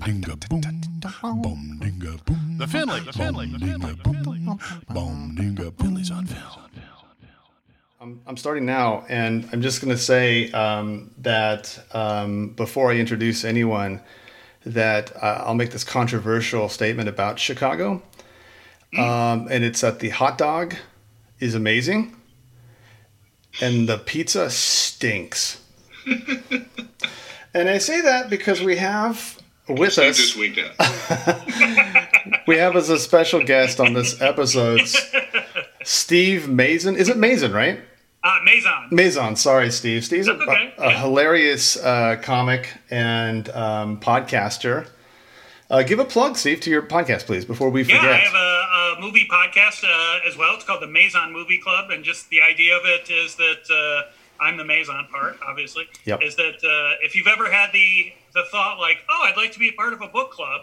dinga 0.00 0.48
boom, 0.48 0.60
boom 1.42 1.78
dinga 1.80 2.24
boom. 2.24 2.56
The 2.58 2.66
Finley, 2.66 3.00
the 3.00 3.12
Finley, 3.12 3.46
the 3.46 3.58
Finley, 3.58 3.92
the 3.92 4.04
Finley. 4.04 4.38
Boom 4.88 5.36
dinga 5.38 5.72
Finley's 5.78 6.10
on 6.10 6.26
film. 6.26 6.60
I'm, 8.00 8.18
I'm 8.26 8.38
starting 8.38 8.64
now, 8.64 9.04
and 9.10 9.46
I'm 9.52 9.60
just 9.60 9.82
going 9.82 9.94
to 9.94 10.02
say 10.02 10.50
um, 10.52 11.10
that 11.18 11.78
um, 11.92 12.48
before 12.54 12.90
I 12.90 12.94
introduce 12.94 13.44
anyone, 13.44 14.00
that 14.64 15.14
uh, 15.16 15.44
I'll 15.44 15.54
make 15.54 15.70
this 15.70 15.84
controversial 15.84 16.70
statement 16.70 17.10
about 17.10 17.38
Chicago, 17.38 18.02
um, 18.96 19.48
and 19.50 19.64
it's 19.64 19.82
that 19.82 19.98
the 19.98 20.08
hot 20.08 20.38
dog 20.38 20.74
is 21.40 21.54
amazing, 21.54 22.16
and 23.60 23.86
the 23.86 23.98
pizza 23.98 24.48
stinks. 24.48 25.60
and 27.54 27.68
I 27.68 27.76
say 27.76 28.00
that 28.00 28.30
because 28.30 28.62
we 28.62 28.76
have 28.76 29.39
with 29.74 29.98
us 29.98 30.36
winked 30.36 30.58
out. 30.58 31.40
we 32.46 32.56
have 32.56 32.76
as 32.76 32.90
a 32.90 32.98
special 32.98 33.42
guest 33.44 33.80
on 33.80 33.94
this 33.94 34.20
episode 34.20 34.80
Steve 35.84 36.48
Mason. 36.48 36.96
Is 36.96 37.08
it 37.08 37.16
Mason, 37.16 37.52
right? 37.52 37.80
Uh, 38.22 38.38
Maison. 38.44 38.88
Maison, 38.90 39.36
sorry, 39.36 39.70
Steve. 39.70 40.04
Steve's 40.04 40.28
a, 40.28 40.32
okay, 40.32 40.74
a 40.76 40.90
yeah. 40.90 41.00
hilarious 41.00 41.78
uh, 41.78 42.16
comic 42.20 42.74
and 42.90 43.48
um, 43.50 43.98
podcaster. 43.98 44.88
Uh, 45.70 45.82
give 45.82 46.00
a 46.00 46.04
plug, 46.04 46.36
Steve, 46.36 46.60
to 46.60 46.70
your 46.70 46.82
podcast, 46.82 47.26
please, 47.26 47.44
before 47.44 47.70
we 47.70 47.84
forget. 47.84 48.02
Yeah. 48.02 48.10
I 48.10 48.16
have 48.16 48.34
a, 48.34 48.98
a 48.98 49.00
movie 49.00 49.26
podcast 49.30 49.84
uh, 49.84 50.28
as 50.28 50.36
well. 50.36 50.54
It's 50.54 50.64
called 50.64 50.82
the 50.82 50.88
Maison 50.88 51.32
Movie 51.32 51.58
Club, 51.58 51.90
and 51.90 52.04
just 52.04 52.28
the 52.28 52.42
idea 52.42 52.76
of 52.76 52.82
it 52.84 53.08
is 53.10 53.36
that 53.36 53.70
uh, 53.70 54.10
I'm 54.40 54.56
the 54.56 54.64
Maison 54.64 55.06
part, 55.10 55.38
obviously. 55.46 55.84
Yep. 56.06 56.22
Is 56.22 56.36
that 56.36 56.54
uh, 56.64 57.04
if 57.04 57.14
you've 57.14 57.26
ever 57.26 57.50
had 57.50 57.72
the 57.72 58.12
the 58.34 58.44
thought 58.50 58.78
like, 58.78 58.98
oh, 59.08 59.24
I'd 59.28 59.36
like 59.36 59.52
to 59.52 59.58
be 59.58 59.68
a 59.68 59.72
part 59.72 59.92
of 59.92 60.00
a 60.00 60.08
book 60.08 60.30
club, 60.32 60.62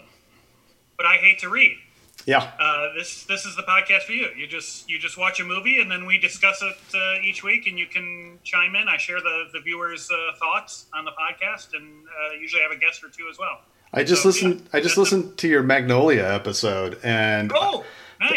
but 0.98 1.06
I 1.06 1.16
hate 1.18 1.40
to 1.40 1.50
read. 1.50 1.78
yeah, 2.26 2.52
Uh, 2.60 2.94
this 2.98 3.24
this 3.26 3.46
is 3.46 3.56
the 3.56 3.62
podcast 3.64 4.04
for 4.04 4.14
you. 4.14 4.28
You 4.36 4.48
just 4.48 4.90
you 4.90 4.98
just 5.00 5.18
watch 5.18 5.40
a 5.40 5.44
movie 5.44 5.80
and 5.80 5.90
then 5.92 6.06
we 6.06 6.18
discuss 6.18 6.62
it 6.62 6.78
uh, 6.96 7.22
each 7.24 7.44
week, 7.44 7.68
and 7.68 7.78
you 7.78 7.86
can 7.86 8.40
chime 8.44 8.76
in. 8.76 8.88
I 8.88 8.98
share 8.98 9.20
the 9.22 9.46
the 9.54 9.60
viewers' 9.60 10.10
uh, 10.10 10.36
thoughts 10.40 10.88
on 10.96 11.06
the 11.06 11.12
podcast, 11.12 11.74
and 11.76 12.06
uh, 12.08 12.34
usually 12.40 12.62
I 12.62 12.68
have 12.70 12.76
a 12.76 12.80
guest 12.80 13.04
or 13.04 13.10
two 13.10 13.28
as 13.30 13.38
well. 13.38 13.62
I 13.94 14.04
just 14.04 14.24
So, 14.24 14.30
listened. 14.30 14.62
yeah, 14.62 14.78
I 14.78 14.82
just 14.82 14.98
listened 14.98 15.38
to 15.38 15.48
your 15.48 15.64
Magnolia 15.64 16.26
episode, 16.34 17.00
and 17.04 17.52
Oh, 17.56 17.86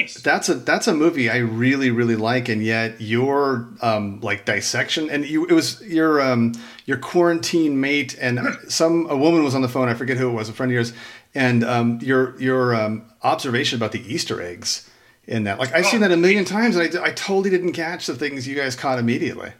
nice. 0.00 0.14
that's 0.14 0.48
a 0.48 0.54
that's 0.54 0.86
a 0.86 0.94
movie 0.94 1.28
I 1.30 1.38
really 1.38 1.90
really 1.90 2.16
like, 2.16 2.48
and 2.48 2.62
yet 2.62 3.00
your 3.00 3.68
um, 3.80 4.20
like 4.20 4.44
dissection 4.44 5.08
and 5.10 5.24
you 5.26 5.46
it 5.46 5.52
was 5.52 5.80
your 5.82 6.20
um, 6.20 6.52
your 6.86 6.96
quarantine 6.98 7.80
mate 7.80 8.16
and 8.20 8.40
some 8.68 9.06
a 9.10 9.16
woman 9.16 9.42
was 9.44 9.54
on 9.54 9.62
the 9.62 9.68
phone. 9.68 9.88
I 9.88 9.94
forget 9.94 10.16
who 10.16 10.28
it 10.28 10.32
was, 10.32 10.48
a 10.48 10.52
friend 10.52 10.70
of 10.70 10.74
yours, 10.74 10.92
and 11.34 11.64
um, 11.64 11.98
your 12.02 12.40
your 12.40 12.74
um, 12.74 13.04
observation 13.22 13.76
about 13.76 13.92
the 13.92 14.00
Easter 14.12 14.40
eggs 14.42 14.88
in 15.26 15.44
that. 15.44 15.58
Like 15.58 15.72
I've 15.74 15.86
seen 15.86 16.02
Oh. 16.02 16.08
that 16.08 16.12
a 16.12 16.16
million 16.16 16.44
times, 16.44 16.76
and 16.76 16.96
I, 16.98 17.04
I 17.04 17.10
totally 17.12 17.50
didn't 17.50 17.72
catch 17.72 18.06
the 18.06 18.14
things 18.14 18.48
you 18.48 18.56
guys 18.56 18.74
caught 18.76 18.98
immediately. 18.98 19.52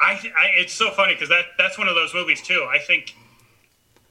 I, 0.00 0.12
I 0.12 0.46
it's 0.58 0.72
so 0.74 0.90
funny 0.90 1.14
because 1.14 1.30
that 1.30 1.44
that's 1.58 1.78
one 1.78 1.88
of 1.88 1.94
those 1.94 2.12
movies 2.14 2.42
too. 2.42 2.66
I 2.70 2.78
think 2.78 3.14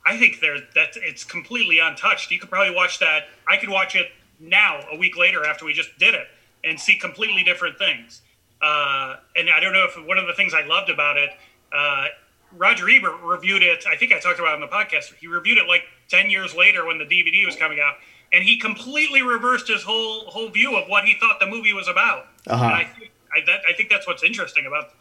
I 0.05 0.17
think 0.17 0.39
there 0.39 0.57
that 0.73 0.89
it's 0.95 1.23
completely 1.23 1.79
untouched. 1.79 2.31
You 2.31 2.39
could 2.39 2.49
probably 2.49 2.73
watch 2.75 2.99
that. 2.99 3.23
I 3.47 3.57
could 3.57 3.69
watch 3.69 3.95
it 3.95 4.07
now, 4.39 4.81
a 4.91 4.97
week 4.97 5.17
later 5.17 5.45
after 5.45 5.65
we 5.65 5.73
just 5.73 5.97
did 5.97 6.13
it, 6.13 6.27
and 6.63 6.79
see 6.79 6.97
completely 6.97 7.43
different 7.43 7.77
things. 7.77 8.21
Uh, 8.61 9.17
and 9.35 9.49
I 9.49 9.59
don't 9.59 9.73
know 9.73 9.85
if 9.85 10.07
one 10.07 10.17
of 10.17 10.27
the 10.27 10.33
things 10.33 10.53
I 10.53 10.65
loved 10.65 10.89
about 10.89 11.17
it, 11.17 11.29
uh, 11.71 12.07
Roger 12.51 12.89
Ebert 12.89 13.21
reviewed 13.21 13.63
it. 13.63 13.85
I 13.87 13.95
think 13.95 14.11
I 14.11 14.19
talked 14.19 14.39
about 14.39 14.57
it 14.57 14.61
on 14.61 14.61
the 14.61 14.67
podcast. 14.67 15.13
He 15.19 15.27
reviewed 15.27 15.57
it 15.57 15.67
like 15.67 15.83
ten 16.07 16.29
years 16.29 16.55
later 16.55 16.85
when 16.85 16.97
the 16.97 17.05
DVD 17.05 17.45
was 17.45 17.55
coming 17.55 17.79
out, 17.79 17.95
and 18.31 18.43
he 18.43 18.57
completely 18.57 19.21
reversed 19.21 19.67
his 19.67 19.83
whole 19.83 20.21
whole 20.27 20.49
view 20.49 20.75
of 20.75 20.87
what 20.87 21.05
he 21.05 21.15
thought 21.19 21.39
the 21.39 21.47
movie 21.47 21.73
was 21.73 21.87
about. 21.87 22.27
Uh-huh. 22.47 22.63
And 22.63 22.73
I 22.73 22.83
think 22.85 23.11
I, 23.35 23.45
that, 23.45 23.61
I 23.67 23.73
think 23.73 23.89
that's 23.89 24.07
what's 24.07 24.23
interesting 24.23 24.65
about 24.65 24.91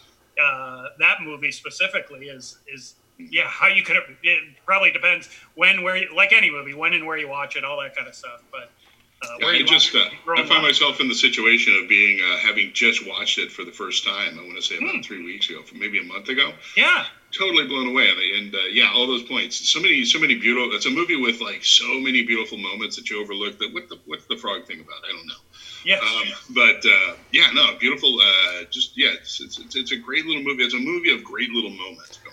uh, 0.40 0.88
that 0.98 1.22
movie 1.22 1.52
specifically 1.52 2.26
is 2.26 2.58
is 2.72 2.94
yeah 3.18 3.46
how 3.46 3.68
you 3.68 3.84
could 3.84 3.96
it 4.22 4.42
probably 4.66 4.90
depends 4.90 5.28
when 5.54 5.82
where 5.82 5.96
you, 5.96 6.08
like 6.16 6.32
any 6.32 6.50
movie 6.50 6.74
when 6.74 6.92
and 6.92 7.06
where 7.06 7.16
you 7.16 7.28
watch 7.28 7.54
it 7.54 7.64
all 7.64 7.80
that 7.80 7.94
kind 7.94 8.08
of 8.08 8.14
stuff 8.14 8.42
but 8.50 8.70
uh, 9.22 9.46
I 9.46 9.62
just 9.62 9.94
uh, 9.94 10.00
I 10.36 10.42
find 10.44 10.50
up. 10.52 10.62
myself 10.62 11.00
in 11.00 11.08
the 11.08 11.14
situation 11.14 11.78
of 11.82 11.88
being 11.88 12.20
uh, 12.24 12.36
having 12.38 12.72
just 12.74 13.06
watched 13.06 13.38
it 13.38 13.50
for 13.50 13.64
the 13.64 13.72
first 13.72 14.04
time. 14.04 14.38
I 14.38 14.42
want 14.42 14.56
to 14.56 14.62
say 14.62 14.76
Hmm. 14.76 14.84
about 14.88 15.04
three 15.04 15.24
weeks 15.24 15.48
ago, 15.48 15.62
maybe 15.74 15.98
a 15.98 16.04
month 16.04 16.28
ago. 16.28 16.52
yeah 16.76 17.06
Totally 17.32 17.66
blown 17.66 17.88
away, 17.88 18.10
and, 18.10 18.20
and 18.46 18.54
uh, 18.54 18.58
yeah, 18.70 18.92
all 18.94 19.08
those 19.08 19.24
points. 19.24 19.68
So 19.68 19.80
many, 19.80 20.04
so 20.04 20.20
many 20.20 20.36
beautiful. 20.36 20.72
It's 20.76 20.86
a 20.86 20.90
movie 20.90 21.16
with 21.16 21.40
like 21.40 21.64
so 21.64 21.98
many 21.98 22.22
beautiful 22.24 22.58
moments 22.58 22.94
that 22.94 23.10
you 23.10 23.20
overlook. 23.20 23.58
That 23.58 23.74
what 23.74 23.88
the 23.88 23.98
what's 24.06 24.24
the 24.26 24.36
frog 24.36 24.66
thing 24.66 24.78
about? 24.78 25.02
I 25.04 25.10
don't 25.10 25.26
know. 25.26 25.42
yeah 25.84 25.96
Um, 25.98 26.28
but 26.50 26.86
uh, 26.86 27.16
yeah, 27.32 27.50
no, 27.52 27.76
beautiful. 27.80 28.20
Uh, 28.20 28.64
just 28.70 28.96
yeah, 28.96 29.08
it's, 29.14 29.40
it's 29.40 29.58
it's 29.58 29.74
it's 29.74 29.90
a 29.90 29.96
great 29.96 30.26
little 30.26 30.42
movie. 30.44 30.62
It's 30.62 30.74
a 30.74 30.78
movie 30.78 31.12
of 31.12 31.24
great 31.24 31.50
little 31.50 31.70
moments 31.70 32.18
going 32.18 32.18
on 32.18 32.22
there. 32.22 32.23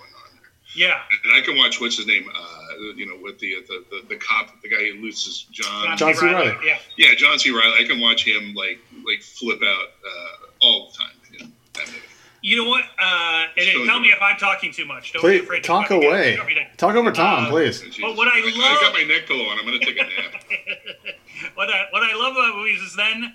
Yeah 0.76 1.02
And 1.24 1.34
I 1.34 1.42
can 1.46 1.58
watch 1.58 1.80
what's 1.82 1.98
his 1.98 2.08
name? 2.08 2.30
Uh, 2.34 2.94
you 2.96 3.06
know, 3.06 3.18
with 3.22 3.40
the 3.40 3.56
the, 3.68 3.84
the 3.92 4.08
the 4.10 4.16
cop, 4.16 4.50
the 4.62 4.70
guy 4.70 4.92
who 4.92 5.02
loses 5.02 5.44
John. 5.52 5.98
John 5.98 6.14
C. 6.14 6.26
Reilly. 6.26 6.56
yeah 6.66 6.78
Yeah, 6.98 7.14
John 7.18 7.38
C. 7.40 7.52
Reilly. 7.52 7.84
I 7.84 7.88
can 7.88 8.00
watch 8.00 8.26
him 8.26 8.54
like 8.54 8.80
like 9.06 9.22
flip 9.22 9.60
out 9.64 9.88
uh, 10.06 10.46
all 10.62 10.90
the 10.92 10.98
time. 10.98 11.12
In 11.40 11.52
that 11.74 11.88
movie. 11.88 12.00
you 12.42 12.58
know 12.64 12.70
what 12.70 12.84
uh, 13.00 13.46
and 13.58 13.68
So 13.74 13.86
tell 13.86 14.00
me 14.00 14.08
good. 14.10 14.16
if 14.18 14.22
I'm 14.22 14.38
talking 14.38 14.72
too 14.72 14.86
much 14.86 15.14
don't 15.14 15.22
be 15.22 15.40
afraid 15.40 15.62
to 15.64 15.68
talk 15.68 15.88
cut 15.88 16.00
me 16.00 16.06
down. 16.08 16.14
away. 16.14 16.36
Cut. 16.38 16.78
Talk 16.78 16.96
over 16.96 17.12
Tom, 17.12 17.46
Uh, 17.46 17.50
please. 17.50 17.82
But 18.00 18.16
what 18.16 18.28
I 18.28 18.40
I, 18.40 18.42
love- 18.56 18.82
got 18.82 18.94
my 18.94 19.04
neck 19.04 19.28
pillow 19.28 19.46
on. 19.46 19.60
I'm 19.60 19.66
going 19.66 19.80
to 19.80 19.86
take 19.86 19.98
a 20.00 20.04
nap. 20.04 20.44
what 21.56 21.70
I 21.70 21.86
what 21.92 22.04
I 22.04 22.16
love 22.16 22.34
about 22.34 22.56
movies 22.56 22.82
is 22.82 22.96
then 22.96 23.34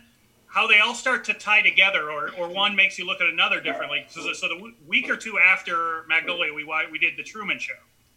how 0.57 0.67
they 0.67 0.79
all 0.79 0.95
start 0.95 1.23
to 1.23 1.35
tie 1.35 1.61
together, 1.61 2.11
or, 2.11 2.31
or 2.39 2.49
one 2.49 2.75
makes 2.75 2.99
you 2.99 3.05
look 3.05 3.21
at 3.21 3.27
another 3.27 3.61
differently. 3.61 4.07
So, 4.09 4.33
so 4.33 4.49
the 4.49 4.55
w- 4.55 4.75
week 4.89 5.11
or 5.11 5.17
two 5.17 5.39
after 5.39 6.07
Magnolia, 6.09 6.55
we 6.55 6.65
we 6.91 6.99
did 6.99 7.13
the 7.19 7.23
Truman 7.23 7.59
Show, 7.59 7.75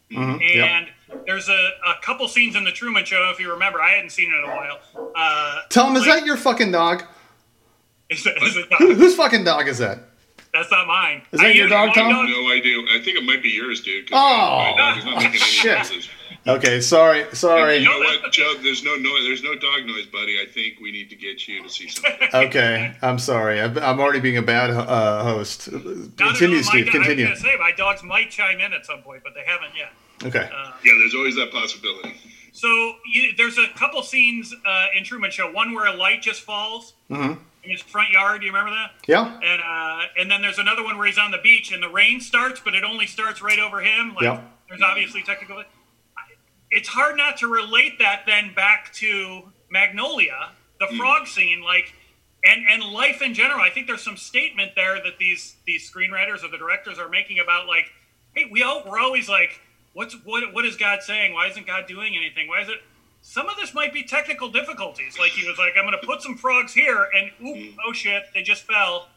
Mhm, 0.09 0.39
yep. 0.55 0.69
and 0.69 0.87
there's 1.25 1.49
a, 1.49 1.69
a 1.85 1.95
couple 2.01 2.25
scenes 2.29 2.55
in 2.55 2.63
the 2.63 2.71
Truman 2.71 3.03
Show. 3.03 3.29
If 3.33 3.41
you 3.41 3.51
remember, 3.51 3.81
I 3.81 3.89
hadn't 3.89 4.11
seen 4.11 4.31
it 4.31 4.37
in 4.37 4.49
a 4.49 4.55
while. 4.55 4.79
Uh, 5.13 5.59
Tom, 5.69 5.97
is 5.97 6.05
that 6.05 6.25
your 6.25 6.37
fucking 6.37 6.71
dog? 6.71 7.03
is 8.09 8.25
it- 8.25 8.41
is 8.41 8.55
it 8.55 8.65
Who, 8.77 8.93
whose 8.95 9.15
fucking 9.15 9.43
dog 9.43 9.67
is 9.67 9.79
that? 9.79 9.99
That's 10.53 10.71
not 10.71 10.87
mine. 10.87 11.21
Is 11.33 11.41
that 11.41 11.47
I 11.47 11.51
your 11.51 11.67
dog, 11.67 11.89
my 11.89 11.93
Tom? 11.93 12.09
No 12.25 12.51
idea. 12.53 12.77
I 12.89 13.01
think 13.03 13.17
it 13.17 13.23
might 13.25 13.43
be 13.43 13.49
yours, 13.49 13.81
dude. 13.81 14.07
Oh, 14.13 14.71
my 14.71 14.77
dog 14.77 14.97
is 14.97 15.03
not 15.05 15.15
making 15.17 15.31
any 15.31 15.37
shit. 15.39 16.09
Noises. 16.53 16.65
Okay, 16.67 16.81
sorry, 16.81 17.25
sorry. 17.33 17.77
You 17.77 17.85
know 17.89 17.99
what, 17.99 18.31
Joe? 18.31 18.53
There's 18.61 18.83
no 18.83 18.95
noise. 18.95 19.23
There's 19.23 19.43
no 19.43 19.55
dog 19.55 19.85
noise, 19.85 20.05
buddy. 20.07 20.39
I 20.41 20.45
think 20.51 20.79
we 20.81 20.91
need 20.91 21.09
to 21.09 21.15
get 21.15 21.47
you 21.47 21.63
to 21.63 21.69
see 21.69 21.87
something. 21.89 22.29
Okay, 22.33 22.93
I'm 23.01 23.19
sorry. 23.19 23.59
I'm 23.61 23.77
I'm 23.79 23.99
already 23.99 24.19
being 24.19 24.37
a 24.37 24.41
bad 24.41 24.69
uh, 24.71 25.23
host. 25.23 25.71
Not 25.71 25.81
at 25.85 25.87
all. 25.87 26.27
Continue, 26.31 26.63
Steve. 26.63 26.85
do- 26.85 26.91
Continue. 26.91 27.25
I 27.27 27.29
was 27.31 27.41
gonna 27.41 27.53
say 27.53 27.57
my 27.59 27.71
dogs 27.71 28.03
might 28.03 28.29
chime 28.29 28.59
in 28.59 28.73
at 28.73 28.85
some 28.85 29.01
point, 29.01 29.23
but 29.23 29.33
they 29.35 29.43
haven't 29.45 29.71
yet. 29.77 29.91
Okay. 30.23 30.49
Yeah, 30.51 30.93
there's 30.99 31.15
always 31.15 31.35
that 31.37 31.51
possibility. 31.51 32.13
So 32.51 32.67
you, 33.11 33.31
there's 33.37 33.57
a 33.57 33.67
couple 33.77 34.01
scenes 34.03 34.53
uh, 34.65 34.85
in 34.97 35.03
Truman 35.05 35.31
Show. 35.31 35.51
One 35.51 35.73
where 35.73 35.85
a 35.85 35.95
light 35.95 36.21
just 36.21 36.41
falls 36.41 36.93
Mm-hmm. 37.09 37.39
in 37.63 37.69
his 37.71 37.81
front 37.81 38.09
yard. 38.11 38.41
Do 38.41 38.45
you 38.47 38.51
remember 38.51 38.71
that? 38.71 38.91
Yeah. 39.07 39.25
And 39.41 39.61
uh, 39.61 40.07
and 40.19 40.29
then 40.29 40.41
there's 40.41 40.59
another 40.59 40.83
one 40.83 40.97
where 40.97 41.07
he's 41.07 41.17
on 41.17 41.31
the 41.31 41.37
beach 41.41 41.71
and 41.71 41.81
the 41.81 41.89
rain 41.89 42.19
starts, 42.21 42.59
but 42.63 42.73
it 42.75 42.83
only 42.83 43.07
starts 43.07 43.41
right 43.41 43.59
over 43.59 43.79
him. 43.81 44.13
Like 44.13 44.23
Yeah. 44.23 44.41
there's 44.67 44.81
obviously 44.81 45.21
technical. 45.23 45.63
It's 46.71 46.89
hard 46.89 47.17
not 47.17 47.37
to 47.37 47.47
relate 47.47 47.99
that 47.99 48.23
then 48.25 48.53
back 48.53 48.93
to 48.95 49.51
Magnolia, 49.69 50.51
the 50.79 50.87
hmm. 50.87 50.97
frog 50.97 51.27
scene, 51.27 51.61
like. 51.61 51.93
And, 52.41 52.65
and 52.71 52.81
life 52.93 53.21
in 53.21 53.33
general, 53.33 53.59
I 53.59 53.69
think 53.69 53.85
there's 53.85 54.01
some 54.01 54.15
statement 54.15 54.71
there 54.73 54.95
that 55.03 55.17
these 55.19 55.57
these 55.65 55.91
screenwriters 55.91 56.41
or 56.41 56.47
the 56.47 56.57
directors 56.57 56.97
are 56.97 57.09
making 57.09 57.37
about 57.39 57.67
like, 57.67 57.91
hey, 58.33 58.47
we 58.49 58.63
all 58.63 58.81
we're 58.87 58.97
always 58.97 59.27
like, 59.27 59.59
what's 59.91 60.13
what 60.23 60.53
what 60.53 60.63
is 60.63 60.77
God 60.77 61.03
saying? 61.03 61.33
Why 61.33 61.47
isn't 61.47 61.67
God 61.67 61.85
doing 61.85 62.15
anything? 62.15 62.47
Why 62.47 62.61
is 62.61 62.69
it? 62.69 62.77
Some 63.21 63.49
of 63.49 63.57
this 63.57 63.73
might 63.73 63.91
be 63.91 64.03
technical 64.03 64.49
difficulties. 64.49 65.19
Like 65.19 65.31
he 65.31 65.45
was 65.45 65.57
like, 65.57 65.73
I'm 65.77 65.83
going 65.83 65.99
to 65.99 66.07
put 66.07 66.21
some 66.21 66.37
frogs 66.37 66.73
here, 66.73 67.09
and 67.13 67.29
oop, 67.45 67.57
hmm. 67.57 67.79
oh 67.85 67.91
shit, 67.91 68.23
they 68.33 68.41
just 68.41 68.63
fell 68.63 69.09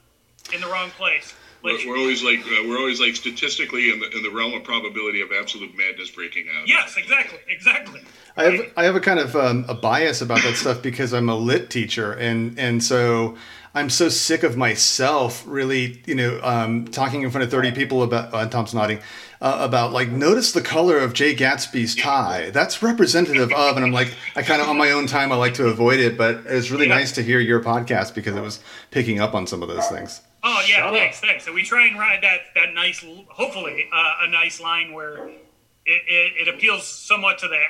in 0.52 0.60
the 0.60 0.66
wrong 0.66 0.90
place. 0.90 1.34
We're, 1.64 1.78
we're 1.86 1.98
always 1.98 2.22
like 2.24 2.40
uh, 2.40 2.66
we're 2.66 2.78
always 2.78 3.00
like 3.00 3.14
statistically 3.16 3.90
in 3.92 4.00
the 4.00 4.10
in 4.16 4.22
the 4.22 4.30
realm 4.30 4.52
of 4.54 4.64
probability 4.64 5.20
of 5.20 5.30
absolute 5.32 5.76
madness 5.76 6.10
breaking 6.10 6.46
out. 6.56 6.68
yes, 6.68 6.96
exactly, 6.96 7.38
exactly. 7.48 8.00
I 8.36 8.44
have 8.44 8.72
I 8.76 8.84
have 8.84 8.96
a 8.96 9.00
kind 9.00 9.20
of 9.20 9.36
um, 9.36 9.64
a 9.68 9.74
bias 9.74 10.20
about 10.22 10.42
that 10.42 10.56
stuff 10.56 10.82
because 10.82 11.12
I'm 11.12 11.28
a 11.28 11.36
lit 11.36 11.70
teacher 11.70 12.12
and 12.12 12.58
and 12.58 12.82
so 12.82 13.36
I'm 13.74 13.88
so 13.90 14.08
sick 14.08 14.42
of 14.42 14.56
myself 14.56 15.44
really 15.46 16.02
you 16.06 16.14
know 16.14 16.40
um, 16.42 16.86
talking 16.86 17.22
in 17.22 17.30
front 17.30 17.44
of 17.44 17.50
30 17.50 17.72
people 17.72 18.02
about 18.02 18.32
uh, 18.34 18.46
Tom's 18.48 18.74
nodding 18.74 18.98
uh, 19.40 19.58
about 19.60 19.92
like 19.92 20.08
notice 20.10 20.52
the 20.52 20.62
color 20.62 20.98
of 20.98 21.12
Jay 21.12 21.34
Gatsby's 21.34 21.94
tie 21.94 22.50
that's 22.50 22.82
representative 22.82 23.52
of 23.52 23.76
and 23.76 23.84
I'm 23.84 23.92
like 23.92 24.14
I 24.34 24.42
kind 24.42 24.60
of 24.62 24.68
on 24.68 24.76
my 24.78 24.90
own 24.92 25.06
time 25.06 25.30
I 25.30 25.36
like 25.36 25.54
to 25.54 25.66
avoid 25.68 26.00
it 26.00 26.16
but 26.18 26.42
it's 26.46 26.70
really 26.70 26.88
Yeah. 26.88 26.94
nice 26.96 27.12
to 27.12 27.22
hear 27.22 27.38
your 27.38 27.62
podcast 27.62 28.14
because 28.14 28.34
it 28.34 28.40
was 28.42 28.60
picking 28.90 29.20
up 29.20 29.34
on 29.34 29.46
some 29.46 29.62
of 29.62 29.68
those 29.68 29.86
things. 29.88 30.20
Oh 30.44 30.62
yeah, 30.68 30.76
Shut 30.78 30.92
thanks, 30.94 31.20
thanks. 31.20 31.44
So 31.44 31.52
we 31.52 31.62
try 31.62 31.86
and 31.86 31.98
ride 31.98 32.22
that 32.22 32.40
that 32.54 32.74
nice, 32.74 33.04
hopefully 33.28 33.88
uh, 33.92 34.14
a 34.22 34.28
nice 34.28 34.60
line 34.60 34.92
where 34.92 35.28
it, 35.28 35.38
it, 35.86 36.48
it 36.48 36.54
appeals 36.54 36.86
somewhat 36.86 37.38
to 37.38 37.48
the 37.48 37.60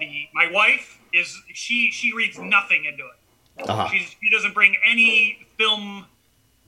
the 0.00 0.28
my 0.32 0.50
wife 0.50 0.98
is 1.12 1.36
she 1.52 1.90
she 1.90 2.12
reads 2.14 2.38
nothing 2.38 2.84
into 2.86 3.04
it. 3.04 3.68
Uh-huh. 3.68 3.88
She's, 3.88 4.16
she 4.20 4.30
doesn't 4.30 4.52
bring 4.54 4.74
any 4.88 5.46
film 5.58 6.06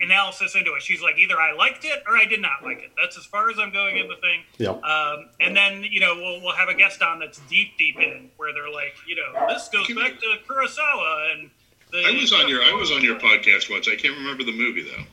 analysis 0.00 0.54
into 0.54 0.74
it. 0.74 0.82
She's 0.82 1.02
like, 1.02 1.18
either 1.18 1.36
I 1.40 1.52
liked 1.52 1.84
it 1.84 2.02
or 2.06 2.16
I 2.16 2.26
did 2.26 2.40
not 2.40 2.62
like 2.62 2.78
it. 2.78 2.90
That's 3.00 3.18
as 3.18 3.24
far 3.24 3.50
as 3.50 3.58
I'm 3.58 3.72
going 3.72 3.96
in 3.96 4.06
the 4.08 4.16
thing. 4.16 4.42
Yep. 4.58 4.84
Um, 4.84 5.28
and 5.40 5.56
then 5.56 5.82
you 5.82 6.00
know 6.00 6.14
we'll 6.16 6.42
we'll 6.42 6.54
have 6.54 6.68
a 6.68 6.74
guest 6.74 7.02
on 7.02 7.18
that's 7.18 7.40
deep 7.48 7.78
deep 7.78 7.96
in 7.98 8.30
where 8.36 8.52
they're 8.52 8.70
like, 8.70 8.94
you 9.06 9.16
know, 9.16 9.46
this 9.48 9.68
goes 9.68 9.86
Can 9.86 9.96
back 9.96 10.12
we- 10.12 10.18
to 10.18 10.38
Kurosawa 10.46 11.32
and. 11.32 11.50
The, 11.92 11.98
I 12.04 12.20
was 12.20 12.32
on 12.32 12.48
your 12.48 12.62
I 12.64 12.72
was 12.72 12.90
on 12.90 13.00
your 13.00 13.16
podcast 13.16 13.70
once. 13.70 13.86
I 13.86 13.94
can't 13.94 14.16
remember 14.16 14.42
the 14.42 14.50
movie 14.50 14.82
though. 14.82 15.04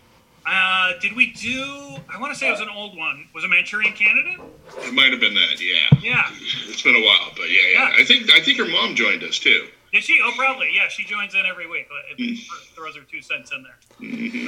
Uh, 0.45 0.91
did 0.99 1.15
we 1.15 1.31
do? 1.31 1.95
I 2.13 2.19
want 2.19 2.33
to 2.33 2.39
say 2.39 2.49
it 2.49 2.51
was 2.51 2.59
an 2.59 2.69
old 2.69 2.97
one. 2.97 3.27
Was 3.33 3.43
it 3.43 3.47
Manchurian 3.47 3.93
Candidate? 3.93 4.39
It 4.79 4.93
might 4.93 5.11
have 5.11 5.21
been 5.21 5.33
that. 5.33 5.61
Yeah. 5.61 5.99
Yeah. 6.01 6.29
It's 6.67 6.81
been 6.81 6.95
a 6.95 7.05
while, 7.05 7.31
but 7.35 7.49
yeah, 7.49 7.61
yeah. 7.71 7.89
Yeah. 7.89 8.01
I 8.01 8.03
think 8.03 8.31
I 8.33 8.41
think 8.41 8.57
her 8.59 8.67
mom 8.67 8.95
joined 8.95 9.23
us 9.23 9.39
too. 9.39 9.67
Did 9.93 10.03
she? 10.03 10.19
Oh, 10.21 10.33
probably. 10.35 10.71
Yeah, 10.73 10.87
she 10.89 11.03
joins 11.05 11.33
in 11.35 11.45
every 11.45 11.67
week. 11.69 11.87
It 12.17 12.47
throws 12.75 12.95
her 12.95 13.03
two 13.03 13.21
cents 13.21 13.51
in 13.53 13.63
there. 13.63 13.77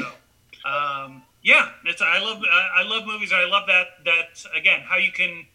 So, 0.01 0.69
um, 0.69 1.21
yeah, 1.43 1.69
it's 1.85 2.01
I 2.01 2.19
love 2.19 2.41
I, 2.43 2.81
I 2.81 2.83
love 2.83 3.05
movies. 3.05 3.31
I 3.31 3.45
love 3.45 3.67
that 3.67 4.03
that 4.05 4.43
again 4.55 4.81
how 4.81 4.97
you 4.97 5.11
can 5.11 5.45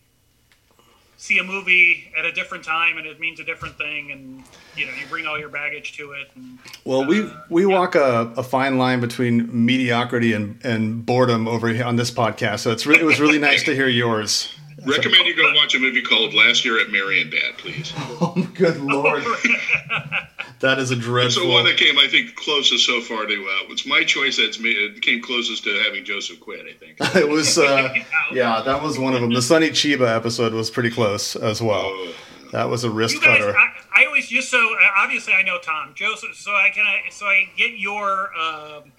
see 1.21 1.37
a 1.37 1.45
movie 1.45 2.11
at 2.19 2.25
a 2.25 2.33
different 2.33 2.65
time 2.65 2.97
and 2.97 3.07
it 3.07 3.21
means 3.21 3.39
a 3.41 3.45
different 3.45 3.77
thing 3.77 4.11
and 4.11 4.43
you 4.75 4.87
know 4.87 4.93
you 4.99 5.07
bring 5.11 5.27
all 5.27 5.39
your 5.39 5.51
baggage 5.51 5.95
to 5.95 6.13
it 6.13 6.29
and 6.35 6.59
Well, 6.87 7.05
we 7.05 7.25
uh, 7.25 7.31
we 7.51 7.67
walk 7.67 7.95
a, 7.95 8.33
a 8.39 8.43
fine 8.43 8.79
line 8.79 9.01
between 9.01 9.67
mediocrity 9.67 10.33
and, 10.33 10.59
and 10.65 11.05
boredom 11.05 11.47
over 11.47 11.69
here 11.69 11.85
on 11.85 11.97
this 11.97 12.11
podcast. 12.11 12.61
So 12.61 12.71
it's 12.71 12.87
re- 12.87 12.97
it 12.99 13.05
was 13.05 13.21
really 13.21 13.39
nice 13.39 13.63
to 13.65 13.75
hear 13.75 13.87
yours. 13.87 14.51
Recommend 14.87 15.27
you 15.27 15.37
go 15.37 15.53
watch 15.55 15.75
a 15.75 15.79
movie 15.79 16.03
called 16.03 16.35
Last 16.35 16.65
Year 16.65 16.81
at 16.81 16.89
Marienbad, 16.89 17.59
please. 17.59 17.93
Oh, 18.23 18.35
good 18.55 18.79
lord, 18.81 19.23
that 20.61 20.79
is 20.79 20.91
a 20.91 20.97
dreadful. 20.97 21.27
It's 21.27 21.35
dreadful. 21.35 21.43
the 21.43 21.49
one 21.49 21.65
that 21.65 21.79
came, 21.79 21.99
I 21.99 22.07
think, 22.07 22.37
closest 22.37 22.85
so 22.85 23.01
far 23.01 23.25
to. 23.25 23.33
Uh, 23.33 23.73
it's 23.73 23.87
my 23.87 24.05
choice. 24.05 24.37
That's 24.37 24.61
me. 24.61 24.73
It 24.73 25.01
came 25.01 25.23
closest 25.23 25.65
to 25.65 25.83
having 25.85 26.05
Joseph 26.05 26.39
quit. 26.39 26.67
I 26.67 26.75
think. 26.75 26.97
it 27.17 27.29
was 27.29 27.57
uh, 27.57 27.95
yeah, 28.31 28.61
that 28.63 28.83
was 28.83 28.99
one 28.99 29.15
of 29.15 29.23
them. 29.23 29.33
The 29.33 29.41
Sonny 29.41 29.71
Chiba 29.71 30.15
episode 30.15 30.53
was 30.53 30.71
pretty 30.71 30.91
close 30.91 31.35
as 31.35 31.63
well. 31.63 31.87
Oh. 31.87 32.13
That 32.53 32.69
was 32.69 32.85
a 32.85 32.91
wrist 32.91 33.15
you 33.15 33.21
guys 33.21 33.39
cutter. 33.39 33.57
I, 33.57 34.03
I 34.03 34.07
always 34.07 34.29
just 34.29 34.51
so 34.51 34.59
uh, 34.59 34.87
obviously 34.99 35.33
I 35.33 35.43
know 35.43 35.59
Tom 35.63 35.93
Joseph 35.95 36.35
so 36.35 36.51
I 36.51 36.71
can 36.75 36.85
I, 36.85 37.09
so 37.11 37.27
I 37.27 37.49
get 37.57 37.79
your 37.79 38.37
um, 38.37 38.93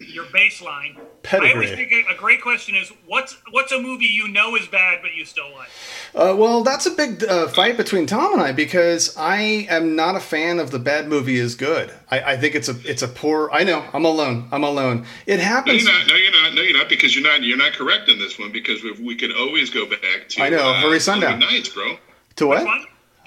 your 0.00 0.24
baseline. 0.24 0.96
I 1.30 1.52
always 1.52 1.70
think 1.70 1.92
a, 1.92 2.14
a 2.14 2.16
great 2.16 2.40
question 2.40 2.74
is 2.74 2.90
what's 3.06 3.36
what's 3.50 3.70
a 3.70 3.78
movie 3.78 4.06
you 4.06 4.26
know 4.28 4.56
is 4.56 4.66
bad 4.66 5.00
but 5.02 5.14
you 5.14 5.24
still 5.24 5.52
like. 5.54 5.68
Uh, 6.14 6.34
well, 6.36 6.62
that's 6.64 6.86
a 6.86 6.90
big 6.90 7.22
uh, 7.24 7.46
fight 7.48 7.76
between 7.76 8.06
Tom 8.06 8.32
and 8.32 8.42
I 8.42 8.52
because 8.52 9.14
I 9.16 9.66
am 9.68 9.94
not 9.96 10.16
a 10.16 10.20
fan 10.20 10.58
of 10.58 10.70
the 10.70 10.78
bad 10.78 11.06
movie 11.08 11.36
is 11.36 11.54
good. 11.54 11.92
I, 12.10 12.20
I 12.32 12.36
think 12.38 12.54
it's 12.54 12.68
a 12.68 12.76
it's 12.84 13.02
a 13.02 13.08
poor. 13.08 13.50
I 13.52 13.62
know 13.64 13.84
I'm 13.92 14.04
alone. 14.04 14.48
I'm 14.50 14.64
alone. 14.64 15.06
It 15.26 15.36
No, 15.36 15.42
happens. 15.44 15.84
you're 15.84 15.92
not. 15.92 16.06
No, 16.08 16.14
you're 16.14 16.32
not. 16.32 16.54
No, 16.54 16.62
you're 16.62 16.78
not. 16.78 16.88
Because 16.88 17.14
you're 17.14 17.24
not. 17.30 17.42
You're 17.42 17.58
not 17.58 17.74
correct 17.74 18.08
in 18.08 18.18
this 18.18 18.38
one. 18.38 18.50
Because 18.50 18.82
we, 18.82 18.92
we 18.92 19.14
could 19.16 19.36
always 19.36 19.70
go 19.70 19.86
back 19.86 20.28
to. 20.30 20.42
I 20.42 20.48
know, 20.48 20.70
uh, 20.70 20.80
Hurry 20.80 21.00
Sundown. 21.00 21.38
Nights, 21.38 21.68
bro. 21.68 21.96
to 22.36 22.46
what? 22.46 22.66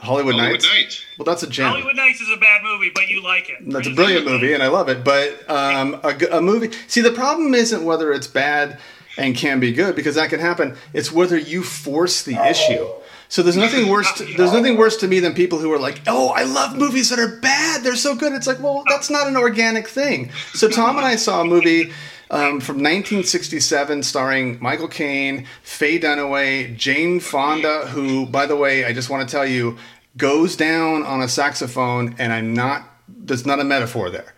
One? 0.03 0.07
Hollywood, 0.07 0.35
Hollywood 0.35 0.53
Nights. 0.61 0.67
Nights. 0.73 1.05
Well, 1.17 1.25
that's 1.25 1.44
a 1.44 1.47
gem. 1.50 1.69
Hollywood 1.69 1.95
Nights 1.95 2.21
is 2.21 2.29
a 2.31 2.38
bad 2.38 2.61
movie 2.63 2.91
but 2.94 3.07
you 3.07 3.23
like 3.23 3.50
it. 3.50 3.57
That's 3.61 3.88
a 3.88 3.91
brilliant 3.94 4.25
movie, 4.25 4.53
and 4.53 4.61
I 4.63 4.67
love 4.67 4.89
it. 4.89 5.03
But 5.03 5.50
um, 5.50 6.00
a, 6.03 6.13
g- 6.13 6.27
a 6.31 6.41
movie. 6.41 6.71
See, 6.88 7.01
the 7.01 7.11
problem 7.11 7.53
isn't 7.53 7.83
whether 7.83 8.11
it's 8.11 8.27
bad 8.27 8.79
and 9.17 9.35
can 9.35 9.59
be 9.59 9.71
good 9.71 9.95
because 9.95 10.15
that 10.15 10.29
can 10.29 10.39
happen. 10.39 10.75
It's 10.94 11.11
whether 11.11 11.38
you 11.38 11.63
force 11.63 12.23
the 12.23 12.35
issue. 12.50 12.88
So 13.29 13.41
there's 13.41 13.57
nothing 13.57 13.89
worse. 13.89 14.11
To, 14.17 14.25
there's 14.25 14.53
nothing 14.53 14.77
worse 14.77 14.97
to 14.97 15.07
me 15.07 15.19
than 15.19 15.33
people 15.33 15.57
who 15.57 15.71
are 15.73 15.79
like, 15.79 16.01
"Oh, 16.07 16.29
I 16.29 16.44
love 16.44 16.75
movies 16.77 17.09
that 17.09 17.17
are 17.19 17.39
bad. 17.39 17.83
They're 17.83 17.95
so 17.95 18.15
good." 18.15 18.33
It's 18.33 18.45
like, 18.47 18.59
well, 18.61 18.83
that's 18.89 19.09
not 19.09 19.27
an 19.27 19.38
organic 19.38 19.88
thing. 19.88 20.31
So 20.53 20.67
Tom 20.69 20.97
and 20.97 21.06
I 21.06 21.15
saw 21.15 21.41
a 21.41 21.45
movie. 21.45 21.91
Um, 22.31 22.59
from 22.61 22.77
1967, 22.77 24.01
starring 24.01 24.57
Michael 24.59 24.88
Caine, 24.88 25.45
Faye 25.61 25.99
Dunaway, 25.99 26.75
Jane 26.75 27.19
Fonda, 27.19 27.85
who, 27.88 28.25
by 28.25 28.47
the 28.47 28.56
way, 28.56 28.85
I 28.85 28.94
just 28.94 29.09
want 29.11 29.27
to 29.27 29.31
tell 29.31 29.45
you, 29.45 29.77
goes 30.18 30.56
down 30.56 31.04
on 31.04 31.21
a 31.21 31.27
saxophone, 31.27 32.15
and 32.18 32.31
I'm 32.33 32.54
not. 32.54 32.89
There's 33.07 33.45
not 33.45 33.60
a 33.60 33.63
metaphor 33.63 34.10
there. 34.10 34.33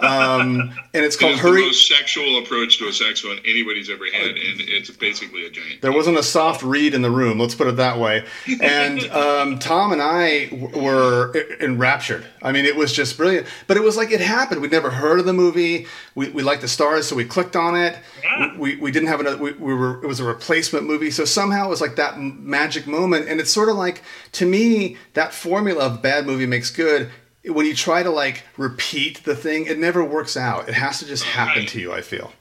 Um, 0.00 0.72
and 0.94 1.04
it's 1.04 1.16
It 1.16 1.18
called 1.20 1.34
the 1.34 1.38
Hurry. 1.38 1.62
most 1.66 1.86
sexual 1.88 2.38
approach 2.38 2.78
to 2.78 2.88
a 2.88 2.92
saxophone 2.92 3.38
anybody's 3.44 3.90
ever 3.90 4.04
had, 4.12 4.30
and 4.30 4.60
it's 4.60 4.90
basically 4.90 5.46
a 5.46 5.50
giant. 5.50 5.80
There 5.82 5.92
wasn't 5.92 6.18
a 6.18 6.22
soft 6.22 6.62
reed 6.62 6.94
in 6.94 7.02
the 7.02 7.10
room. 7.10 7.38
Let's 7.38 7.54
put 7.54 7.66
it 7.66 7.76
that 7.76 7.98
way. 7.98 8.24
And 8.60 9.00
um, 9.10 9.58
Tom 9.58 9.92
and 9.92 10.02
I 10.02 10.46
w- 10.46 10.82
were 10.82 11.32
enraptured. 11.60 12.26
I 12.42 12.52
mean, 12.52 12.64
it 12.64 12.76
was 12.76 12.92
just 12.92 13.16
brilliant. 13.16 13.46
But 13.66 13.76
it 13.76 13.82
was 13.82 13.96
like 13.96 14.10
it 14.10 14.20
happened. 14.20 14.60
We'd 14.60 14.72
never 14.72 14.90
heard 14.90 15.18
of 15.20 15.26
the 15.26 15.32
movie. 15.32 15.86
We, 16.14 16.28
we 16.30 16.42
liked 16.42 16.62
the 16.62 16.68
stars, 16.68 17.06
so 17.08 17.16
we 17.16 17.24
clicked 17.24 17.56
on 17.56 17.76
it. 17.76 17.96
Yeah. 18.22 18.56
We, 18.58 18.76
we 18.76 18.90
didn't 18.90 19.08
have 19.08 19.20
another. 19.20 19.36
We, 19.38 19.52
we 19.52 19.74
were. 19.74 20.02
It 20.02 20.06
was 20.06 20.20
a 20.20 20.24
replacement 20.24 20.86
movie. 20.86 21.10
So 21.10 21.24
somehow 21.24 21.66
it 21.66 21.70
was 21.70 21.80
like 21.80 21.96
that 21.96 22.18
magic 22.20 22.86
moment. 22.86 23.28
And 23.28 23.40
it's 23.40 23.50
sort 23.52 23.68
of 23.68 23.76
like 23.76 24.02
to 24.32 24.46
me 24.46 24.96
that 25.14 25.32
formula 25.32 25.86
of 25.86 26.02
bad 26.02 26.26
movie 26.26 26.46
makes 26.46 26.70
good. 26.70 27.10
When 27.44 27.66
you 27.66 27.74
try 27.74 28.02
to 28.02 28.10
like 28.10 28.44
repeat 28.56 29.24
the 29.24 29.34
thing, 29.34 29.66
it 29.66 29.78
never 29.78 30.04
works 30.04 30.36
out. 30.36 30.68
It 30.68 30.74
has 30.74 31.00
to 31.00 31.06
just 31.06 31.24
happen 31.24 31.62
Right. 31.62 31.68
to 31.70 31.80
you. 31.80 31.92
I 31.92 32.00
feel. 32.00 32.32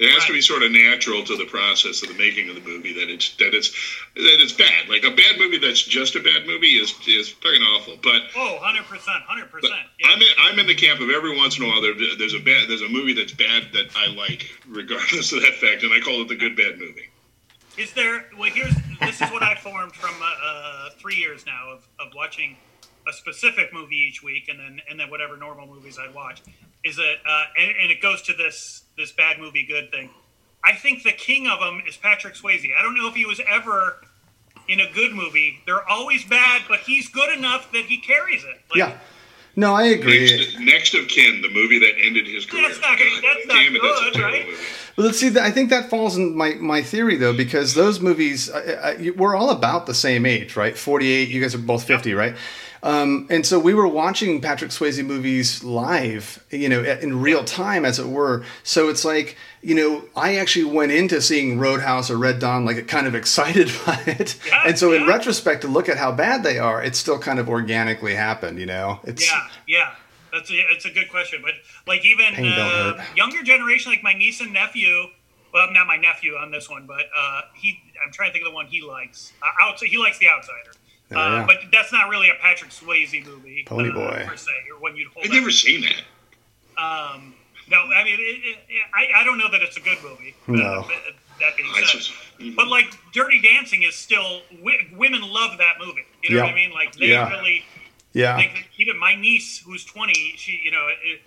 It 0.00 0.12
has 0.12 0.24
to 0.26 0.32
be 0.32 0.40
sort 0.40 0.62
of 0.62 0.70
natural 0.70 1.24
to 1.24 1.36
the 1.36 1.46
process 1.46 2.02
of 2.04 2.08
the 2.08 2.14
making 2.14 2.48
of 2.48 2.54
the 2.54 2.60
movie 2.60 2.92
that 2.92 3.08
it's 3.10 3.34
that 3.36 3.52
it's 3.52 3.70
that 4.14 4.38
it's 4.40 4.52
bad. 4.52 4.88
Like 4.88 5.02
a 5.02 5.10
bad 5.10 5.38
movie 5.38 5.58
that's 5.58 5.82
just 5.82 6.14
a 6.14 6.20
bad 6.20 6.46
movie 6.46 6.74
is 6.78 6.94
is 7.06 7.28
fucking 7.30 7.62
awful. 7.62 7.98
But 8.02 8.22
Oh, 8.36 8.58
100%, 8.62 8.82
100%. 8.86 9.70
I'm 10.06 10.20
in, 10.20 10.28
I'm 10.40 10.58
in 10.60 10.66
the 10.68 10.74
camp 10.76 11.00
of 11.00 11.10
every 11.10 11.36
once 11.36 11.58
in 11.58 11.64
a 11.64 11.66
while 11.68 11.82
there, 11.82 11.94
there's 12.16 12.34
a 12.34 12.38
bad 12.38 12.68
there's 12.68 12.82
a 12.82 12.88
movie 12.88 13.12
that's 13.12 13.32
bad 13.32 13.72
that 13.72 13.86
I 13.96 14.06
like 14.14 14.48
regardless 14.68 15.32
of 15.32 15.42
that 15.42 15.54
fact, 15.54 15.82
and 15.82 15.92
I 15.92 15.98
call 16.00 16.22
it 16.22 16.28
the 16.28 16.36
good 16.36 16.54
bad 16.56 16.78
movie. 16.78 17.08
Is 17.76 17.92
there? 17.92 18.26
Well, 18.36 18.50
here's 18.50 18.74
this 19.00 19.20
is 19.20 19.30
what 19.30 19.42
I 19.42 19.54
formed 19.56 19.94
from 19.94 20.14
uh, 20.22 20.26
uh, 20.44 20.90
three 20.98 21.14
years 21.16 21.44
now 21.46 21.70
of, 21.70 21.86
of 22.00 22.12
watching 22.14 22.56
a 23.08 23.12
specific 23.12 23.72
movie 23.72 23.96
each 23.96 24.22
week, 24.22 24.48
and 24.48 24.58
then 24.58 24.80
and 24.90 24.98
then 25.00 25.10
whatever 25.10 25.36
normal 25.36 25.66
movies 25.66 25.98
I'd 25.98 26.14
watch. 26.14 26.42
Is 26.84 26.96
that 26.96 27.14
uh, 27.26 27.44
and, 27.58 27.70
and 27.82 27.90
it 27.90 28.00
goes 28.00 28.22
to 28.22 28.32
this 28.34 28.82
this 28.96 29.12
bad 29.12 29.38
movie 29.38 29.64
good 29.66 29.90
thing. 29.90 30.10
I 30.64 30.74
think 30.74 31.02
the 31.04 31.12
king 31.12 31.46
of 31.48 31.60
them 31.60 31.82
is 31.88 31.96
Patrick 31.96 32.34
Swayze. 32.34 32.66
I 32.76 32.82
don't 32.82 32.94
know 32.96 33.08
if 33.08 33.14
he 33.14 33.24
was 33.24 33.40
ever 33.48 34.00
in 34.66 34.80
a 34.80 34.90
good 34.92 35.12
movie. 35.14 35.60
They're 35.66 35.88
always 35.88 36.24
bad, 36.24 36.62
but 36.68 36.80
he's 36.80 37.08
good 37.08 37.36
enough 37.36 37.70
that 37.72 37.84
he 37.86 37.98
carries 37.98 38.44
it. 38.44 38.60
Like, 38.70 38.76
Yeah. 38.76 38.98
No, 39.56 39.74
I 39.74 39.84
agree. 39.84 40.36
Next, 40.36 40.58
next 40.60 40.94
of 40.94 41.08
kin, 41.08 41.42
the 41.42 41.48
movie 41.48 41.80
that 41.80 41.92
ended 42.00 42.28
his 42.28 42.46
career. 42.46 42.68
That's 42.68 42.80
not- 42.80 42.96
God 42.96 43.06
that's 43.24 43.46
not 43.46 43.54
damn 43.54 43.74
it, 43.74 43.82
that's 43.82 44.00
a 44.00 44.04
good, 44.04 44.14
terrible 44.14 44.38
right? 44.38 44.46
movie. 44.46 44.58
Well, 44.96 45.06
let's 45.06 45.18
see. 45.18 45.36
I 45.38 45.50
think 45.50 45.70
that 45.70 45.90
falls 45.90 46.16
in 46.16 46.36
my, 46.36 46.54
my 46.54 46.80
theory 46.82 47.16
though, 47.16 47.32
because 47.36 47.74
those 47.74 47.98
movies, 47.98 48.50
I, 48.50 48.60
I, 48.60 49.10
we're 49.16 49.34
all 49.34 49.50
about 49.50 49.86
the 49.86 49.94
same 49.94 50.26
age, 50.26 50.54
right? 50.54 50.76
Forty 50.78 51.10
eight. 51.10 51.28
You 51.28 51.40
guys 51.40 51.54
are 51.56 51.58
both 51.58 51.84
fifty, 51.84 52.14
right? 52.14 52.36
Um, 52.82 53.26
and 53.30 53.44
so 53.44 53.58
we 53.58 53.74
were 53.74 53.88
watching 53.88 54.40
Patrick 54.40 54.70
Swayze 54.70 55.04
movies 55.04 55.64
live, 55.64 56.44
you 56.50 56.68
know, 56.68 56.82
in 56.82 57.20
real 57.20 57.44
time, 57.44 57.84
as 57.84 57.98
it 57.98 58.06
were. 58.06 58.44
So 58.62 58.88
it's 58.88 59.04
like, 59.04 59.36
you 59.62 59.74
know, 59.74 60.04
I 60.16 60.36
actually 60.36 60.66
went 60.66 60.92
into 60.92 61.20
seeing 61.20 61.58
Roadhouse 61.58 62.10
or 62.10 62.16
Red 62.16 62.38
Dawn 62.38 62.64
like 62.64 62.86
kind 62.86 63.06
of 63.06 63.14
excited 63.16 63.70
by 63.84 64.00
it. 64.06 64.38
Yeah, 64.46 64.62
and 64.66 64.78
so 64.78 64.92
in 64.92 65.06
retrospect, 65.06 65.62
to 65.62 65.68
look 65.68 65.88
at 65.88 65.96
how 65.96 66.12
bad 66.12 66.42
they 66.42 66.58
are, 66.58 66.82
it 66.82 66.96
still 66.96 67.18
kind 67.18 67.38
of 67.38 67.48
organically 67.48 68.14
happened, 68.14 68.58
you 68.58 68.66
know. 68.66 69.00
It's 69.04 69.26
Yeah, 69.26 69.48
yeah. 69.66 69.94
That's 70.32 70.50
a, 70.50 70.54
it's 70.70 70.84
a 70.84 70.90
good 70.90 71.08
question, 71.10 71.40
but 71.42 71.54
like 71.86 72.04
even 72.04 72.34
uh, 72.36 73.02
younger 73.16 73.42
generation, 73.42 73.92
like 73.92 74.02
my 74.02 74.12
niece 74.12 74.40
and 74.40 74.52
nephew. 74.52 75.06
Well, 75.52 75.72
not 75.72 75.86
my 75.86 75.96
nephew 75.96 76.34
on 76.34 76.50
this 76.50 76.68
one, 76.68 76.86
but 76.86 77.06
uh, 77.16 77.40
he. 77.54 77.80
I'm 78.04 78.12
trying 78.12 78.28
to 78.28 78.32
think 78.34 78.44
of 78.44 78.52
the 78.52 78.54
one 78.54 78.66
he 78.66 78.82
likes. 78.82 79.32
Uh, 79.42 79.66
out, 79.66 79.80
he 79.80 79.96
likes 79.96 80.18
The 80.18 80.28
Outsider, 80.28 80.72
Oh, 81.10 81.16
uh, 81.16 81.46
but 81.46 81.56
that's 81.72 81.92
not 81.92 82.08
really 82.10 82.28
a 82.28 82.34
Patrick 82.40 82.70
Swayze 82.70 83.24
movie. 83.24 83.64
Pony 83.66 83.90
uh, 83.90 83.94
Boy. 83.94 84.24
per 84.28 84.36
se, 84.36 84.50
or 84.74 84.80
when 84.80 84.94
you'd 84.96 85.08
hold. 85.08 85.24
I've 85.24 85.30
up- 85.30 85.36
never 85.36 85.50
seen 85.50 85.82
that. 85.82 86.82
Um, 86.82 87.34
no, 87.70 87.78
I 87.78 88.04
mean, 88.04 88.14
it, 88.14 88.22
it, 88.22 88.58
it, 88.68 88.82
I, 88.94 89.20
I 89.20 89.24
don't 89.24 89.38
know 89.38 89.50
that 89.50 89.62
it's 89.62 89.76
a 89.76 89.80
good 89.80 89.98
movie. 90.02 90.34
uh, 90.48 90.52
No. 90.52 90.84
but 90.86 91.14
that 91.40 91.56
being 91.56 91.68
I 91.74 91.80
said, 91.84 92.00
just- 92.00 92.12
but 92.56 92.68
like 92.68 92.86
Dirty 93.12 93.40
Dancing 93.40 93.82
is 93.82 93.94
still 93.94 94.42
wi- 94.52 94.86
women 94.96 95.22
love 95.22 95.58
that 95.58 95.74
movie. 95.80 96.04
You 96.22 96.36
know 96.36 96.42
what 96.44 96.52
I 96.52 96.54
mean? 96.54 96.72
Like 96.72 96.94
they 96.94 97.06
Yeah. 97.08 97.28
really. 97.30 97.64
yeah. 98.12 98.36
Like, 98.36 98.68
even 98.78 98.96
my 98.98 99.14
niece, 99.14 99.58
who's 99.64 99.84
20, 99.84 100.34
she, 100.36 100.60
you 100.62 100.70
know, 100.70 100.86
it, 101.04 101.20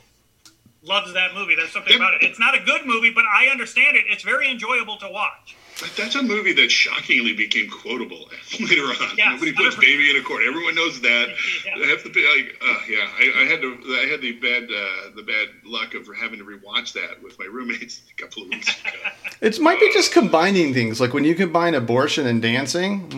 loves 0.84 1.14
that 1.14 1.34
movie. 1.36 1.56
There's 1.56 1.72
something 1.72 1.96
about 1.96 2.16
it. 2.16 2.24
It's 2.24 2.40
not 2.40 2.56
a 2.56 2.60
good 2.60 2.86
movie, 2.86 3.12
but 3.14 3.24
I 3.26 3.48
understand 3.48 3.96
it. 3.98 4.06
It's 4.08 4.24
very 4.24 4.50
enjoyable 4.50 4.98
to 4.98 5.10
watch. 5.10 5.56
That- 5.82 5.92
That's 5.98 6.16
a 6.16 6.24
movie 6.24 6.54
that 6.54 6.70
shockingly 6.72 7.34
became 7.34 7.70
quotable 7.70 8.30
later 8.60 8.84
on. 8.84 9.18
Yes, 9.18 9.34
Nobody 9.34 9.52
puts 9.54 9.76
100%. 9.76 9.80
baby 9.82 10.10
in 10.12 10.16
a 10.18 10.22
court. 10.24 10.44
Everyone 10.48 10.76
knows 10.76 11.02
that. 11.02 11.28
Yeah. 11.66 11.84
I 11.84 11.88
have 11.88 12.04
to 12.04 12.10
be 12.10 12.22
like, 12.28 12.56
uh, 12.62 12.80
yeah. 12.88 13.08
I, 13.20 13.42
I 13.42 13.46
had 13.46 13.62
to. 13.62 13.78
I 14.02 14.08
had 14.10 14.22
the 14.22 14.32
bad, 14.34 14.64
uh, 14.64 15.16
the 15.16 15.24
bad 15.24 15.50
luck 15.66 15.94
of 15.96 16.08
having 16.16 16.40
to 16.40 16.46
rewatch 16.46 16.94
that 16.94 17.22
with 17.24 17.38
my 17.40 17.46
roommates 17.46 18.02
a 18.18 18.22
couple 18.22 18.44
of 18.44 18.50
weeks 18.50 18.70
ago. 18.80 18.90
It 19.42 19.60
might 19.60 19.80
be 19.80 19.92
just 19.92 20.12
combining 20.12 20.72
things, 20.72 21.02
like 21.02 21.14
when 21.16 21.24
you 21.24 21.34
combine 21.34 21.74
abortion 21.74 22.28
and 22.28 22.44
dancing. 22.44 23.10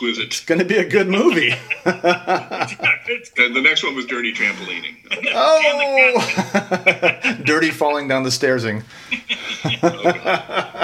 Exquisite. 0.00 0.24
It's 0.24 0.44
going 0.46 0.60
to 0.60 0.64
be 0.64 0.78
a 0.78 0.88
good 0.88 1.08
movie. 1.08 1.54
And 3.36 3.56
the 3.56 3.60
next 3.60 3.82
one 3.82 3.96
was 3.96 4.06
Dirty 4.06 4.32
Trampolining. 4.32 4.96
Oh, 5.32 7.40
dirty 7.44 7.70
falling 7.70 8.06
down 8.06 8.22
the 8.22 8.30
stairsing. 8.30 8.84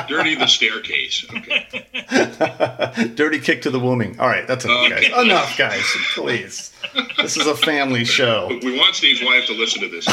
Dirty 0.08 0.34
the 0.34 0.48
staircase. 0.48 1.24
Okay. 1.32 3.12
Dirty 3.14 3.38
kick 3.38 3.62
to 3.62 3.70
the 3.70 3.78
wombing. 3.78 4.18
All 4.18 4.26
right, 4.26 4.46
that's 4.48 4.64
enough, 4.64 4.90
guys. 4.90 5.24
Enough, 5.24 5.56
guys. 5.56 5.84
Please. 6.14 6.72
This 7.18 7.36
is 7.36 7.46
a 7.46 7.54
family 7.54 8.04
show. 8.04 8.48
We 8.62 8.76
want 8.76 8.96
Steve's 8.96 9.22
wife 9.22 9.46
to 9.46 9.52
listen 9.52 9.80
to 9.82 9.88
this. 9.88 10.06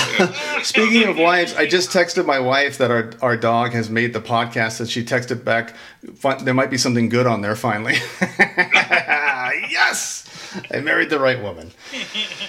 Speaking 0.68 1.08
of 1.08 1.18
wives, 1.18 1.56
I 1.56 1.66
just 1.66 1.90
texted 1.90 2.26
my 2.26 2.40
wife 2.40 2.78
that 2.78 2.92
our, 2.92 3.14
our 3.22 3.36
dog 3.36 3.74
has 3.74 3.90
made 3.90 4.14
the 4.14 4.22
podcast. 4.22 4.78
That 4.78 4.90
she 4.90 5.04
texted 5.04 5.44
back, 5.44 5.74
there 6.44 6.54
might 6.54 6.70
be 6.70 6.78
something 6.78 7.10
good 7.10 7.26
on 7.26 7.42
there 7.42 7.56
finally. 7.56 7.96
Yes, 9.70 10.24
I 10.72 10.80
married 10.80 11.10
the 11.10 11.20
right 11.20 11.42
woman. 11.42 11.72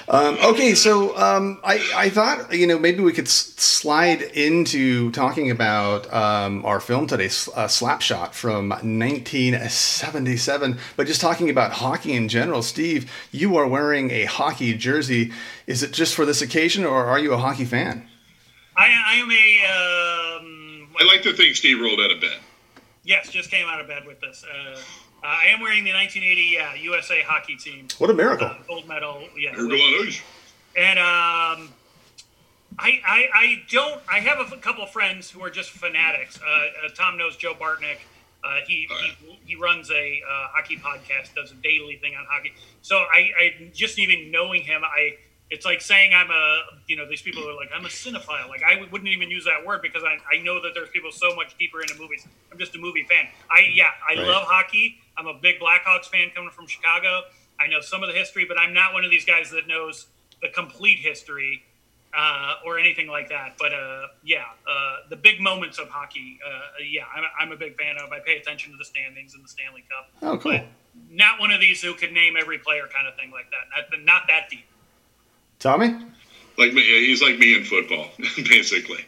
Um, 0.08 0.36
okay, 0.44 0.74
so 0.74 1.16
um, 1.16 1.60
I, 1.64 1.80
I 1.96 2.10
thought 2.10 2.52
you 2.54 2.66
know 2.66 2.78
maybe 2.78 3.02
we 3.02 3.12
could 3.12 3.26
s- 3.26 3.54
slide 3.56 4.22
into 4.22 5.10
talking 5.12 5.50
about 5.50 6.12
um, 6.12 6.64
our 6.64 6.80
film 6.80 7.06
today, 7.06 7.26
S- 7.26 7.48
uh, 7.54 7.66
Slapshot 7.66 8.32
from 8.34 8.68
1977, 8.70 10.78
but 10.96 11.06
just 11.06 11.20
talking 11.20 11.50
about 11.50 11.72
hockey 11.72 12.12
in 12.14 12.28
general. 12.28 12.62
Steve, 12.62 13.10
you 13.32 13.56
are 13.56 13.66
wearing 13.66 14.10
a 14.10 14.24
hockey 14.24 14.74
jersey. 14.74 15.32
Is 15.66 15.82
it 15.82 15.92
just 15.92 16.14
for 16.14 16.24
this 16.26 16.42
occasion, 16.42 16.84
or 16.84 17.04
are 17.06 17.18
you 17.18 17.32
a 17.32 17.38
hockey 17.38 17.64
fan? 17.64 18.06
I, 18.76 18.86
I 18.86 19.14
am 19.16 19.30
a 19.30 20.40
um, 20.40 20.88
I 21.00 21.04
like 21.04 21.22
to 21.22 21.32
think 21.32 21.56
Steve 21.56 21.80
rolled 21.80 22.00
out 22.00 22.10
of 22.10 22.20
bed. 22.20 22.38
yes, 23.04 23.30
just 23.30 23.50
came 23.50 23.66
out 23.68 23.80
of 23.80 23.86
bed 23.88 24.04
with 24.06 24.20
this. 24.20 24.44
Uh, 24.44 24.78
I 25.26 25.46
am 25.46 25.60
wearing 25.60 25.84
the 25.84 25.92
1980 25.92 26.50
yeah, 26.52 26.74
USA 26.74 27.22
hockey 27.22 27.56
team 27.56 27.88
What 27.98 28.10
a 28.10 28.14
miracle! 28.14 28.46
uh, 28.46 28.54
gold 28.68 28.86
medal. 28.86 29.22
Yeah, 29.38 29.52
Ergo 29.54 29.74
on 29.74 30.06
Osh. 30.06 30.22
and 30.76 30.98
um, 30.98 31.72
I, 32.78 33.00
I 33.06 33.28
I 33.34 33.62
don't. 33.70 34.00
I 34.10 34.18
have 34.20 34.38
a 34.38 34.52
f- 34.54 34.60
couple 34.60 34.84
friends 34.86 35.30
who 35.30 35.42
are 35.44 35.50
just 35.50 35.70
fanatics. 35.70 36.38
Uh, 36.40 36.46
uh, 36.86 36.88
Tom 36.94 37.16
knows 37.16 37.36
Joe 37.36 37.54
Bartnick. 37.54 37.98
Uh, 38.42 38.56
he, 38.66 38.86
Oh, 38.90 38.94
he 39.24 39.38
he 39.46 39.56
runs 39.56 39.90
a 39.90 40.20
uh, 40.28 40.48
hockey 40.52 40.76
podcast, 40.76 41.34
does 41.34 41.52
a 41.52 41.54
daily 41.54 41.96
thing 41.96 42.14
on 42.16 42.26
hockey. 42.28 42.52
So 42.82 42.96
I, 42.96 43.30
I 43.38 43.70
just 43.72 43.98
even 43.98 44.30
knowing 44.30 44.62
him, 44.62 44.82
I 44.84 45.16
it's 45.50 45.64
like 45.64 45.80
saying 45.80 46.12
I'm 46.14 46.30
a 46.30 46.60
you 46.86 46.96
know 46.96 47.08
these 47.08 47.22
people 47.22 47.42
are 47.48 47.54
like 47.54 47.68
I'm 47.74 47.84
a 47.84 47.88
cinephile. 47.88 48.48
Like 48.48 48.62
I 48.62 48.80
wouldn't 48.90 49.08
even 49.08 49.30
use 49.30 49.44
that 49.44 49.64
word 49.66 49.82
because 49.82 50.02
I, 50.02 50.16
I 50.34 50.42
know 50.42 50.60
that 50.62 50.72
there's 50.74 50.88
people 50.90 51.12
so 51.12 51.34
much 51.36 51.56
deeper 51.58 51.80
into 51.80 51.94
movies. 52.00 52.26
I'm 52.50 52.58
just 52.58 52.74
a 52.74 52.78
movie 52.78 53.06
fan. 53.08 53.26
I 53.50 53.66
yeah 53.72 53.90
I 54.08 54.14
Right. 54.16 54.26
love 54.26 54.44
hockey. 54.46 54.98
I'm 55.16 55.26
a 55.26 55.34
big 55.34 55.60
Blackhawks 55.60 56.06
fan 56.06 56.30
coming 56.34 56.50
from 56.50 56.66
Chicago. 56.66 57.22
I 57.60 57.68
know 57.68 57.80
some 57.80 58.02
of 58.02 58.08
the 58.08 58.14
history, 58.18 58.46
but 58.48 58.58
I'm 58.58 58.72
not 58.74 58.92
one 58.94 59.04
of 59.04 59.10
these 59.10 59.24
guys 59.24 59.50
that 59.50 59.68
knows 59.68 60.06
the 60.42 60.48
complete 60.48 60.98
history 60.98 61.62
uh, 62.16 62.54
or 62.66 62.78
anything 62.78 63.06
like 63.08 63.28
that. 63.28 63.54
But 63.58 63.72
uh, 63.72 64.06
yeah, 64.24 64.42
uh, 64.68 64.96
the 65.10 65.16
big 65.16 65.40
moments 65.40 65.78
of 65.78 65.88
hockey, 65.88 66.38
uh, 66.44 66.82
yeah, 66.88 67.02
I'm, 67.14 67.24
I'm 67.38 67.52
a 67.52 67.56
big 67.56 67.78
fan 67.78 67.96
of. 67.98 68.10
I 68.12 68.18
pay 68.20 68.36
attention 68.38 68.72
to 68.72 68.78
the 68.78 68.84
standings 68.84 69.34
in 69.34 69.42
the 69.42 69.48
Stanley 69.48 69.84
Cup. 69.88 70.10
Oh, 70.22 70.38
cool. 70.38 70.52
But 70.52 70.66
not 71.10 71.38
one 71.40 71.50
of 71.52 71.60
these 71.60 71.80
who 71.82 71.94
could 71.94 72.12
name 72.12 72.34
every 72.38 72.58
player 72.58 72.84
kind 72.94 73.06
of 73.08 73.14
thing 73.16 73.30
like 73.30 73.46
that. 73.50 73.90
Not, 73.98 74.04
not 74.04 74.22
that 74.28 74.48
deep. 74.50 74.64
Tommy? 75.58 75.96
Like 76.56 76.72
me, 76.72 76.82
he's 76.82 77.20
like 77.20 77.36
me 77.38 77.56
in 77.56 77.64
football, 77.64 78.06
basically. 78.36 79.04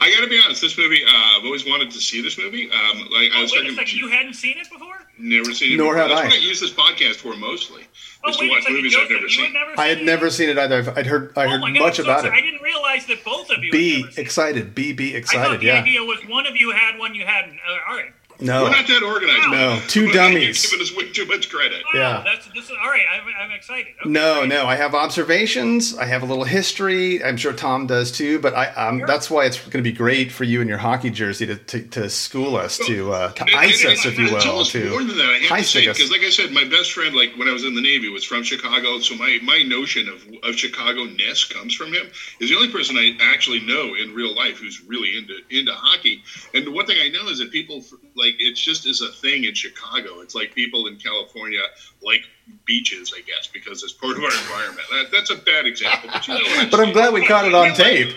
I 0.00 0.10
got 0.14 0.20
to 0.22 0.28
be 0.28 0.38
honest. 0.44 0.60
This 0.60 0.76
movie, 0.76 1.02
uh, 1.02 1.08
I've 1.10 1.44
always 1.46 1.64
wanted 1.66 1.90
to 1.92 1.98
see 1.98 2.20
this 2.20 2.36
movie. 2.36 2.70
Um, 2.70 2.98
like 3.10 3.30
I 3.34 3.40
was 3.40 3.52
Wait 3.52 3.70
a 3.70 3.74
second, 3.74 3.92
you 3.94 4.08
hadn't 4.08 4.34
seen 4.34 4.58
it 4.58 4.68
before? 4.70 4.96
never 5.18 5.50
seen 5.54 5.72
it. 5.72 5.76
Nor 5.78 5.94
before. 5.94 6.08
had 6.08 6.10
That's 6.10 6.20
I. 6.20 6.24
what 6.24 6.32
I 6.34 6.36
use 6.36 6.60
this 6.60 6.72
podcast 6.74 7.14
for 7.16 7.34
mostly. 7.36 7.84
Oh, 8.22 8.28
is 8.28 8.36
to 8.36 8.42
wait 8.42 8.48
a 8.48 8.52
watch 8.52 8.62
second, 8.64 8.76
movies 8.76 8.92
Joseph, 8.92 9.06
I've 9.06 9.16
never 9.16 9.28
seen. 9.30 9.44
had 9.46 9.52
never 9.54 9.70
I 9.80 9.88
seen 9.88 9.96
had 9.96 10.04
never 10.06 10.26
it? 10.26 10.30
seen 10.32 10.48
it 10.50 10.58
either. 10.58 10.76
I've, 10.78 10.98
I'd 10.98 11.06
heard 11.06 11.32
I 11.38 11.44
Oh 11.46 11.48
heard 11.48 11.60
my 11.62 11.70
God, 11.72 11.80
much 11.80 11.96
Joseph, 11.96 12.04
about 12.06 12.24
it. 12.26 12.32
I 12.34 12.40
didn't 12.42 12.60
realize 12.62 13.06
that 13.06 13.24
both 13.24 13.50
of 13.50 13.64
you. 13.64 13.72
Be 13.72 14.00
never 14.02 14.10
seen 14.12 14.18
it. 14.20 14.22
excited. 14.22 14.74
Be 14.74 14.92
be 14.92 15.16
I 15.16 15.20
thought 15.22 15.58
the 15.60 15.66
Yeah. 15.66 15.80
idea 15.80 16.04
was 16.04 16.18
one 16.28 16.46
of 16.46 16.54
you 16.56 16.72
had 16.72 16.98
one 16.98 17.14
you 17.14 17.24
hadn't. 17.24 17.58
Uh, 17.66 17.78
all 17.90 17.96
right. 17.96 18.12
No. 18.40 18.64
We're 18.64 18.70
not 18.70 18.86
that 18.86 19.02
organized. 19.02 19.42
No, 19.48 19.50
man. 19.50 19.82
two 19.88 20.04
You're 20.04 20.12
dummies. 20.12 20.62
giving 20.66 20.82
us 20.82 20.94
way 20.96 21.10
too 21.10 21.26
much 21.26 21.50
credit. 21.50 21.82
Wow, 21.92 22.00
Yeah. 22.00 22.22
That's 22.24 22.46
this 22.54 22.64
is 22.64 22.70
all 22.70 22.88
right. 22.88 23.02
I'm, 23.14 23.22
I'm 23.40 23.52
excited. 23.52 23.88
Okay, 24.00 24.08
No, 24.10 24.40
great. 24.40 24.48
no. 24.48 24.66
I 24.66 24.76
have 24.76 24.94
observations. 24.94 25.96
I 25.96 26.06
have 26.06 26.22
a 26.22 26.26
little 26.26 26.44
history. 26.44 27.22
I'm 27.22 27.36
sure 27.36 27.52
Tom 27.52 27.86
does 27.86 28.10
too. 28.10 28.38
But 28.40 28.54
I, 28.54 28.66
um, 28.74 28.98
Sure. 28.98 29.06
that's 29.06 29.30
why 29.30 29.44
it's 29.44 29.58
going 29.60 29.82
to 29.84 29.90
be 29.90 29.92
great 29.92 30.32
for 30.32 30.44
you 30.44 30.60
and 30.60 30.68
your 30.68 30.78
hockey 30.78 31.10
jersey 31.10 31.46
to, 31.46 31.56
to, 31.56 31.82
to 31.88 32.10
school 32.10 32.56
us, 32.56 32.78
to 32.86 33.12
uh, 33.12 33.32
to 33.32 33.42
And- 33.44 33.54
ice 33.56 33.84
and- 33.84 33.92
us, 33.92 34.04
and 34.04 34.12
if 34.14 34.18
you 34.18 34.24
It's 34.36 34.44
will, 34.44 34.52
almost 34.52 34.72
to 34.72 34.90
more 34.90 35.04
than 35.04 35.16
that. 35.18 35.30
I 35.30 35.38
have 35.56 35.58
to 35.58 35.64
say 35.64 35.86
because, 35.86 36.10
like 36.10 36.22
I 36.22 36.30
said, 36.30 36.52
my 36.52 36.64
best 36.64 36.92
friend, 36.92 37.14
like 37.14 37.36
when 37.36 37.48
I 37.48 37.52
was 37.52 37.64
in 37.64 37.74
the 37.74 37.80
Navy, 37.82 38.08
was 38.08 38.24
from 38.24 38.42
Chicago. 38.42 38.98
So 39.00 39.14
my 39.16 39.38
my 39.42 39.62
notion 39.62 40.08
of 40.08 40.22
of 40.48 40.56
Chicago 40.56 41.04
ness 41.04 41.44
comes 41.44 41.74
from 41.74 41.92
him. 41.92 42.06
Is 42.40 42.50
the 42.50 42.56
only 42.56 42.70
person 42.72 42.96
I 42.96 43.16
actually 43.20 43.60
know 43.60 43.94
in 43.94 44.14
real 44.14 44.34
life 44.34 44.58
who's 44.58 44.80
really 44.86 45.16
into 45.16 45.34
into 45.50 45.72
hockey. 45.72 46.22
And 46.54 46.66
the 46.66 46.70
one 46.70 46.86
thing 46.86 46.98
I 47.02 47.08
know 47.08 47.28
is 47.28 47.38
that 47.38 47.50
people 47.52 47.82
like 48.16 48.29
it's 48.38 48.60
just 48.60 48.86
is 48.86 49.02
a 49.02 49.08
thing 49.12 49.44
in 49.44 49.54
Chicago. 49.54 50.20
It's 50.20 50.34
like 50.34 50.54
people 50.54 50.86
in 50.86 50.96
California 50.96 51.60
like 52.02 52.22
beaches, 52.64 53.12
I 53.16 53.20
guess, 53.22 53.46
because 53.46 53.82
it's 53.82 53.92
part 53.92 54.16
of 54.16 54.24
our 54.24 54.30
environment. 54.32 54.86
That, 54.90 55.10
that's 55.12 55.30
a 55.30 55.36
bad 55.36 55.66
example, 55.66 56.10
but 56.12 56.26
you 56.28 56.34
know 56.34 56.40
what 56.40 56.58
I'm 56.64 56.70
But 56.70 56.80
I'm 56.80 56.92
glad 56.92 57.14
we 57.14 57.26
caught 57.26 57.46
it 57.46 57.54
on 57.54 57.68
like- 57.68 57.74
tape. 57.76 58.16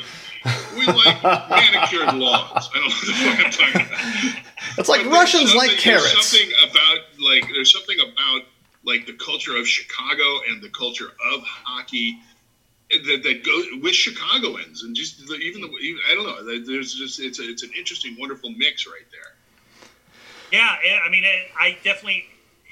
We 0.77 0.85
like 0.85 1.23
manicured 1.23 2.15
lawns. 2.15 2.69
I 2.73 2.79
don't 2.79 2.89
know 2.89 2.95
what 2.95 3.05
the 3.07 3.13
fuck 3.13 3.45
I'm 3.45 3.51
talking 3.51 3.87
about. 3.87 4.43
It's 4.77 4.89
like 4.89 5.03
But 5.05 5.11
Russians 5.13 5.55
like 5.55 5.71
carrots. 5.77 6.11
There's 6.11 6.27
something 6.27 6.51
about 6.69 6.97
like 7.23 7.45
there's 7.53 7.71
something 7.71 7.97
about 8.01 8.41
like 8.83 9.05
the 9.05 9.13
culture 9.13 9.55
of 9.55 9.65
Chicago 9.65 10.39
and 10.49 10.61
the 10.61 10.67
culture 10.69 11.11
of 11.33 11.43
hockey 11.43 12.19
that, 12.91 13.23
that 13.23 13.45
go 13.45 13.63
with 13.81 13.93
Chicagoans 13.93 14.83
and 14.83 14.95
just 14.95 15.25
the, 15.27 15.35
even 15.35 15.61
the 15.61 15.67
even, 15.77 16.01
I 16.11 16.15
don't 16.15 16.25
know. 16.25 16.65
There's 16.65 16.93
just 16.93 17.19
it's 17.21 17.39
a, 17.39 17.43
it's 17.43 17.63
an 17.63 17.71
interesting, 17.77 18.17
wonderful 18.19 18.49
mix 18.51 18.85
right 18.85 19.07
there. 19.11 19.32
Yeah, 20.53 20.75
it, 20.83 21.01
I 21.03 21.09
mean, 21.09 21.23
it, 21.23 21.49
I 21.59 21.77
definitely. 21.83 22.25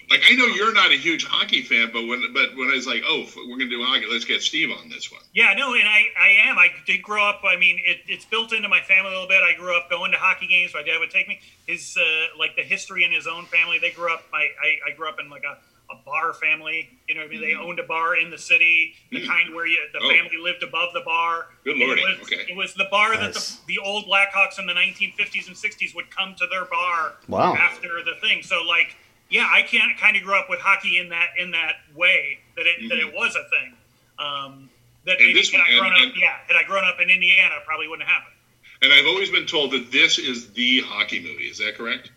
Like 0.09 0.21
I 0.29 0.35
know 0.35 0.45
you're 0.45 0.73
not 0.73 0.91
a 0.91 0.97
huge 0.97 1.25
hockey 1.25 1.63
fan, 1.63 1.89
but 1.91 2.05
when 2.05 2.31
but 2.31 2.55
when 2.55 2.69
I 2.69 2.75
was 2.75 2.85
like, 2.85 3.01
oh, 3.07 3.25
we're 3.35 3.57
gonna 3.57 3.69
do 3.69 3.81
hockey, 3.83 4.05
let's 4.11 4.25
get 4.25 4.43
Steve 4.43 4.69
on 4.69 4.87
this 4.89 5.11
one. 5.11 5.21
Yeah, 5.33 5.53
no, 5.57 5.73
and 5.73 5.87
I, 5.87 6.03
I 6.19 6.27
am. 6.49 6.59
I 6.59 6.67
did 6.85 7.01
grow 7.01 7.23
up. 7.23 7.41
I 7.43 7.57
mean, 7.57 7.79
it, 7.83 8.01
it's 8.07 8.25
built 8.25 8.53
into 8.53 8.69
my 8.69 8.81
family 8.81 9.09
a 9.09 9.13
little 9.13 9.27
bit. 9.27 9.41
I 9.41 9.53
grew 9.57 9.75
up 9.75 9.89
going 9.89 10.11
to 10.11 10.17
hockey 10.17 10.47
games. 10.47 10.73
My 10.75 10.83
dad 10.83 10.99
would 10.99 11.09
take 11.09 11.27
me. 11.27 11.39
His 11.65 11.97
uh, 11.97 12.37
like 12.37 12.55
the 12.55 12.61
history 12.61 13.03
in 13.03 13.11
his 13.11 13.25
own 13.25 13.45
family. 13.45 13.79
They 13.79 13.91
grew 13.91 14.13
up. 14.13 14.25
My 14.31 14.41
I, 14.41 14.91
I 14.91 14.95
grew 14.95 15.07
up 15.09 15.19
in 15.19 15.29
like 15.29 15.43
a, 15.43 15.57
a 15.91 16.05
bar 16.05 16.33
family. 16.33 16.89
You 17.07 17.15
know 17.15 17.21
what 17.21 17.27
I 17.27 17.31
mean? 17.31 17.41
They 17.41 17.53
owned 17.55 17.79
a 17.79 17.83
bar 17.83 18.15
in 18.15 18.29
the 18.29 18.37
city, 18.37 18.95
the 19.09 19.21
Mm. 19.21 19.27
kind 19.27 19.53
where 19.55 19.65
you 19.67 19.77
the 19.93 19.99
Oh. 19.99 20.09
family 20.09 20.37
lived 20.37 20.63
above 20.63 20.93
the 20.93 21.01
bar. 21.01 21.47
Good 21.63 21.75
And 21.77 21.79
lordy, 21.85 22.01
It 22.01 22.19
was, 22.19 22.31
okay. 22.31 22.45
it 22.49 22.55
was 22.55 22.73
the 22.75 22.85
bar 22.85 23.15
that 23.17 23.33
the, 23.33 23.57
the 23.67 23.77
old 23.79 24.05
Blackhawks 24.05 24.57
in 24.59 24.65
the 24.65 24.73
1950s 24.73 25.47
and 25.47 25.55
60s 25.55 25.93
would 25.95 26.09
come 26.09 26.35
to 26.35 26.47
their 26.47 26.65
bar 26.65 27.15
Wow. 27.27 27.55
after 27.55 28.01
the 28.03 28.15
thing. 28.21 28.41
So 28.43 28.61
like, 28.63 28.95
yeah, 29.29 29.47
I 29.51 29.61
can't 29.63 29.97
kind 29.97 30.15
of 30.17 30.23
grew 30.23 30.35
up 30.35 30.49
with 30.49 30.59
hockey 30.59 30.97
in 30.97 31.09
that 31.09 31.29
in 31.37 31.51
that 31.51 31.77
way 31.95 32.39
that 32.55 32.65
it 32.67 32.89
that 32.89 32.99
it 32.99 33.13
was 33.13 33.35
a 33.35 33.43
thing. 33.49 33.77
Um, 34.19 34.69
that 35.05 35.17
And 35.17 35.27
maybe 35.27 35.33
this 35.39 35.51
had 35.51 35.61
I 35.61 35.77
grown 35.79 35.85
and- 35.87 35.95
up, 35.95 36.01
and- 36.01 36.15
yeah, 36.15 36.37
had 36.47 36.55
I 36.55 36.63
grown 36.63 36.83
up 36.85 36.99
in 37.01 37.09
Indiana, 37.09 37.55
it 37.55 37.65
probably 37.65 37.87
wouldn't 37.87 38.07
have 38.07 38.17
happened. 38.21 38.35
And 38.83 38.93
I've 38.93 39.05
always 39.07 39.29
been 39.29 39.45
told 39.45 39.71
that 39.71 39.91
this 39.91 40.17
is 40.19 40.53
the 40.53 40.81
hockey 40.81 41.19
movie. 41.19 41.47
Is 41.47 41.57
that 41.59 41.75
correct? 41.75 42.11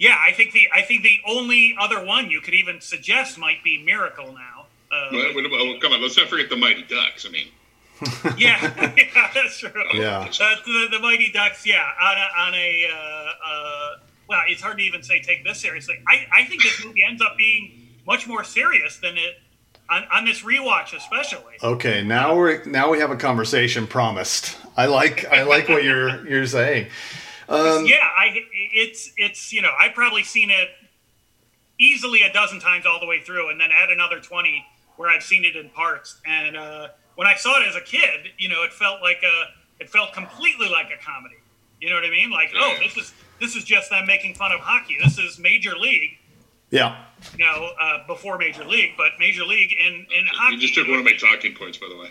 Yeah, 0.00 0.16
I 0.18 0.32
think 0.32 0.52
the 0.52 0.66
I 0.74 0.80
think 0.80 1.02
the 1.02 1.18
only 1.26 1.76
other 1.78 2.02
one 2.02 2.30
you 2.30 2.40
could 2.40 2.54
even 2.54 2.80
suggest 2.80 3.38
might 3.38 3.62
be 3.62 3.82
Miracle 3.84 4.32
now. 4.32 4.64
Uh, 4.90 5.08
Well, 5.12 5.32
well, 5.34 5.50
well, 5.50 5.78
come 5.78 5.92
on, 5.92 6.00
let's 6.02 6.16
not 6.16 6.28
forget 6.28 6.48
the 6.48 6.56
Mighty 6.56 6.82
Ducks. 6.84 7.26
I 7.26 7.28
mean, 7.28 7.48
yeah, 8.38 8.94
yeah, 8.96 9.30
that's 9.34 9.58
true. 9.58 9.70
Yeah. 9.92 10.20
That's 10.24 10.62
the, 10.64 10.88
the 10.90 10.98
Mighty 11.00 11.30
Ducks. 11.30 11.66
Yeah, 11.66 11.86
on 12.02 12.16
a, 12.16 12.40
on 12.48 12.54
a 12.54 12.88
uh, 12.90 12.96
uh, 13.46 13.96
well, 14.26 14.40
it's 14.48 14.62
hard 14.62 14.78
to 14.78 14.82
even 14.84 15.02
say 15.02 15.20
take 15.20 15.44
this 15.44 15.60
seriously. 15.60 16.00
I, 16.08 16.26
I 16.32 16.44
think 16.46 16.62
this 16.62 16.82
movie 16.82 17.04
ends 17.06 17.20
up 17.20 17.36
being 17.36 17.88
much 18.06 18.26
more 18.26 18.42
serious 18.42 18.96
than 18.96 19.18
it 19.18 19.34
on, 19.90 20.04
on 20.10 20.24
this 20.24 20.40
rewatch, 20.40 20.96
especially. 20.96 21.56
Okay, 21.62 22.02
now 22.02 22.34
we're 22.34 22.64
now 22.64 22.90
we 22.90 22.98
have 23.00 23.10
a 23.10 23.16
conversation 23.16 23.86
promised. 23.86 24.56
I 24.78 24.86
like 24.86 25.26
I 25.26 25.42
like 25.42 25.68
what 25.68 25.84
you're 25.84 26.26
you're 26.26 26.46
saying. 26.46 26.86
Um, 27.50 27.84
yeah, 27.84 28.08
I 28.16 28.44
it's 28.52 29.12
it's 29.16 29.52
you 29.52 29.60
know 29.60 29.72
I've 29.78 29.94
probably 29.94 30.22
seen 30.22 30.50
it 30.50 30.68
easily 31.80 32.22
a 32.22 32.32
dozen 32.32 32.60
times 32.60 32.86
all 32.86 33.00
the 33.00 33.06
way 33.06 33.20
through, 33.20 33.50
and 33.50 33.60
then 33.60 33.70
add 33.72 33.90
another 33.90 34.20
twenty 34.20 34.64
where 34.96 35.10
I've 35.10 35.24
seen 35.24 35.44
it 35.44 35.56
in 35.56 35.68
parts. 35.70 36.20
And 36.26 36.56
uh, 36.56 36.88
when 37.16 37.26
I 37.26 37.34
saw 37.34 37.60
it 37.60 37.66
as 37.66 37.74
a 37.74 37.80
kid, 37.80 38.32
you 38.38 38.48
know, 38.48 38.62
it 38.62 38.72
felt 38.72 39.02
like 39.02 39.22
a 39.24 39.82
it 39.82 39.90
felt 39.90 40.12
completely 40.12 40.68
like 40.68 40.86
a 40.86 41.04
comedy. 41.04 41.36
You 41.80 41.88
know 41.88 41.96
what 41.96 42.04
I 42.04 42.10
mean? 42.10 42.30
Like, 42.30 42.52
oh, 42.54 42.76
this 42.80 42.96
is 42.96 43.12
this 43.40 43.56
is 43.56 43.64
just 43.64 43.90
them 43.90 44.06
making 44.06 44.34
fun 44.34 44.52
of 44.52 44.60
hockey. 44.60 44.96
This 45.02 45.18
is 45.18 45.38
Major 45.38 45.74
League. 45.76 46.18
Yeah. 46.70 47.04
You 47.36 47.44
know, 47.44 47.68
uh, 47.80 48.06
before 48.06 48.38
Major 48.38 48.64
League, 48.64 48.92
but 48.96 49.12
Major 49.18 49.44
League 49.44 49.72
in 49.78 49.94
in 49.94 50.26
hockey. 50.32 50.54
You 50.54 50.60
just 50.60 50.74
took 50.74 50.88
one 50.88 51.00
of 51.00 51.04
my 51.04 51.12
talking 51.12 51.54
points, 51.54 51.76
by 51.76 51.88
the 51.88 51.96
way. 51.96 52.08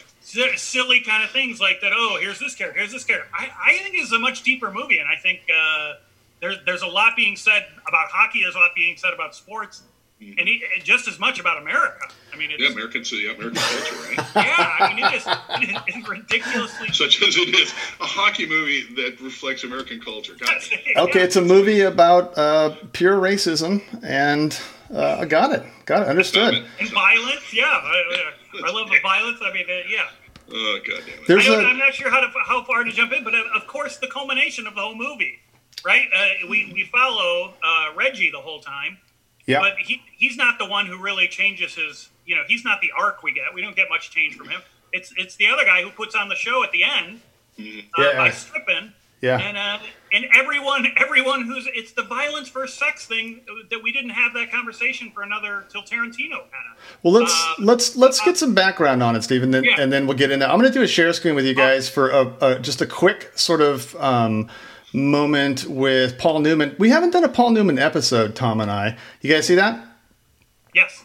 silly 0.57 1.01
kind 1.01 1.23
of 1.23 1.31
things 1.31 1.59
like 1.59 1.81
that. 1.81 1.91
Oh, 1.93 2.19
here's 2.21 2.39
this 2.39 2.53
character. 2.53 2.79
Here's 2.79 2.91
this 2.91 3.03
character. 3.03 3.27
I, 3.33 3.49
I 3.71 3.77
think 3.79 3.95
it's 3.95 4.11
a 4.11 4.19
much 4.19 4.43
deeper 4.43 4.71
movie, 4.71 4.99
and 4.99 5.07
I 5.09 5.19
think 5.19 5.41
uh, 5.49 5.93
there's 6.41 6.57
there's 6.65 6.83
a 6.83 6.87
lot 6.87 7.13
being 7.15 7.35
said 7.35 7.65
about 7.87 8.09
hockey. 8.09 8.43
There's 8.43 8.55
a 8.55 8.59
lot 8.59 8.71
being 8.75 8.97
said 8.97 9.13
about 9.13 9.33
sports, 9.33 9.81
and 10.19 10.47
he, 10.47 10.63
just 10.83 11.07
as 11.07 11.19
much 11.19 11.39
about 11.39 11.61
America. 11.61 12.07
I 12.33 12.37
mean, 12.37 12.51
it's, 12.51 12.61
Yeah, 12.61 12.69
American, 12.69 13.03
yeah, 13.11 13.31
American 13.31 13.55
culture, 13.55 13.95
right? 13.95 14.17
yeah. 14.35 14.75
I 14.79 14.93
mean, 14.93 15.05
it 15.05 15.13
is 15.13 15.25
it 15.87 15.95
is 15.95 16.09
ridiculously. 16.09 16.87
Such 16.91 17.21
as 17.21 17.37
it 17.37 17.49
is 17.55 17.73
a 17.99 18.05
hockey 18.05 18.45
movie 18.47 18.83
that 18.95 19.19
reflects 19.21 19.63
American 19.63 19.99
culture. 20.01 20.33
God, 20.37 20.49
Okay, 20.97 21.21
it's 21.21 21.35
a 21.35 21.41
movie 21.41 21.81
about 21.81 22.37
uh, 22.37 22.75
pure 22.91 23.17
racism, 23.17 23.81
and 24.03 24.59
uh, 24.93 25.17
I 25.19 25.25
got 25.25 25.51
it. 25.53 25.63
Got 25.85 26.03
it. 26.03 26.07
Understood. 26.09 26.65
and 26.79 26.89
violence. 26.89 27.53
Yeah, 27.53 27.63
I, 27.65 28.31
I 28.65 28.71
love 28.71 28.89
the 28.89 28.99
violence. 29.01 29.39
I 29.41 29.53
mean, 29.53 29.65
uh, 29.69 29.87
yeah. 29.89 30.09
oh 30.51 30.79
god 30.87 31.03
damn 31.05 31.19
it. 31.19 31.27
There's 31.27 31.47
I 31.47 31.51
don't, 31.51 31.65
a 31.65 31.67
I'm 31.67 31.77
not 31.77 31.93
sure 31.93 32.09
how 32.11 32.19
to 32.19 32.27
how 32.45 32.63
far 32.65 32.83
to 32.83 32.91
jump 32.91 33.13
in, 33.13 33.23
but 33.23 33.33
uh, 33.33 33.43
of 33.55 33.67
course 33.67 33.97
the 33.97 34.07
culmination 34.07 34.67
of 34.67 34.75
the 34.75 34.81
whole 34.81 34.95
movie, 34.95 35.39
right? 35.85 36.07
Uh, 36.13 36.47
we 36.49 36.71
we 36.73 36.83
follow 36.91 37.53
uh, 37.63 37.95
Reggie 37.95 38.31
the 38.31 38.39
whole 38.39 38.59
time, 38.59 38.97
yeah. 39.49 39.59
but 39.59 39.73
he 39.77 40.01
he's 40.15 40.37
not 40.37 40.57
the 40.59 40.65
one 40.65 40.85
who 40.85 40.97
really 41.01 41.27
changes 41.27 41.75
his. 41.75 42.09
You 42.25 42.35
know, 42.35 42.43
he's 42.47 42.63
not 42.63 42.79
the 42.81 42.91
arc 42.97 43.23
we 43.23 43.33
get. 43.33 43.45
We 43.53 43.61
don't 43.61 43.75
get 43.75 43.87
much 43.89 44.11
change 44.11 44.35
from 44.35 44.49
him. 44.49 44.61
It's 44.93 45.11
it's 45.17 45.35
the 45.35 45.47
other 45.47 45.65
guy 45.65 45.81
who 45.81 45.89
puts 45.89 46.15
on 46.15 46.29
the 46.29 46.35
show 46.35 46.63
at 46.63 46.71
the 46.71 46.83
end 46.83 47.21
uh, 47.59 47.63
Yeah. 47.97 48.17
by 48.17 48.29
stripping. 48.29 48.93
Yeah. 49.21 49.37
And 49.37 49.57
uh, 49.57 49.79
and 50.13 50.25
everyone 50.37 50.87
everyone 50.95 51.43
who's 51.45 51.67
it's 51.73 51.91
the 51.91 52.03
violence 52.03 52.47
versus 52.49 52.77
sex 52.77 53.05
thing 53.05 53.41
that 53.69 53.83
we 53.83 53.91
didn't 53.91 54.11
have 54.11 54.33
that 54.35 54.49
conversation 54.49 55.11
for 55.11 55.23
another 55.23 55.65
till 55.69 55.81
Tarantino 55.81 56.39
kind 56.39 56.65
of. 56.71 56.77
Well, 57.03 57.13
let's 57.13 57.33
Uh, 57.33 57.53
let's 57.59 57.95
let's 57.97 58.21
get 58.21 58.37
some 58.37 58.53
background 58.53 59.03
on 59.03 59.15
it, 59.17 59.23
Stephen, 59.23 59.51
then, 59.51 59.65
Yeah. 59.65 59.75
and 59.81 59.91
then 59.91 60.07
we'll 60.07 60.15
get 60.17 60.31
into. 60.31 60.49
I'm 60.49 60.57
going 60.57 60.71
to 60.71 60.77
do 60.79 60.83
a 60.83 60.87
share 60.87 61.11
screen 61.11 61.35
with 61.35 61.45
you 61.45 61.53
guys 61.53 61.89
for 61.89 62.09
a, 62.11 62.33
a, 62.41 62.59
just 62.59 62.79
a 62.81 62.85
quick 62.85 63.31
sort 63.37 63.59
of 63.61 63.93
um, 63.97 64.49
moment 64.93 65.65
with 65.65 66.17
Paul 66.17 66.39
Newman. 66.39 66.75
We 66.79 66.89
haven't 66.89 67.11
done 67.11 67.23
a 67.23 67.29
Paul 67.29 67.51
Newman 67.51 67.79
episode, 67.79 68.35
Tom 68.35 68.59
and 68.59 68.71
I. 68.71 68.97
You 69.21 69.33
guys 69.33 69.47
see 69.47 69.55
that? 69.55 69.85
Yes. 70.73 71.03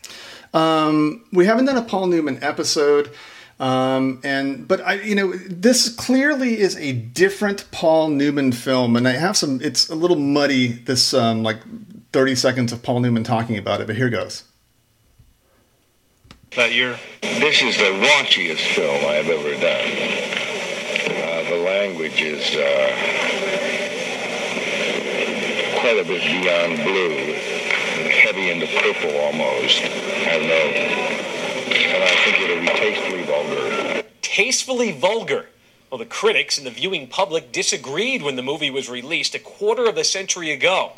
we 1.33 1.47
haven't 1.47 1.65
done 1.67 1.77
a 1.77 1.83
Paul 1.83 2.07
Newman 2.07 2.43
episode, 2.43 3.11
um, 3.59 4.21
and 4.25 4.67
but 4.69 4.81
I, 4.83 4.95
you 4.95 5.15
know, 5.15 5.33
this 5.33 5.89
clearly 5.89 6.59
is 6.61 6.77
a 6.77 6.93
different 6.93 7.71
Paul 7.71 8.09
Newman 8.09 8.53
film, 8.53 8.97
and 8.97 9.09
I 9.09 9.13
have 9.13 9.37
some. 9.37 9.61
It's 9.63 9.89
a 9.89 9.95
little 9.95 10.19
muddy. 10.19 10.69
This 10.69 11.13
um, 11.13 11.43
like 11.43 11.59
thirty 12.13 12.35
seconds 12.35 12.73
of 12.73 12.83
Paul 12.83 13.01
Newman 13.01 13.25
talking 13.25 13.59
about 13.59 13.81
it, 13.81 13.87
but 13.87 13.97
here 13.97 14.11
goes. 14.11 14.45
That 16.57 16.73
year? 16.73 16.97
This 17.21 17.63
is 17.63 17.77
the 17.77 17.85
raunchiest 17.85 18.75
film 18.75 19.05
I 19.07 19.15
have 19.15 19.29
ever 19.29 19.55
done. 19.61 19.91
Uh, 21.17 21.51
the 21.51 21.65
language 21.65 22.23
is 22.23 22.55
uh, 22.55 23.24
quite 25.95 26.07
a 26.07 26.09
bit 26.09 26.23
beyond 26.23 26.77
blue, 26.83 27.35
heavy 28.11 28.51
into 28.51 28.67
purple 28.67 29.17
almost. 29.21 29.81
I 29.83 30.39
don't 30.39 30.49
know. 30.49 30.55
And 31.77 32.03
I 32.03 32.25
think 32.25 32.41
it'll 32.41 32.61
be 32.61 32.67
tastefully 32.67 33.23
vulgar. 33.23 34.03
tastefully 34.23 34.93
vulgar. 34.93 35.47
Well, 35.91 35.99
the 35.99 36.07
critics 36.07 36.59
and 36.59 36.67
the 36.67 36.73
viewing 36.73 37.07
public 37.07 37.53
disagreed 37.53 38.23
when 38.23 38.35
the 38.35 38.43
movie 38.43 38.71
was 38.71 38.89
released 38.91 39.35
a 39.37 39.39
quarter 39.39 39.85
of 39.87 39.97
a 39.97 40.03
century 40.03 40.51
ago. 40.51 40.93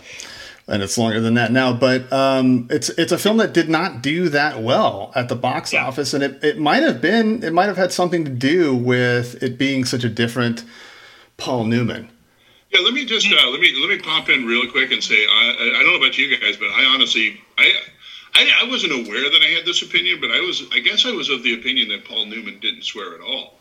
and 0.67 0.83
it's 0.83 0.97
longer 0.97 1.21
than 1.21 1.35
that 1.35 1.53
now. 1.53 1.75
But 1.75 2.11
um, 2.11 2.67
it's 2.71 2.88
it's 2.91 3.12
a 3.12 3.19
film 3.19 3.37
that 3.37 3.53
did 3.53 3.69
not 3.69 4.00
do 4.00 4.31
that 4.31 4.62
well 4.62 5.12
at 5.15 5.29
the 5.29 5.37
box 5.37 5.75
Yeah. 5.75 5.87
office, 5.87 6.15
and 6.15 6.25
it, 6.25 6.43
it 6.43 6.59
might 6.59 6.83
have 6.83 7.03
been 7.03 7.43
it 7.45 7.53
might 7.53 7.67
have 7.67 7.76
had 7.76 7.93
something 7.93 8.25
to 8.25 8.31
do 8.31 8.75
with 8.75 9.43
it 9.43 9.59
being 9.59 9.85
such 9.85 10.05
a 10.05 10.09
different 10.09 10.65
Paul 11.37 11.65
Newman. 11.67 12.09
Yeah, 12.76 12.85
let 12.85 12.92
me 12.95 13.04
just 13.04 13.26
uh, 13.26 13.49
let 13.50 13.61
me 13.61 13.75
let 13.80 13.88
me 13.88 13.99
pop 13.99 14.28
in 14.28 14.45
real 14.45 14.71
quick 14.71 14.92
and 14.92 15.02
say 15.02 15.26
I 15.26 15.50
I 15.76 15.83
don't 15.83 15.92
know 15.92 15.97
about 15.97 16.18
you 16.18 16.37
guys, 16.38 16.56
but 16.56 16.68
I 16.71 16.85
honestly 16.85 17.40
I. 17.59 17.73
I, 18.38 18.64
I 18.64 18.68
wasn't 18.68 18.92
aware 18.92 19.30
that 19.30 19.40
I 19.42 19.47
had 19.56 19.64
this 19.64 19.80
opinion, 19.80 20.21
but 20.21 20.30
I 20.30 20.40
was. 20.40 20.62
I 20.71 20.80
guess 20.80 21.06
I 21.06 21.10
was 21.10 21.30
of 21.30 21.43
the 21.43 21.54
opinion 21.54 21.89
that 21.89 22.04
Paul 22.04 22.26
Newman 22.26 22.58
didn't 22.60 22.82
swear 22.84 23.15
at 23.15 23.23
all. 23.23 23.58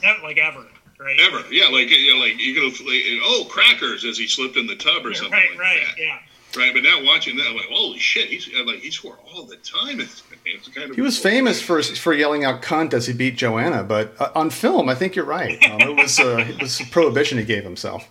Not 0.00 0.22
like 0.22 0.38
ever, 0.38 0.64
right? 1.00 1.18
Ever, 1.20 1.42
yeah, 1.52 1.66
like 1.66 1.90
you 1.90 2.12
know, 2.14 2.20
like 2.20 2.38
you 2.40 2.54
could 2.54 2.86
like, 2.86 3.02
oh, 3.24 3.48
crackers 3.50 4.04
as 4.04 4.16
he 4.16 4.28
slipped 4.28 4.56
in 4.56 4.68
the 4.68 4.76
tub 4.76 5.04
or 5.04 5.12
something 5.12 5.32
Right, 5.32 5.50
like 5.50 5.58
right, 5.58 5.80
that. 5.88 5.98
yeah. 6.00 6.18
Right, 6.56 6.72
but 6.72 6.82
now 6.84 7.02
watching 7.02 7.36
that, 7.36 7.46
I'm 7.48 7.56
like, 7.56 7.66
holy 7.68 7.98
shit, 7.98 8.28
he's 8.28 8.48
like 8.64 8.78
he 8.78 8.90
swore 8.90 9.18
all 9.34 9.44
the 9.44 9.56
time. 9.56 10.00
It's, 10.00 10.22
it's 10.44 10.68
kind 10.68 10.90
of 10.90 10.94
He 10.96 11.02
was 11.02 11.18
famous 11.18 11.60
for 11.60 11.82
for 11.82 12.12
yelling 12.12 12.44
out 12.44 12.62
"cunt" 12.62 12.94
as 12.94 13.06
he 13.06 13.12
beat 13.12 13.36
Joanna, 13.36 13.82
but 13.82 14.14
uh, 14.20 14.30
on 14.34 14.50
film, 14.50 14.88
I 14.88 14.94
think 14.94 15.16
you're 15.16 15.24
right. 15.24 15.58
Um, 15.70 15.80
it 15.80 15.96
was 15.96 16.20
uh, 16.20 16.44
it 16.48 16.60
was 16.60 16.80
a 16.80 16.84
prohibition 16.86 17.38
he 17.38 17.44
gave 17.44 17.64
himself. 17.64 18.08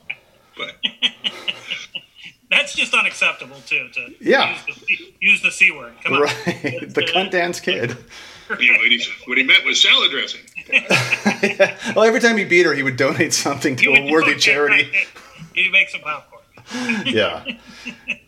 But 0.57 0.75
That's 2.49 2.75
just 2.75 2.93
unacceptable 2.93 3.57
too. 3.65 3.89
To 3.93 4.13
Yeah. 4.19 4.55
use 4.67 4.75
the, 4.77 4.97
use 5.19 5.41
the 5.41 5.51
c 5.51 5.71
word. 5.71 5.93
Come. 6.03 6.21
Right, 6.21 6.33
It's, 6.45 6.93
the 6.93 7.01
cunt 7.01 7.31
dance 7.31 7.59
kid. 7.59 7.91
what, 8.47 8.59
he, 8.59 8.99
what 9.25 9.37
he 9.37 9.43
meant 9.43 9.65
was 9.65 9.81
salad 9.81 10.11
dressing. 10.11 10.41
Well, 11.95 12.03
every 12.05 12.19
time 12.19 12.37
he 12.37 12.43
beat 12.45 12.65
her, 12.65 12.73
he 12.73 12.83
would 12.83 12.95
donate 12.97 13.33
something 13.33 13.75
to 13.77 13.89
would 13.89 13.99
a 13.99 14.11
worthy 14.11 14.35
charity. 14.35 14.89
right. 14.91 15.07
He 15.55 15.69
makes 15.71 15.93
some 15.93 16.01
popcorn. 16.01 16.41
yeah 17.05 17.43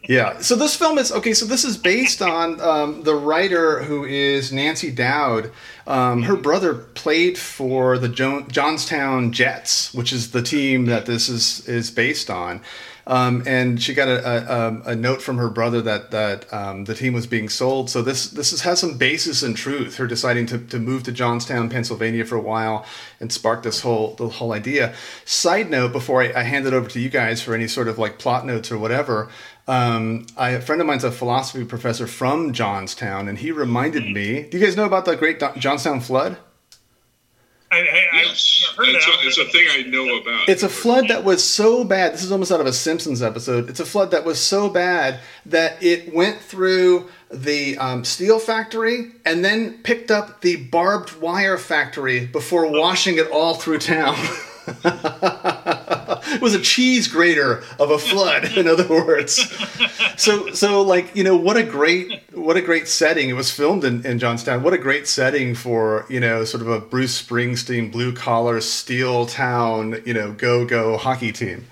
yeah. 0.08 0.40
So 0.40 0.56
this 0.56 0.76
film 0.76 0.98
is 0.98 1.12
okay 1.12 1.34
so 1.34 1.46
this 1.46 1.64
is 1.64 1.78
based 1.78 2.22
on 2.22 2.60
um, 2.62 3.04
the 3.04 3.16
writer 3.16 3.84
who 3.84 4.06
is 4.06 4.52
nancy 4.52 4.92
dowd. 4.92 5.52
Um, 5.88 6.24
her 6.24 6.36
brother 6.36 6.74
played 6.74 7.38
for 7.38 7.98
the 7.98 8.10
jo- 8.10 8.42
johnstown 8.48 9.32
jets 9.32 9.94
which 9.94 10.12
is 10.12 10.32
the 10.32 10.42
team 10.42 10.86
that 10.86 11.06
this 11.06 11.30
is 11.30 11.68
is 11.68 11.92
based 11.92 12.30
on 12.30 12.62
um, 13.08 13.44
and 13.46 13.82
she 13.82 13.94
got 13.94 14.08
a, 14.08 14.28
a, 14.28 14.68
um, 14.68 14.84
a 14.86 14.96
note 14.96 15.22
from 15.22 15.38
her 15.38 15.50
brother 15.50 15.82
that 15.82 16.12
that 16.12 16.52
um, 16.52 16.86
the 16.86 16.96
team 16.96 17.14
was 17.14 17.28
being 17.28 17.50
sold. 17.50 17.90
So 17.90 18.02
this 18.02 18.30
this 18.30 18.52
is, 18.52 18.62
has 18.62 18.80
some 18.80 18.98
basis 18.98 19.44
in 19.44 19.54
truth. 19.54 19.98
Her 19.98 20.08
deciding 20.08 20.48
to, 20.48 20.58
to 20.58 20.80
move 20.80 21.04
to 21.04 21.12
Johnstown, 21.12 21.70
Pennsylvania 21.70 22.26
for 22.26 22.36
a 22.36 22.42
while, 22.42 22.86
and 23.20 23.32
spark 23.32 23.64
this 23.64 23.82
whole 23.82 24.16
the 24.16 24.28
whole 24.28 24.54
idea. 24.54 24.94
Side 25.24 25.70
note: 25.70 25.92
before 25.92 26.24
I, 26.24 26.34
I 26.36 26.44
hand 26.44 26.66
it 26.66 26.74
over 26.74 26.90
to 26.90 27.00
you 27.00 27.10
guys 27.10 27.42
for 27.42 27.54
any 27.54 27.68
sort 27.68 27.88
of 27.88 28.00
like 28.00 28.18
plot 28.18 28.46
notes 28.46 28.72
or 28.72 28.80
whatever, 28.80 29.30
um, 29.68 30.26
I, 30.36 30.52
a 30.52 30.62
friend 30.62 30.82
of 30.82 30.88
mine's 30.88 31.04
a 31.04 31.12
philosophy 31.12 31.64
professor 31.64 32.08
from 32.08 32.54
Johnstown, 32.54 33.28
and 33.28 33.38
he 33.38 33.52
reminded 33.52 34.06
me. 34.06 34.44
Do 34.44 34.58
you 34.58 34.66
guys 34.66 34.76
know 34.76 34.86
about 34.86 35.06
the 35.06 35.16
Great 35.16 35.42
Johnstown 35.58 36.02
flood? 36.02 36.38
I, 37.72 37.80
I, 37.80 37.82
Yes, 38.14 38.66
I've 38.70 38.78
heard 38.78 38.90
it's 38.90 39.06
that. 39.06 39.24
a, 39.24 39.28
it's 39.28 39.38
a 39.38 39.46
thing 39.46 39.68
I 39.72 39.82
know 39.90 40.18
about. 40.22 40.48
It's 40.48 40.64
a 40.64 40.70
flood 40.70 41.08
that 41.10 41.24
was 41.24 41.44
so 41.44 41.84
bad. 41.84 42.14
This 42.14 42.24
is 42.24 42.32
almost 42.32 42.52
out 42.52 42.62
of 42.62 42.68
a 42.68 42.74
Simpsons 42.74 43.22
episode. 43.22 43.70
It's 43.70 43.80
a 43.80 43.86
flood 43.86 44.12
that 44.12 44.24
was 44.24 44.40
so 44.40 44.70
bad 44.70 45.20
that 45.48 45.82
it 45.84 46.14
went 46.14 46.40
through 46.40 47.10
the 47.32 47.78
um, 47.78 48.06
steel 48.06 48.40
factory 48.40 49.12
and 49.26 49.44
then 49.44 49.80
picked 49.84 50.12
up 50.12 50.42
the 50.42 50.56
barbed 50.58 51.20
wire 51.20 51.58
factory 51.58 52.26
before 52.28 52.72
washing 52.72 53.18
it 53.18 53.30
all 53.32 53.56
through 53.56 53.80
town. 53.80 54.16
it 56.28 56.42
was 56.42 56.56
a 56.56 56.60
cheese 56.60 57.08
grater 57.08 57.64
of 57.80 57.92
a 57.92 57.98
flood, 57.98 58.46
in 58.58 58.68
other 58.68 58.88
words. 58.88 59.36
So, 60.18 60.52
so 60.52 60.82
like 60.82 61.16
you 61.16 61.24
know, 61.24 61.36
what 61.36 61.58
a 61.58 61.64
great, 61.64 62.24
what 62.34 62.58
a 62.58 62.62
great 62.62 62.88
setting. 62.88 63.30
It 63.30 63.34
was 63.34 63.52
filmed 63.52 63.84
in, 63.84 64.06
in 64.06 64.20
Johnstown. 64.20 64.64
What 64.64 64.74
a 64.74 64.78
great 64.78 65.08
setting 65.08 65.56
for 65.56 66.06
you 66.10 66.20
know, 66.20 66.44
sort 66.46 66.62
of 66.62 66.70
a 66.70 66.80
Bruce 66.80 67.22
Springsteen 67.22 67.92
blue 67.92 68.14
collar 68.14 68.62
steel 68.62 69.26
town, 69.26 70.02
you 70.06 70.14
know, 70.14 70.34
go 70.34 70.66
go 70.66 70.98
hockey 70.98 71.32
team. 71.32 71.66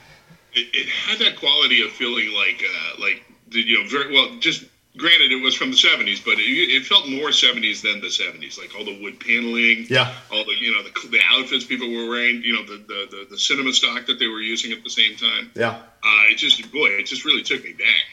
it, 0.54 0.68
it 0.74 0.90
had 0.90 1.20
that 1.20 1.38
quality 1.38 1.84
of 1.84 1.92
feeling 1.92 2.32
like 2.34 2.64
uh, 2.64 3.02
like 3.02 3.24
you 3.50 3.78
know 3.78 3.90
very 3.90 4.14
well 4.14 4.38
just 4.40 4.66
granted 4.98 5.32
it 5.32 5.42
was 5.42 5.56
from 5.56 5.72
the 5.72 5.78
70s 5.78 6.24
but 6.24 6.34
it, 6.34 6.42
it 6.44 6.86
felt 6.86 7.08
more 7.10 7.30
70s 7.30 7.82
than 7.82 8.00
the 8.02 8.08
70s 8.08 8.60
like 8.60 8.76
all 8.78 8.86
the 8.86 9.02
wood 9.02 9.20
paneling 9.20 9.86
Yeah. 9.90 10.14
all 10.32 10.44
the 10.46 10.54
you 10.60 10.72
know 10.72 10.84
the, 10.84 11.08
the 11.10 11.20
outfits 11.32 11.66
people 11.66 11.88
were 11.92 12.08
wearing 12.10 12.42
you 12.44 12.54
know 12.54 12.64
the, 12.64 12.78
the 12.88 13.08
the 13.10 13.28
the 13.32 13.38
cinema 13.40 13.74
stock 13.74 14.06
that 14.06 14.20
they 14.20 14.28
were 14.28 14.42
using 14.42 14.72
at 14.72 14.84
the 14.84 14.90
same 14.90 15.16
time 15.16 15.52
Yeah. 15.56 15.70
uh, 16.04 16.30
it 16.32 16.38
just 16.38 16.62
boy 16.72 16.88
it 16.90 17.06
just 17.08 17.26
really 17.26 17.42
took 17.44 17.64
me 17.64 17.74
back 17.74 18.06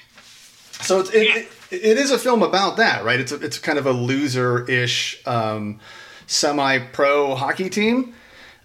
So 0.83 1.01
it's, 1.01 1.11
it, 1.11 1.27
it, 1.27 1.49
it 1.71 1.99
is 1.99 2.11
a 2.11 2.19
film 2.19 2.43
about 2.43 2.79
that, 2.79 3.05
right? 3.05 3.21
It's 3.21 3.33
a, 3.33 3.37
it's 3.45 3.59
kind 3.59 3.79
of 3.79 3.85
a 3.85 3.93
loser-ish, 3.93 5.21
um, 5.27 5.79
semi-pro 6.27 7.35
hockey 7.35 7.69
team, 7.69 8.15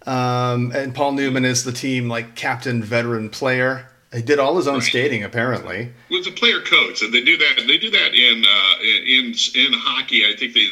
um, 0.07 0.71
and 0.73 0.95
Paul 0.95 1.11
Newman 1.11 1.43
is 1.43 1.65
the 1.65 1.73
team 1.73 2.07
like 2.07 2.35
captain, 2.35 2.81
veteran 2.81 3.29
player. 3.29 3.87
He 4.15 4.21
did 4.21 4.39
all 4.39 4.55
his 4.55 4.67
own 4.67 4.75
Right. 4.75 4.83
skating, 4.83 5.23
apparently. 5.23 5.89
with 6.09 6.23
the 6.23 6.31
player 6.31 6.61
coach 6.61 7.01
and 7.01 7.13
they 7.13 7.21
do 7.21 7.35
that 7.37 7.63
they 7.67 7.77
do 7.77 7.89
that 7.91 8.13
in 8.13 8.45
uh, 8.45 8.75
in 8.81 9.33
in 9.55 9.73
hockey 9.73 10.25
I 10.25 10.35
think 10.37 10.53
they 10.53 10.67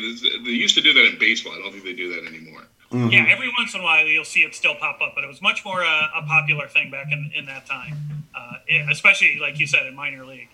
they 0.46 0.52
used 0.52 0.76
to 0.76 0.82
do 0.82 0.94
that 0.94 1.06
in 1.06 1.18
baseball 1.20 1.54
I 1.54 1.58
don't 1.60 1.72
think 1.72 1.84
they 1.84 1.94
do 1.94 2.10
that 2.16 2.26
anymore 2.28 2.64
Yeah, 2.92 3.26
every 3.28 3.50
once 3.58 3.74
in 3.74 3.82
a 3.82 3.84
while 3.84 4.06
you'll 4.06 4.24
see 4.24 4.42
it 4.44 4.54
still 4.54 4.76
pop 4.76 5.02
up, 5.02 5.14
but 5.16 5.24
it 5.24 5.28
was 5.28 5.42
much 5.42 5.66
more 5.66 5.82
a, 5.82 6.12
a 6.16 6.22
popular 6.28 6.68
thing 6.68 6.92
back 6.92 7.08
in, 7.12 7.32
in 7.36 7.46
that 7.48 7.66
time, 7.66 7.98
uh, 8.36 8.58
especially 8.92 9.40
like 9.42 9.58
you 9.60 9.66
said 9.68 9.86
in 9.88 9.96
minor 9.96 10.24
league. 10.26 10.50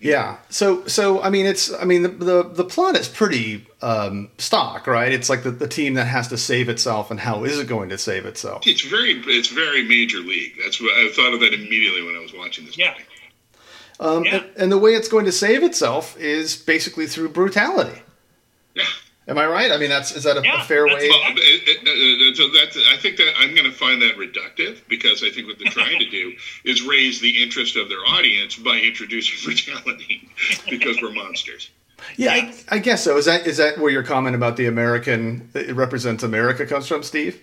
Yeah. 0.00 0.10
Yeah. 0.12 0.36
So 0.50 0.86
so 0.86 1.22
I 1.22 1.30
mean 1.30 1.46
it's 1.46 1.72
I 1.72 1.84
mean 1.84 2.02
the 2.02 2.08
the, 2.08 2.42
the 2.42 2.64
plot 2.64 2.96
is 2.96 3.08
pretty 3.08 3.66
um, 3.82 4.30
stock, 4.38 4.86
right? 4.86 5.12
It's 5.12 5.28
like 5.30 5.42
the, 5.42 5.50
the 5.50 5.68
team 5.68 5.94
that 5.94 6.06
has 6.06 6.28
to 6.28 6.36
save 6.38 6.68
itself 6.68 7.10
and 7.10 7.20
how 7.20 7.44
is 7.44 7.58
it 7.58 7.66
going 7.68 7.88
to 7.90 7.98
save 7.98 8.26
itself? 8.26 8.66
It's 8.66 8.82
very 8.82 9.12
it's 9.26 9.48
very 9.48 9.82
major 9.82 10.18
league. 10.18 10.52
That's 10.62 10.80
what 10.80 10.90
I 10.98 11.10
thought 11.14 11.32
of 11.34 11.40
that 11.40 11.52
immediately 11.54 12.02
when 12.04 12.16
I 12.16 12.20
was 12.20 12.32
watching 12.34 12.66
this 12.66 12.76
Yeah. 12.78 12.92
movie. 12.92 13.04
Um, 14.00 14.24
Yeah. 14.24 14.36
and, 14.36 14.46
and 14.56 14.72
the 14.72 14.78
way 14.78 14.90
it's 14.94 15.08
going 15.08 15.24
to 15.26 15.32
save 15.32 15.62
itself 15.62 16.16
is 16.18 16.56
basically 16.56 17.06
through 17.06 17.28
brutality. 17.30 18.02
Yeah. 18.74 18.84
Am 19.26 19.38
I 19.38 19.46
right? 19.46 19.72
I 19.72 19.78
mean 19.78 19.88
that's 19.88 20.14
is 20.14 20.24
that 20.24 20.36
a, 20.36 20.42
Yeah, 20.42 20.62
a 20.62 20.64
fair 20.64 20.86
that's 20.86 21.02
way? 21.02 21.08
Well, 21.08 21.20
it, 21.36 21.62
it, 21.86 22.32
uh, 22.32 22.36
so 22.36 22.48
that's, 22.50 22.76
I 22.92 22.96
think 22.98 23.16
that 23.16 23.32
I'm 23.38 23.54
going 23.54 23.64
to 23.64 23.72
find 23.72 24.02
that 24.02 24.16
reductive 24.16 24.86
because 24.88 25.22
I 25.22 25.30
think 25.30 25.46
what 25.46 25.58
they're 25.58 25.72
trying 25.72 25.98
to 25.98 26.10
do 26.10 26.34
is 26.64 26.82
raise 26.82 27.20
the 27.20 27.42
interest 27.42 27.76
of 27.76 27.88
their 27.88 28.04
audience 28.06 28.56
by 28.56 28.76
introducing 28.76 29.42
brutality 29.44 30.28
because 30.68 31.00
we're 31.00 31.12
monsters. 31.12 31.70
Yeah, 32.16 32.36
Yeah. 32.36 32.52
I, 32.70 32.76
I 32.76 32.78
guess 32.80 33.02
so. 33.02 33.16
Is 33.16 33.24
that 33.24 33.46
is 33.46 33.56
that 33.56 33.78
where 33.78 33.90
your 33.90 34.02
comment 34.02 34.36
about 34.36 34.56
the 34.56 34.66
American 34.66 35.48
it 35.54 35.74
represents 35.74 36.22
America 36.22 36.66
comes 36.66 36.86
from, 36.86 37.02
Steve? 37.02 37.40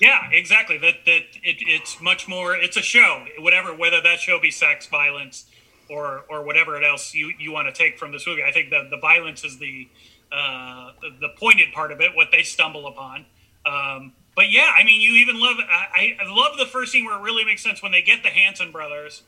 Yeah, 0.00 0.28
exactly. 0.30 0.78
That 0.78 1.04
that 1.06 1.22
it, 1.42 1.56
it's 1.60 2.00
much 2.00 2.28
more. 2.28 2.54
It's 2.54 2.76
a 2.76 2.82
show, 2.82 3.26
whatever. 3.38 3.74
Whether 3.74 4.00
that 4.02 4.20
show 4.20 4.40
be 4.40 4.50
sex, 4.50 4.86
violence, 4.86 5.46
or 5.88 6.24
or 6.28 6.42
whatever 6.44 6.82
else 6.82 7.14
you, 7.14 7.32
you 7.38 7.52
want 7.52 7.68
to 7.68 7.72
take 7.72 7.98
from 7.98 8.12
this 8.12 8.26
movie. 8.26 8.42
I 8.42 8.52
think 8.52 8.70
the 8.70 8.86
the 8.90 8.98
violence 8.98 9.44
is 9.44 9.58
the 9.58 9.88
uh, 10.34 10.92
the, 11.20 11.28
pointed 11.38 11.72
part 11.72 11.92
of 11.92 12.00
it, 12.00 12.14
what 12.14 12.28
they 12.32 12.42
stumble 12.42 12.86
upon. 12.86 13.26
Um, 13.64 14.12
but 14.36 14.50
yeah, 14.50 14.72
I 14.76 14.84
mean, 14.84 15.00
you 15.00 15.12
even 15.12 15.38
love. 15.38 15.56
I, 15.60 16.16
I 16.20 16.24
love 16.28 16.58
the 16.58 16.66
first 16.66 16.92
scene 16.92 17.04
where 17.04 17.16
it 17.16 17.22
really 17.22 17.44
makes 17.44 17.62
sense 17.62 17.82
when 17.82 17.92
they 17.92 18.02
get 18.02 18.22
the 18.22 18.30
Hanson 18.30 18.72
brothers, 18.72 19.22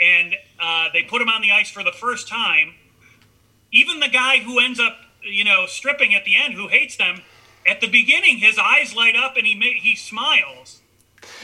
and 0.00 0.34
uh, 0.60 0.88
they 0.92 1.02
put 1.02 1.18
them 1.18 1.28
on 1.28 1.42
the 1.42 1.50
ice 1.50 1.70
for 1.70 1.84
the 1.84 1.92
first 1.92 2.28
time. 2.28 2.74
Even 3.70 4.00
the 4.00 4.08
guy 4.08 4.38
who 4.38 4.58
ends 4.58 4.80
up, 4.80 4.96
you 5.22 5.44
know, 5.44 5.66
stripping 5.66 6.14
at 6.14 6.24
the 6.24 6.36
end, 6.36 6.54
who 6.54 6.68
hates 6.68 6.96
them, 6.96 7.22
at 7.66 7.80
the 7.80 7.88
beginning, 7.88 8.38
his 8.38 8.58
eyes 8.58 8.94
light 8.94 9.16
up 9.16 9.36
and 9.36 9.46
he 9.46 9.54
he 9.80 9.96
smiles, 9.96 10.81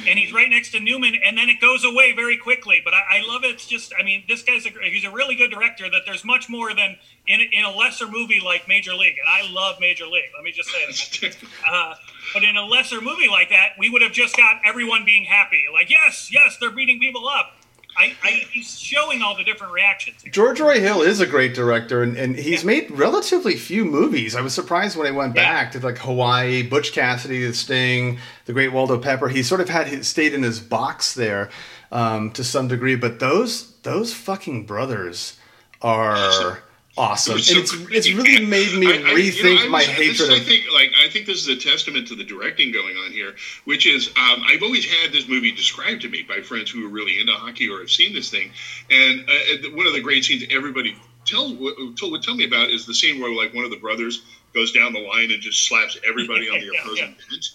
and 0.06 0.18
he's 0.18 0.32
right 0.32 0.48
next 0.48 0.72
to 0.72 0.80
Newman, 0.80 1.14
and 1.24 1.36
then 1.36 1.48
it 1.48 1.60
goes 1.60 1.84
away 1.84 2.12
very 2.14 2.36
quickly. 2.36 2.80
But 2.84 2.94
I, 2.94 3.18
I 3.18 3.26
love 3.26 3.44
it. 3.44 3.50
It's 3.50 3.66
just, 3.66 3.92
I 3.98 4.02
mean, 4.02 4.24
this 4.28 4.42
guy's 4.42 4.66
a 4.66 4.70
he's 4.82 5.04
a 5.04 5.10
really 5.10 5.34
good 5.34 5.50
director. 5.50 5.90
That 5.90 6.02
there's 6.06 6.24
much 6.24 6.48
more 6.48 6.74
than 6.74 6.96
in 7.26 7.40
in 7.52 7.64
a 7.64 7.70
lesser 7.70 8.06
movie 8.06 8.40
like 8.40 8.68
Major 8.68 8.94
League, 8.94 9.16
and 9.18 9.28
I 9.28 9.50
love 9.50 9.80
Major 9.80 10.06
League. 10.06 10.30
Let 10.34 10.44
me 10.44 10.52
just 10.52 10.70
say 10.70 10.86
that. 10.86 11.36
Uh, 11.68 11.94
but 12.32 12.44
in 12.44 12.56
a 12.56 12.64
lesser 12.64 13.00
movie 13.00 13.28
like 13.28 13.50
that, 13.50 13.70
we 13.78 13.90
would 13.90 14.00
have 14.00 14.12
just 14.12 14.36
got 14.36 14.60
everyone 14.64 15.04
being 15.04 15.24
happy, 15.24 15.64
like 15.72 15.90
yes, 15.90 16.30
yes, 16.32 16.56
they're 16.58 16.70
beating 16.70 16.98
people 16.98 17.28
up. 17.28 17.57
I, 17.98 18.14
I 18.22 18.30
he's 18.52 18.78
showing 18.78 19.22
all 19.22 19.36
the 19.36 19.42
different 19.42 19.72
reactions. 19.72 20.22
here. 20.22 20.30
George 20.30 20.60
Roy 20.60 20.80
Hill 20.80 21.02
is 21.02 21.20
a 21.20 21.26
great 21.26 21.52
director, 21.54 22.02
and, 22.02 22.16
and 22.16 22.36
he's 22.36 22.64
made 22.64 22.90
relatively 22.92 23.56
few 23.56 23.84
movies. 23.84 24.36
I 24.36 24.40
was 24.40 24.54
surprised 24.54 24.96
when 24.96 25.06
I 25.06 25.10
went 25.10 25.34
Yeah. 25.34 25.42
back 25.42 25.72
to 25.72 25.80
like 25.80 25.98
Hawaii, 25.98 26.62
Butch 26.62 26.92
Cassidy, 26.92 27.44
The 27.46 27.52
Sting, 27.54 28.18
The 28.44 28.52
Great 28.52 28.72
Waldo 28.72 28.98
Pepper. 28.98 29.28
He 29.28 29.42
sort 29.42 29.60
of 29.60 29.68
had 29.68 29.88
his, 29.88 30.06
stayed 30.06 30.32
in 30.32 30.42
his 30.44 30.60
box 30.60 31.14
there 31.14 31.50
um, 31.90 32.30
to 32.32 32.44
some 32.44 32.68
degree, 32.68 32.94
but 32.94 33.18
those 33.18 33.72
those 33.82 34.12
fucking 34.14 34.66
brothers 34.66 35.36
are 35.82 36.62
awesome, 36.98 37.36
and 37.36 37.44
So 37.44 37.58
it's 37.58 37.72
it's 37.90 38.10
really 38.12 38.44
made 38.44 38.74
me 38.78 38.86
I- 38.88 38.90
I- 38.90 38.96
you 38.96 39.02
know, 39.04 39.14
rethink 39.14 39.58
I 39.60 39.68
my 39.68 39.78
was- 39.78 39.86
this 39.86 39.96
hatred 39.96 40.20
is, 40.20 40.28
I 40.30 40.36
of. 40.36 40.44
think, 40.44 40.64
like, 40.72 40.92
I 41.02 41.08
think 41.08 41.26
this 41.26 41.38
is 41.38 41.48
a 41.48 41.56
testament 41.56 42.08
to 42.08 42.14
the 42.14 42.24
directing 42.24 42.72
going 42.72 42.96
on 42.96 43.12
here, 43.12 43.34
which 43.64 43.86
is 43.86 44.08
um, 44.08 44.42
I've 44.46 44.62
always 44.62 44.84
had 44.84 45.12
this 45.12 45.28
movie 45.28 45.52
described 45.52 46.02
to 46.02 46.08
me 46.08 46.22
by 46.22 46.40
friends 46.42 46.70
who 46.70 46.84
are 46.84 46.90
really 46.90 47.18
into 47.20 47.32
hockey 47.32 47.68
or 47.68 47.78
have 47.80 47.90
seen 47.90 48.12
this 48.12 48.30
thing, 48.30 48.50
and 48.90 49.24
uh, 49.28 49.70
one 49.70 49.86
of 49.86 49.92
the 49.94 50.00
great 50.00 50.24
scenes 50.24 50.44
everybody 50.50 50.96
tells 51.24 51.52
would 51.54 51.74
would 52.02 52.22
tell 52.22 52.34
me 52.34 52.44
about 52.44 52.70
is 52.70 52.86
the 52.86 52.94
scene 52.94 53.20
where 53.20 53.32
like 53.32 53.54
one 53.54 53.64
of 53.64 53.70
the 53.70 53.76
brothers 53.76 54.22
goes 54.54 54.72
down 54.72 54.92
the 54.92 55.00
line 55.00 55.30
and 55.30 55.40
just 55.42 55.66
slaps 55.68 55.96
everybody 56.06 56.48
on 56.48 56.58
the 56.60 56.66
Yeah, 56.72 56.80
opposing 56.82 57.04
yeah. 57.08 57.24
bench. 57.30 57.50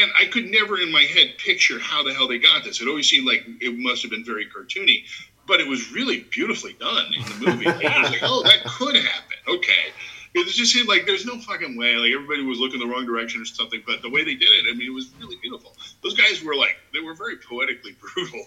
And 0.00 0.10
I 0.16 0.26
could 0.26 0.46
never 0.46 0.78
in 0.80 0.92
my 0.92 1.02
head 1.02 1.34
picture 1.38 1.80
how 1.80 2.04
the 2.04 2.14
hell 2.14 2.28
they 2.28 2.38
got 2.38 2.62
this. 2.62 2.80
It 2.80 2.86
always 2.86 3.08
seemed 3.08 3.26
like 3.26 3.44
it 3.60 3.76
must 3.76 4.02
have 4.02 4.10
been 4.12 4.24
very 4.24 4.46
cartoony, 4.46 5.02
but 5.50 5.60
it 5.60 5.66
was 5.66 5.90
really 5.90 6.20
beautifully 6.30 6.74
done 6.74 7.06
in 7.12 7.24
the 7.24 7.50
movie. 7.50 7.66
I 7.66 8.02
was 8.02 8.10
like, 8.12 8.20
oh, 8.22 8.40
that 8.44 8.62
could 8.64 8.94
happen. 8.94 9.36
Okay. 9.48 9.90
It 10.32 10.46
just 10.46 10.72
seemed 10.72 10.88
like 10.88 11.06
there's 11.06 11.26
no 11.26 11.40
fucking 11.40 11.76
way. 11.76 11.96
Like 11.96 12.12
everybody 12.14 12.44
was 12.44 12.60
looking 12.60 12.78
the 12.78 12.86
wrong 12.86 13.04
direction 13.04 13.42
or 13.42 13.44
something, 13.44 13.82
but 13.84 14.00
the 14.00 14.08
way 14.08 14.22
they 14.22 14.36
did 14.36 14.48
it, 14.48 14.72
I 14.72 14.76
mean, 14.76 14.86
it 14.86 14.94
was 14.94 15.10
really 15.18 15.34
beautiful. 15.42 15.72
Those 16.04 16.14
guys 16.14 16.40
were 16.44 16.54
like, 16.54 16.76
they 16.92 17.00
were 17.00 17.14
very 17.14 17.36
poetically 17.36 17.96
brutal. 18.14 18.46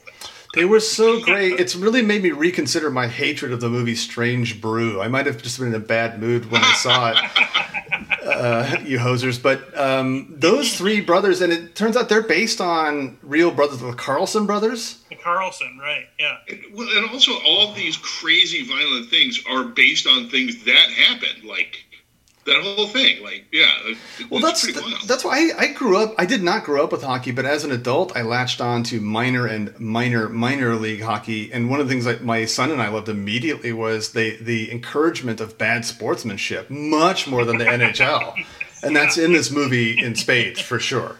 They 0.54 0.64
were 0.64 0.80
so 0.80 1.20
great. 1.20 1.60
It's 1.60 1.76
really 1.76 2.02
made 2.02 2.24
me 2.24 2.32
reconsider 2.32 2.90
my 2.90 3.08
hatred 3.08 3.52
of 3.52 3.60
the 3.60 3.68
movie 3.68 3.96
Strange 3.96 4.62
Brew. 4.62 5.02
I 5.02 5.10
might 5.10 5.26
have 5.26 5.42
just 5.44 5.60
been 5.60 5.68
in 5.68 5.76
a 5.76 5.80
bad 5.80 6.22
mood 6.22 6.50
when 6.50 6.62
I 6.64 6.74
saw 6.76 7.12
it, 7.12 7.93
uh, 8.24 8.78
you 8.86 8.98
hosers. 8.98 9.42
But 9.42 9.78
um, 9.78 10.34
those 10.38 10.78
three 10.78 11.02
brothers, 11.02 11.42
and 11.42 11.52
it 11.52 11.76
turns 11.76 11.98
out 11.98 12.10
they're 12.10 12.22
based 12.22 12.62
on 12.62 13.18
real 13.22 13.52
brothers, 13.52 13.80
the 13.80 13.94
Carlson 13.94 14.46
brothers. 14.46 15.04
The 15.10 15.16
Carlson, 15.16 15.78
right? 15.82 16.06
Yeah. 16.20 16.38
Well, 16.74 16.88
and 16.98 17.10
also 17.10 17.34
all 17.46 17.74
these 17.74 17.98
crazy 17.98 18.66
violent 18.66 19.10
things 19.10 19.42
are 19.50 19.64
based 19.64 20.08
on 20.08 20.30
things 20.30 20.64
that 20.66 20.90
happened, 20.90 21.44
like 21.44 21.84
that 22.46 22.62
whole 22.62 22.88
thing. 22.88 23.24
Like, 23.24 23.46
yeah, 23.52 23.70
it- 23.86 23.98
Well, 24.30 24.42
that's 24.42 24.64
pretty 24.64 24.80
wild. 24.80 25.08
that's 25.08 25.24
why 25.24 25.52
I, 25.58 25.64
I 25.64 25.68
grew 25.74 25.98
up. 25.98 26.14
I 26.18 26.26
did 26.26 26.44
not 26.44 26.64
grow 26.64 26.84
up 26.84 26.92
with 26.92 27.04
hockey, 27.04 27.32
but 27.32 27.46
as 27.46 27.64
an 27.64 27.72
adult, 27.72 28.16
I 28.16 28.22
latched 28.22 28.60
on 28.62 28.84
to 28.84 29.00
minor 29.02 29.46
and 29.48 29.78
minor 29.80 30.30
minor 30.30 30.76
league 30.76 31.02
hockey. 31.02 31.52
And 31.54 31.70
one 31.70 31.80
of 31.80 31.88
the 31.88 31.92
things 31.94 32.06
that 32.06 32.24
my 32.24 32.46
son 32.46 32.72
and 32.72 32.82
I 32.82 32.90
loved 32.90 33.10
immediately 33.10 33.74
was 33.74 34.12
the 34.14 34.38
the 34.42 34.72
encouragement 34.72 35.40
of 35.42 35.58
bad 35.58 35.86
sportsmanship, 35.86 36.70
much 36.70 37.28
more 37.28 37.46
than 37.46 37.58
the 37.58 37.66
NHL. 37.66 38.36
And 38.86 38.94
that's 38.94 39.18
in 39.18 39.32
this 39.32 39.50
movie 39.50 39.98
in 39.98 40.14
spades 40.14 40.60
for 40.60 40.78
sure. 40.78 41.16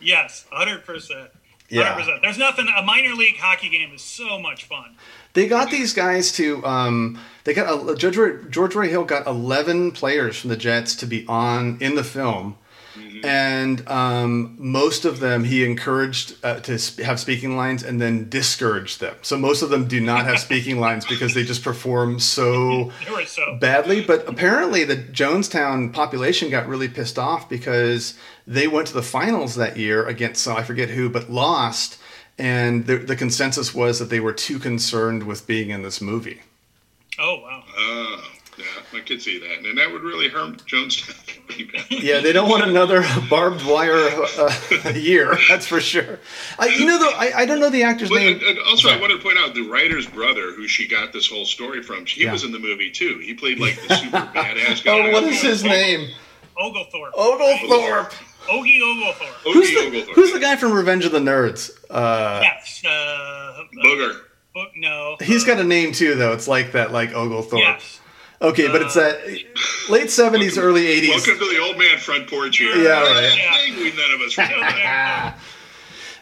Yes, 0.00 0.46
hundred 0.52 0.84
percent. 0.84 1.30
Yeah. 1.68 1.82
Hundred 1.82 2.02
percent. 2.04 2.22
There's 2.22 2.38
nothing. 2.38 2.68
A 2.76 2.82
minor 2.82 3.14
league 3.14 3.36
hockey 3.36 3.68
game 3.68 3.92
is 3.92 4.00
so 4.00 4.38
much 4.38 4.64
fun. 4.66 4.94
They 5.32 5.48
got 5.48 5.72
these 5.72 5.92
guys 5.92 6.30
to. 6.32 6.64
Um, 6.64 7.18
they 7.44 7.54
got 7.54 7.90
a, 7.90 7.94
George 7.94 8.16
Roy, 8.16 8.36
George 8.44 8.74
Roy 8.74 8.88
Hill 8.88 9.04
got 9.04 9.26
eleven 9.26 9.92
players 9.92 10.38
from 10.38 10.50
the 10.50 10.56
Jets 10.56 10.94
to 10.96 11.06
be 11.06 11.26
on 11.26 11.78
in 11.80 11.94
the 11.94 12.04
film, 12.04 12.56
and 13.24 13.86
um, 13.88 14.56
most 14.58 15.04
of 15.04 15.20
them 15.20 15.44
he 15.44 15.64
encouraged 15.64 16.36
uh, 16.42 16.60
to 16.60 16.78
sp- 16.80 17.00
have 17.00 17.20
speaking 17.20 17.56
lines 17.56 17.82
and 17.82 18.00
then 18.00 18.28
discouraged 18.28 19.00
them. 19.00 19.14
So 19.22 19.36
most 19.38 19.62
of 19.62 19.70
them 19.70 19.86
do 19.86 20.00
not 20.00 20.24
have 20.26 20.38
speaking 20.38 20.80
lines 20.86 21.04
because 21.06 21.34
they 21.34 21.44
just 21.44 21.62
perform 21.62 22.18
so 22.20 22.92
so. 23.26 23.58
badly. 23.60 24.02
But 24.02 24.28
apparently, 24.28 24.84
the 24.84 24.96
Johnstown 24.96 25.90
population 25.90 26.50
got 26.50 26.66
really 26.66 26.88
pissed 26.88 27.18
off 27.18 27.48
because 27.48 28.14
they 28.46 28.68
went 28.68 28.88
to 28.88 28.94
the 28.94 29.02
finals 29.02 29.54
that 29.56 29.76
year 29.76 30.06
against 30.06 30.46
I 30.46 30.62
forget 30.62 30.90
who, 30.90 31.08
but 31.08 31.30
lost. 31.30 31.98
And 32.38 32.86
the, 32.86 32.96
the 32.96 33.16
consensus 33.16 33.74
was 33.74 33.98
that 33.98 34.08
they 34.08 34.20
were 34.20 34.32
too 34.32 34.58
concerned 34.58 35.24
with 35.24 35.46
being 35.46 35.68
in 35.70 35.82
this 35.82 36.00
movie. 36.00 36.40
Oh 37.22 37.40
wow. 37.42 37.62
Oh, 37.76 38.24
yeah, 38.58 38.64
I 38.94 39.00
could 39.00 39.20
see 39.22 39.38
that, 39.38 39.58
and 39.66 39.76
that 39.78 39.90
would 39.92 40.02
really 40.02 40.28
hurt 40.28 40.64
Jones. 40.66 41.00
pretty 41.46 41.64
bad. 41.64 41.84
Yeah, 41.90 42.20
they 42.20 42.32
don't 42.32 42.48
want 42.48 42.64
another 42.64 43.02
barbed 43.28 43.64
wire 43.64 43.94
uh, 44.38 44.92
year. 44.94 45.36
That's 45.48 45.66
for 45.66 45.80
sure. 45.80 46.18
I, 46.58 46.68
you 46.68 46.84
know, 46.86 46.98
though, 46.98 47.10
I, 47.16 47.32
I 47.42 47.46
don't 47.46 47.60
know 47.60 47.70
the 47.70 47.82
actor's 47.82 48.08
But, 48.08 48.16
name. 48.16 48.32
and- 48.38 48.42
and 48.42 48.58
also, 48.60 48.88
I 48.88 48.92
Sorry. 48.92 49.00
wanted 49.02 49.16
to 49.18 49.22
point 49.22 49.38
out 49.38 49.54
the 49.54 49.68
writer's 49.68 50.06
brother, 50.06 50.52
who 50.52 50.66
she 50.66 50.88
got 50.88 51.12
this 51.12 51.26
whole 51.28 51.44
story 51.46 51.82
from. 51.82 52.04
He 52.06 52.24
Yeah. 52.24 52.32
was 52.32 52.44
in 52.44 52.52
the 52.52 52.58
movie 52.58 52.90
too. 52.90 53.18
He 53.18 53.34
played 53.34 53.58
like 53.60 53.76
the 53.86 53.94
super 54.02 54.16
badass 54.18 54.82
guy. 54.84 54.92
Oh, 55.08 55.12
what 55.12 55.24
is 55.24 55.40
his 55.42 55.62
name? 55.62 56.10
Oglethorpe. 56.58 57.14
Oglethorpe. 57.14 58.12
Ogie 58.48 58.80
Oglethorpe. 58.80 59.28
Ogie 59.44 59.52
Who's 59.52 59.70
the, 59.70 59.86
Oglethorpe. 59.86 60.14
who's 60.14 60.32
the 60.32 60.40
guy 60.40 60.56
from 60.56 60.72
Revenge 60.72 61.04
of 61.04 61.12
the 61.12 61.18
Nerds? 61.20 61.70
Uh, 61.90 62.40
yes. 62.42 62.82
Uh, 62.84 63.62
Booger. 63.84 64.20
Uh, 64.56 64.64
no. 64.76 65.16
he's 65.20 65.44
uh, 65.44 65.46
got 65.48 65.60
a 65.60 65.64
name 65.64 65.92
too, 65.92 66.14
though. 66.14 66.32
It's 66.32 66.48
like 66.48 66.72
that, 66.72 66.92
like 66.92 67.12
Oglethorpe. 67.14 67.60
Yes. 67.60 68.00
Okay, 68.42 68.68
but 68.68 68.80
it's 68.80 68.94
that 68.94 69.20
late 69.90 70.10
seventies, 70.10 70.56
early 70.56 70.86
eighties. 70.86 71.10
Welcome 71.10 71.38
to 71.46 71.52
the 71.54 71.60
old 71.60 71.76
man 71.78 71.98
front 71.98 72.28
porch 72.28 72.56
here. 72.58 72.74
Yeah, 72.74 73.02
What 73.02 73.12
right. 73.12 73.24
a 73.24 73.36
Yeah. 73.36 73.76
we 73.82 73.92
none 73.92 74.12
of 74.14 74.20
us 74.22 74.38
remember. 74.38 75.34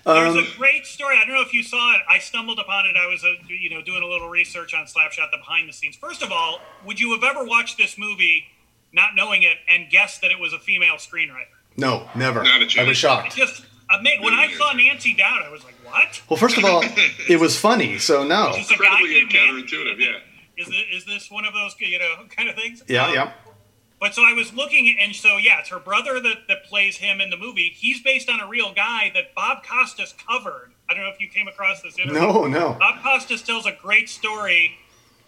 There's 0.05 0.37
Um, 0.37 0.39
a 0.39 0.57
great 0.57 0.87
story. 0.87 1.17
I 1.21 1.25
don't 1.27 1.35
know 1.35 1.43
if 1.43 1.53
you 1.53 1.63
saw 1.63 1.95
it. 1.95 2.01
I 2.09 2.19
stumbled 2.19 2.59
upon 2.59 2.87
it. 2.87 2.97
I 2.97 3.07
was, 3.07 3.23
uh, 3.23 3.35
you 3.49 3.69
know, 3.69 3.83
doing 3.83 4.03
a 4.03 4.07
little 4.07 4.29
research 4.31 4.73
on 4.75 4.87
Slapshot, 4.87 5.31
the 5.31 5.37
behind 5.39 5.69
the 5.69 5.73
scenes. 5.73 5.97
First 5.97 6.23
of 6.23 6.33
all, 6.33 6.61
would 6.87 6.99
you 6.99 7.13
have 7.13 7.23
ever 7.23 7.45
watched 7.45 7.77
this 7.77 7.99
movie, 7.99 8.47
not 8.93 9.11
knowing 9.15 9.43
it, 9.43 9.59
and 9.69 9.91
guessed 9.91 10.23
that 10.23 10.31
it 10.31 10.39
was 10.39 10.53
a 10.55 10.59
female 10.59 10.95
screenwriter? 10.95 11.45
No, 11.77 12.09
never. 12.17 12.43
Not 12.43 12.63
a 12.63 12.65
I 12.65 12.69
chance. 12.69 12.89
was 12.89 12.97
shocked. 12.97 13.37
Just 13.37 13.65
ama- 13.91 14.09
when 14.23 14.33
I 14.35 14.51
saw 14.55 14.73
Nancy 14.73 15.13
Dowd, 15.15 15.43
I 15.45 15.51
was 15.51 15.63
like, 15.63 15.75
"What? 15.91 16.23
Well, 16.29 16.37
first 16.37 16.59
of 16.59 16.65
all, 16.65 16.83
it 17.29 17.41
was 17.41 17.59
funny, 17.59 17.99
so 17.99 18.25
no. 18.25 18.51
Is 18.51 18.69
this 18.69 18.71
Incredibly 18.73 19.27
counterintuitive, 19.27 19.99
yeah. 19.99 20.19
Is 20.57 20.67
this, 20.67 20.85
is 20.93 21.05
this 21.05 21.31
one 21.31 21.45
of 21.45 21.55
those, 21.55 21.75
you 21.79 21.99
know, 21.99 22.15
kind 22.37 22.49
of 22.49 22.55
things?" 22.57 22.83
Yeah, 22.89 23.07
Um, 23.07 23.15
yeah. 23.15 23.33
But 24.01 24.15
so 24.15 24.23
I 24.23 24.33
was 24.33 24.53
looking, 24.55 24.97
and 25.01 25.13
so 25.15 25.39
yeah, 25.39 25.59
it's 25.59 25.71
her 25.71 25.81
brother 25.81 26.21
that, 26.21 26.47
that 26.47 26.65
plays 26.65 26.99
him 26.99 27.21
in 27.21 27.31
the 27.31 27.37
movie. 27.37 27.73
He's 27.75 28.01
based 28.01 28.29
on 28.31 28.39
a 28.41 28.47
real 28.47 28.73
guy 28.73 29.11
that 29.15 29.35
Bob 29.35 29.65
Costas 29.65 30.15
covered. 30.29 30.71
I 30.89 30.95
don't 30.95 31.03
know 31.03 31.11
if 31.11 31.21
you 31.21 31.29
came 31.29 31.49
across 31.49 31.83
this 31.83 31.99
interview. 31.99 32.21
No, 32.21 32.47
no. 32.47 32.77
Bob 32.79 33.03
Costas 33.03 33.43
tells 33.43 33.67
a 33.67 33.73
great 33.73 34.09
story 34.09 34.79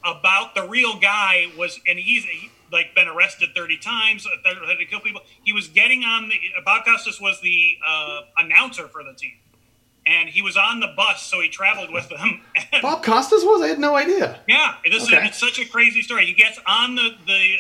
about 0.05 0.55
the 0.55 0.67
real 0.69 0.99
guy 1.01 1.47
was, 1.59 1.81
and 1.87 1.99
he's 1.99 2.25
he, 2.25 2.51
like 2.73 2.95
been 2.95 3.09
arrested 3.09 3.51
thirty 3.57 3.77
times, 3.77 4.25
uh, 4.25 4.67
had 4.67 4.79
to 4.79 4.85
kill 4.87 5.01
people. 5.01 5.23
He 5.43 5.53
was 5.53 5.67
getting 5.67 6.05
on 6.05 6.29
the. 6.29 6.37
Bob 6.65 6.85
Costas 6.85 7.21
was 7.21 7.41
the 7.41 7.77
uh, 7.85 8.21
announcer 8.39 8.87
for 8.87 9.03
the 9.03 9.15
team, 9.15 9.33
and 10.11 10.29
he 10.29 10.43
was 10.43 10.57
on 10.57 10.81
the 10.81 10.89
bus, 10.97 11.23
so 11.23 11.41
he 11.41 11.49
traveled 11.49 11.93
with 11.93 12.09
them. 12.09 12.43
And- 12.73 12.83
Bob 12.83 13.03
Costas 13.03 13.45
was? 13.45 13.63
I 13.63 13.69
had 13.69 13.79
no 13.79 13.97
idea. 13.97 14.41
yeah, 14.49 14.75
this 14.85 15.05
Okay. 15.07 15.19
is 15.23 15.29
it's 15.31 15.39
such 15.41 15.59
a 15.59 15.65
crazy 15.69 16.03
story. 16.03 16.27
He 16.27 16.33
gets 16.35 16.59
on 16.67 16.95
the 16.97 17.11
the 17.27 17.57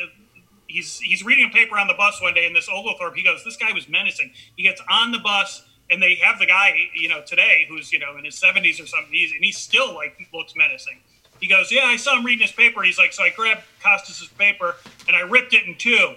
he's 0.68 0.98
he's 1.00 1.24
reading 1.24 1.46
a 1.50 1.52
paper 1.52 1.78
on 1.78 1.86
the 1.86 1.94
bus 1.94 2.20
one 2.20 2.34
day, 2.34 2.46
and 2.46 2.54
this 2.54 2.68
Oglethorpe 2.68 3.14
he 3.16 3.22
goes, 3.24 3.44
this 3.44 3.56
guy 3.56 3.72
was 3.72 3.88
menacing. 3.88 4.32
He 4.56 4.62
gets 4.62 4.80
on 4.90 5.12
the 5.12 5.18
bus, 5.18 5.64
and 5.90 6.02
they 6.02 6.16
have 6.16 6.38
the 6.38 6.46
guy 6.46 6.74
you 6.94 7.08
know 7.08 7.22
today 7.22 7.66
who's 7.68 7.92
you 7.92 7.98
know 7.98 8.16
in 8.18 8.24
his 8.24 8.38
seventies 8.38 8.80
or 8.80 8.86
something, 8.86 9.12
he's, 9.12 9.32
and 9.32 9.44
he 9.44 9.52
still 9.52 9.94
like 9.94 10.16
looks 10.34 10.54
menacing. 10.56 10.98
He 11.40 11.48
goes, 11.48 11.72
yeah, 11.72 11.84
I 11.86 11.96
saw 11.96 12.18
him 12.18 12.24
reading 12.26 12.42
his 12.46 12.52
paper. 12.52 12.82
He's 12.82 12.98
like, 12.98 13.14
so 13.14 13.22
I 13.22 13.30
grabbed 13.30 13.62
Costas's 13.82 14.28
paper 14.28 14.76
and 15.08 15.16
I 15.16 15.20
ripped 15.22 15.54
it 15.54 15.64
in 15.66 15.74
two, 15.76 16.14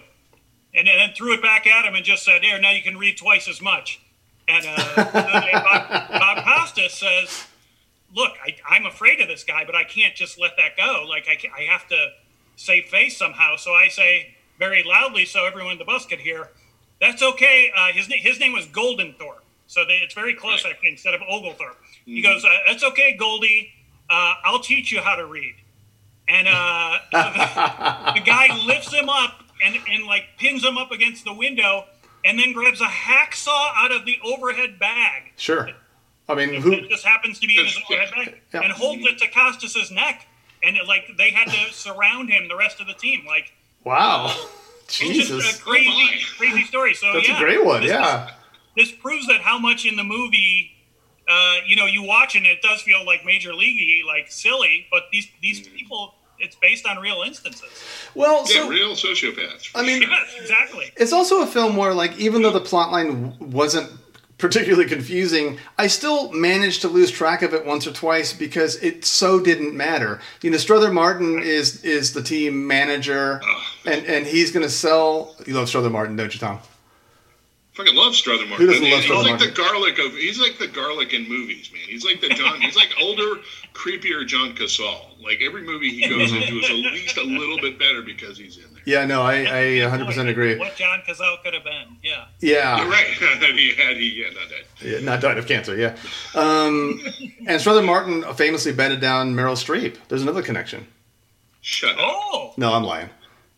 and 0.76 0.86
then 0.86 1.12
threw 1.16 1.34
it 1.34 1.42
back 1.42 1.66
at 1.66 1.86
him 1.86 1.96
and 1.96 2.04
just 2.04 2.24
said, 2.26 2.44
here, 2.44 2.60
now 2.60 2.72
you 2.72 2.82
can 2.84 2.98
read 2.98 3.18
twice 3.18 3.48
as 3.48 3.62
much. 3.62 4.02
And 4.48 4.66
uh, 4.68 4.96
Bob, 4.96 6.10
Bob 6.10 6.44
Costas 6.44 6.94
says, 6.94 7.48
look, 8.16 8.34
I, 8.46 8.56
I'm 8.70 8.86
afraid 8.86 9.22
of 9.22 9.28
this 9.28 9.44
guy, 9.44 9.64
but 9.66 9.76
I 9.76 9.84
can't 9.84 10.16
just 10.16 10.40
let 10.40 10.52
that 10.58 10.78
go. 10.78 11.06
Like 11.08 11.28
I, 11.28 11.38
I 11.58 11.64
have 11.64 11.88
to 11.90 12.08
save 12.56 12.86
face 12.86 13.18
somehow. 13.18 13.56
So 13.56 13.74
I 13.74 13.88
say 13.88 14.36
very 14.60 14.84
loudly, 14.84 15.26
so 15.26 15.46
everyone 15.46 15.74
in 15.74 15.78
the 15.78 15.86
bus 15.86 16.06
could 16.06 16.20
hear. 16.20 16.50
That's 17.02 17.22
okay. 17.22 17.72
Uh, 17.76 17.92
his 17.92 18.08
na- 18.08 18.16
his 18.20 18.40
name 18.40 18.54
was 18.54 18.66
Goldenthorpe, 18.68 19.44
so 19.68 19.84
they, 19.86 19.96
it's 19.96 20.14
very 20.14 20.36
close, 20.36 20.64
I 20.66 20.74
think, 20.74 20.94
instead 20.94 21.14
of 21.14 21.22
Oglethorpe. 21.28 21.78
He 22.06 22.22
goes, 22.22 22.46
uh, 22.46 22.50
"That's 22.68 22.84
okay, 22.84 23.18
Goldie. 23.18 23.74
Uh, 24.10 24.36
I'll 24.46 24.60
teach 24.60 24.92
you 24.92 25.02
how 25.02 25.16
to 25.16 25.26
read." 25.26 25.56
And 26.30 26.48
uh, 26.48 27.00
the, 27.12 28.20
the 28.20 28.26
guy 28.26 28.56
lifts 28.66 28.94
him 28.94 29.10
up 29.10 29.44
and 29.66 29.76
and 29.90 30.06
like 30.06 30.24
pins 30.38 30.64
him 30.64 30.78
up 30.78 30.92
against 30.92 31.26
the 31.26 31.34
window, 31.34 31.86
and 32.26 32.40
then 32.40 32.54
grabs 32.54 32.82
a 32.82 32.86
hacksaw 32.86 33.72
out 33.76 33.92
of 33.92 34.06
the 34.06 34.18
overhead 34.24 34.80
bag. 34.80 35.34
Sure. 35.38 35.70
I 36.30 36.36
mean, 36.36 36.54
who? 36.62 36.72
It 36.72 36.90
just 36.90 37.04
happens 37.06 37.40
to 37.40 37.48
be 37.48 37.58
in 37.60 37.66
his 37.66 37.78
overhead 37.90 38.12
bag, 38.16 38.42
Yeah. 38.54 38.62
and 38.62 38.72
holds 38.72 39.04
it 39.06 39.18
to 39.20 39.28
Costas's 39.30 39.92
neck, 39.92 40.26
and 40.64 40.78
it, 40.78 40.88
like 40.88 41.04
they 41.18 41.32
had 41.32 41.50
to 41.50 41.74
surround 41.74 42.30
him, 42.30 42.48
the 42.48 42.56
rest 42.56 42.80
of 42.80 42.88
the 42.88 42.94
team. 42.94 43.26
Like 43.26 43.52
Wow. 43.84 44.34
it's 44.86 44.98
Jesus. 45.00 45.44
just 45.46 45.60
a 45.60 45.64
crazy, 45.64 45.90
Oh 45.92 46.38
crazy 46.38 46.64
story. 46.64 46.94
So 46.94 47.12
That's 47.14 47.28
yeah, 47.28 47.38
a 47.38 47.40
great 47.40 47.64
one. 47.66 47.82
this 47.82 47.92
Yeah. 47.92 48.30
this 48.78 48.92
proves 48.92 49.28
that 49.28 49.42
how 49.42 49.58
much 49.60 49.86
in 49.86 49.98
the 49.98 50.04
movie, 50.04 50.72
uh, 51.28 51.56
you 51.68 51.76
know, 51.76 51.86
you 51.86 52.04
watch 52.04 52.36
and 52.36 52.46
it 52.46 52.62
does 52.62 52.82
feel 52.82 53.06
like 53.06 53.26
major 53.26 53.52
leaguey, 53.52 54.04
like 54.06 54.32
silly, 54.32 54.88
but 54.92 55.04
these 55.12 55.28
these 55.42 55.60
Mm. 55.68 55.76
people, 55.76 56.16
it's 56.40 56.56
based 56.56 56.86
on 56.86 56.98
real 56.98 57.22
instances. 57.26 57.70
Well, 58.16 58.40
Yeah, 58.48 58.64
so 58.64 58.70
real 58.70 58.92
sociopaths. 58.96 59.70
I 59.76 59.82
mean, 59.84 60.02
Yes, 60.02 60.36
exactly. 60.40 60.92
it's 60.98 61.14
also 61.14 61.42
a 61.42 61.48
film 61.48 61.76
where, 61.76 61.94
like, 61.94 62.18
even 62.18 62.42
though 62.42 62.52
the 62.52 62.60
plot 62.62 62.92
line 62.92 63.38
wasn't 63.40 63.90
particularly 64.38 64.90
confusing, 64.90 65.58
I 65.78 65.88
still 65.88 66.32
managed 66.34 66.82
to 66.82 66.90
lose 66.90 67.12
track 67.12 67.44
of 67.44 67.54
it 67.54 67.66
once 67.66 67.88
or 67.88 67.94
twice 67.94 68.34
because 68.34 68.76
it 68.78 69.06
so 69.06 69.40
didn't 69.40 69.74
matter. 69.76 70.20
You 70.42 70.50
know, 70.50 70.58
Strother 70.58 70.92
Martin 70.92 71.40
is 71.42 71.84
is 71.86 72.14
the 72.14 72.22
team 72.22 72.68
manager, 72.68 73.42
and 73.86 74.06
and 74.06 74.26
he's 74.26 74.52
going 74.52 74.66
to 74.66 74.70
sell. 74.72 75.36
You 75.46 75.54
love 75.54 75.70
Strother 75.70 75.90
Martin, 75.90 76.16
don't 76.18 76.34
you, 76.34 76.40
Tom? 76.42 76.60
Fucking 77.74 77.96
love 77.96 78.16
Strother 78.16 78.44
Who 78.44 78.50
Martin. 78.50 78.68
doesn't 78.68 78.84
love 78.84 78.94
he's 79.00 79.04
Strother 79.06 79.30
like 79.32 79.40
the 79.40 79.50
garlic 79.52 79.98
of. 79.98 80.12
He's 80.14 80.40
like 80.40 80.60
the 80.60 80.68
garlic 80.68 81.12
in 81.14 81.28
movies, 81.28 81.72
man. 81.74 81.82
He's 81.88 82.06
like 82.06 82.22
the 82.22 82.30
John. 82.30 82.62
he's 82.62 82.76
like 82.76 82.90
older, 83.02 83.42
creepier 83.74 84.28
John 84.28 84.54
Cazale. 84.56 85.20
Like 85.24 85.40
every 85.42 85.64
movie 85.64 85.90
he 85.90 86.08
goes 86.08 86.32
into 86.32 86.54
is 86.60 86.70
at 86.70 86.76
least 86.76 87.18
a 87.18 87.24
little 87.24 87.58
bit 87.60 87.80
better 87.80 88.04
because 88.04 88.38
he's 88.38 88.58
in 88.58 88.72
there. 88.74 88.84
Yeah, 88.86 89.06
no, 89.06 89.24
I, 89.24 89.38
I 89.42 89.64
100% 89.90 90.28
agree. 90.30 90.56
What 90.58 90.76
John 90.76 91.02
Cazale 91.08 91.42
could 91.44 91.56
have 91.56 91.64
been. 91.64 91.98
Yeah. 92.04 92.26
Yeah. 92.42 92.78
You're 92.82 92.92
right. 92.92 93.08
that 93.40 93.52
he 93.56 93.74
had 93.74 93.98
he 93.98 94.22
yeah 94.22 94.30
not 94.40 94.50
that. 94.50 94.88
Yeah, 94.88 95.00
not 95.00 95.22
died 95.22 95.40
of 95.40 95.48
cancer, 95.48 95.76
yeah. 95.76 95.96
Um, 96.36 97.02
and 97.48 97.60
Strother 97.60 97.82
Martin 97.82 98.24
famously 98.36 98.74
bedded 98.74 99.02
down 99.02 99.34
Meryl 99.34 99.56
Streep. 99.56 99.98
There's 100.10 100.22
another 100.22 100.44
connection. 100.44 100.86
Shut 101.62 101.92
up. 101.92 101.98
Oh, 102.00 102.54
No, 102.58 102.74
I'm 102.74 102.84
lying. 102.84 103.10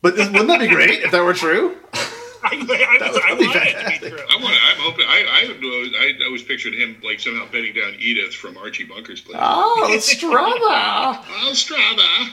But 0.01 0.15
this, 0.15 0.27
wouldn't 0.29 0.47
that 0.47 0.59
be 0.61 0.67
great 0.67 1.01
if 1.01 1.11
that 1.11 1.21
were 1.23 1.33
true? 1.33 1.75
I, 2.45 2.97
I, 3.01 3.07
was, 3.09 3.21
I 3.25 3.29
would 3.33 3.39
be 3.39 3.45
it 3.45 3.53
to 3.53 3.59
fantastic. 3.59 4.01
be 4.01 4.09
true. 4.09 4.19
I 4.29 4.35
want. 4.41 4.55
I'm 4.55 4.77
hoping. 4.77 5.05
I 5.07 5.25
I, 5.29 5.47
would- 5.47 5.95
I 6.21 6.25
always 6.25 6.43
pictured 6.43 6.73
him 6.73 6.97
like 7.03 7.19
somehow 7.19 7.45
bedding 7.51 7.73
down 7.73 7.95
Edith 7.99 8.33
from 8.33 8.57
Archie 8.57 8.83
Bunker's 8.85 9.21
place. 9.21 9.37
Oh, 9.39 9.97
Strother. 9.99 10.31
Oh, 10.67 11.51
Strava. 11.53 12.31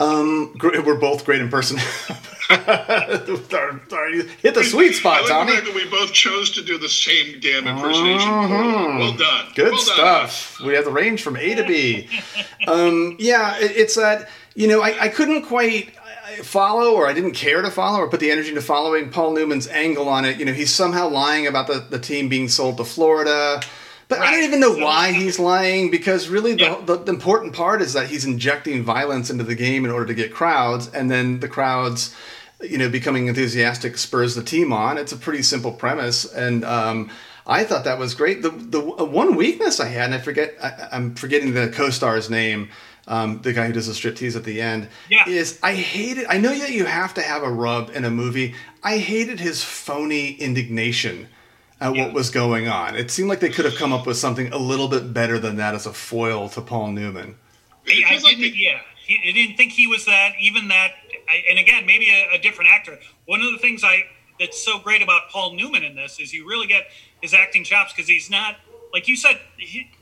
Um, 0.00 0.54
we're 0.62 0.96
both 0.98 1.24
great 1.24 1.40
in 1.42 1.48
person. 1.50 1.78
Sorry, 2.48 3.80
sorry. 3.88 4.26
Hit 4.42 4.54
the 4.54 4.64
sweet 4.64 4.90
I 4.90 4.94
spot, 4.94 5.20
like 5.22 5.28
Tommy. 5.30 5.60
the 5.60 5.72
we 5.74 5.88
both 5.88 6.12
chose 6.12 6.50
to 6.52 6.62
do 6.62 6.76
the 6.78 6.88
same 6.88 7.40
damn 7.40 7.66
impersonation. 7.66 8.28
Well 8.28 9.12
done. 9.16 9.46
Good 9.54 9.72
well 9.72 9.78
stuff. 9.80 10.60
We 10.60 10.74
have 10.74 10.84
the 10.84 10.90
range 10.90 11.22
from 11.22 11.36
A 11.36 11.54
to 11.54 11.64
B. 11.64 12.08
um, 12.66 13.16
yeah, 13.18 13.56
it, 13.58 13.72
it's 13.76 13.94
that 13.96 14.28
you 14.54 14.66
know 14.68 14.82
I, 14.82 15.02
I 15.04 15.08
couldn't 15.08 15.42
quite 15.44 15.94
follow 16.42 16.92
or 16.94 17.06
I 17.08 17.12
didn't 17.12 17.32
care 17.32 17.62
to 17.62 17.70
follow 17.70 17.98
or 18.00 18.08
put 18.08 18.20
the 18.20 18.30
energy 18.30 18.48
into 18.50 18.62
following 18.62 19.10
Paul 19.10 19.32
Newman's 19.34 19.68
angle 19.68 20.08
on 20.08 20.24
it. 20.24 20.38
You 20.38 20.44
know, 20.44 20.52
he's 20.52 20.72
somehow 20.72 21.08
lying 21.08 21.46
about 21.46 21.66
the, 21.66 21.84
the 21.88 21.98
team 21.98 22.28
being 22.28 22.48
sold 22.48 22.76
to 22.78 22.84
Florida. 22.84 23.60
But 24.08 24.18
I 24.18 24.30
don't 24.30 24.44
even 24.44 24.60
know 24.60 24.74
why 24.76 25.12
he's 25.12 25.38
lying 25.38 25.90
because 25.90 26.28
really 26.28 26.52
the, 26.54 26.64
Yeah. 26.64 26.80
the, 26.84 26.96
the 26.98 27.12
important 27.12 27.54
part 27.54 27.80
is 27.80 27.94
that 27.94 28.08
he's 28.08 28.24
injecting 28.26 28.82
violence 28.82 29.30
into 29.30 29.44
the 29.44 29.54
game 29.54 29.84
in 29.86 29.90
order 29.90 30.06
to 30.06 30.14
get 30.14 30.34
crowds, 30.34 30.88
and 30.92 31.10
then 31.10 31.40
the 31.40 31.48
crowds, 31.48 32.14
you 32.60 32.76
know, 32.76 32.90
becoming 32.90 33.28
enthusiastic 33.28 33.96
spurs 33.96 34.34
the 34.34 34.42
team 34.42 34.70
on. 34.72 34.98
It's 34.98 35.12
a 35.12 35.16
pretty 35.16 35.42
simple 35.42 35.72
premise, 35.72 36.30
and 36.30 36.62
um, 36.62 37.10
I 37.46 37.64
thought 37.64 37.84
that 37.84 37.98
was 37.98 38.14
great. 38.14 38.42
The 38.42 38.50
the 38.50 38.80
uh, 38.82 39.04
one 39.04 39.34
weakness 39.34 39.80
I 39.80 39.86
had, 39.88 40.06
and 40.06 40.14
I 40.14 40.18
forget, 40.18 40.54
I, 40.62 40.88
I'm 40.92 41.14
forgetting 41.14 41.54
the 41.54 41.70
co-star's 41.70 42.28
name. 42.28 42.68
Um, 43.08 43.42
the 43.42 43.52
guy 43.52 43.66
who 43.66 43.72
does 43.72 43.88
the 43.88 43.92
striptease 43.94 44.36
at 44.36 44.44
the 44.44 44.60
end 44.60 44.88
Yeah. 45.10 45.28
is 45.28 45.58
I 45.62 45.74
hated. 45.74 46.26
I 46.28 46.38
know 46.38 46.56
that 46.56 46.70
you 46.70 46.84
have 46.84 47.14
to 47.14 47.22
have 47.22 47.42
a 47.42 47.50
rub 47.50 47.90
in 47.90 48.04
a 48.04 48.10
movie. 48.10 48.54
I 48.82 48.98
hated 48.98 49.40
his 49.40 49.62
phony 49.64 50.30
indignation 50.32 51.28
at 51.80 51.94
what 51.96 52.12
was 52.12 52.30
going 52.30 52.68
on. 52.68 52.94
It 52.94 53.10
seemed 53.10 53.28
like 53.28 53.40
they 53.40 53.48
could 53.48 53.64
have 53.64 53.74
come 53.74 53.92
up 53.92 54.06
with 54.06 54.16
something 54.16 54.52
a 54.52 54.56
little 54.56 54.86
bit 54.86 55.12
better 55.12 55.38
than 55.40 55.56
that 55.56 55.74
as 55.74 55.84
a 55.84 55.92
foil 55.92 56.48
to 56.50 56.60
Paul 56.60 56.92
Newman. 56.92 57.34
It 57.86 58.04
I 58.08 58.18
didn't, 58.18 58.40
the- 58.40 58.56
yeah, 58.56 58.80
he, 59.04 59.18
I 59.28 59.32
didn't 59.32 59.56
think 59.56 59.72
he 59.72 59.88
was 59.88 60.04
that. 60.04 60.34
Even 60.40 60.68
that, 60.68 60.92
I, 61.28 61.42
and 61.50 61.58
again, 61.58 61.84
maybe 61.84 62.08
a, 62.10 62.36
a 62.36 62.38
different 62.38 62.70
actor. 62.72 63.00
One 63.26 63.40
of 63.42 63.50
the 63.50 63.58
things 63.58 63.82
I 63.82 64.04
that's 64.38 64.62
so 64.64 64.78
great 64.78 65.02
about 65.02 65.22
Paul 65.30 65.54
Newman 65.54 65.82
in 65.82 65.96
this 65.96 66.20
is 66.20 66.32
you 66.32 66.48
really 66.48 66.68
get 66.68 66.84
his 67.20 67.34
acting 67.34 67.64
chops 67.64 67.92
because 67.92 68.08
he's 68.08 68.30
not 68.30 68.56
like 68.92 69.08
you 69.08 69.16
said. 69.16 69.40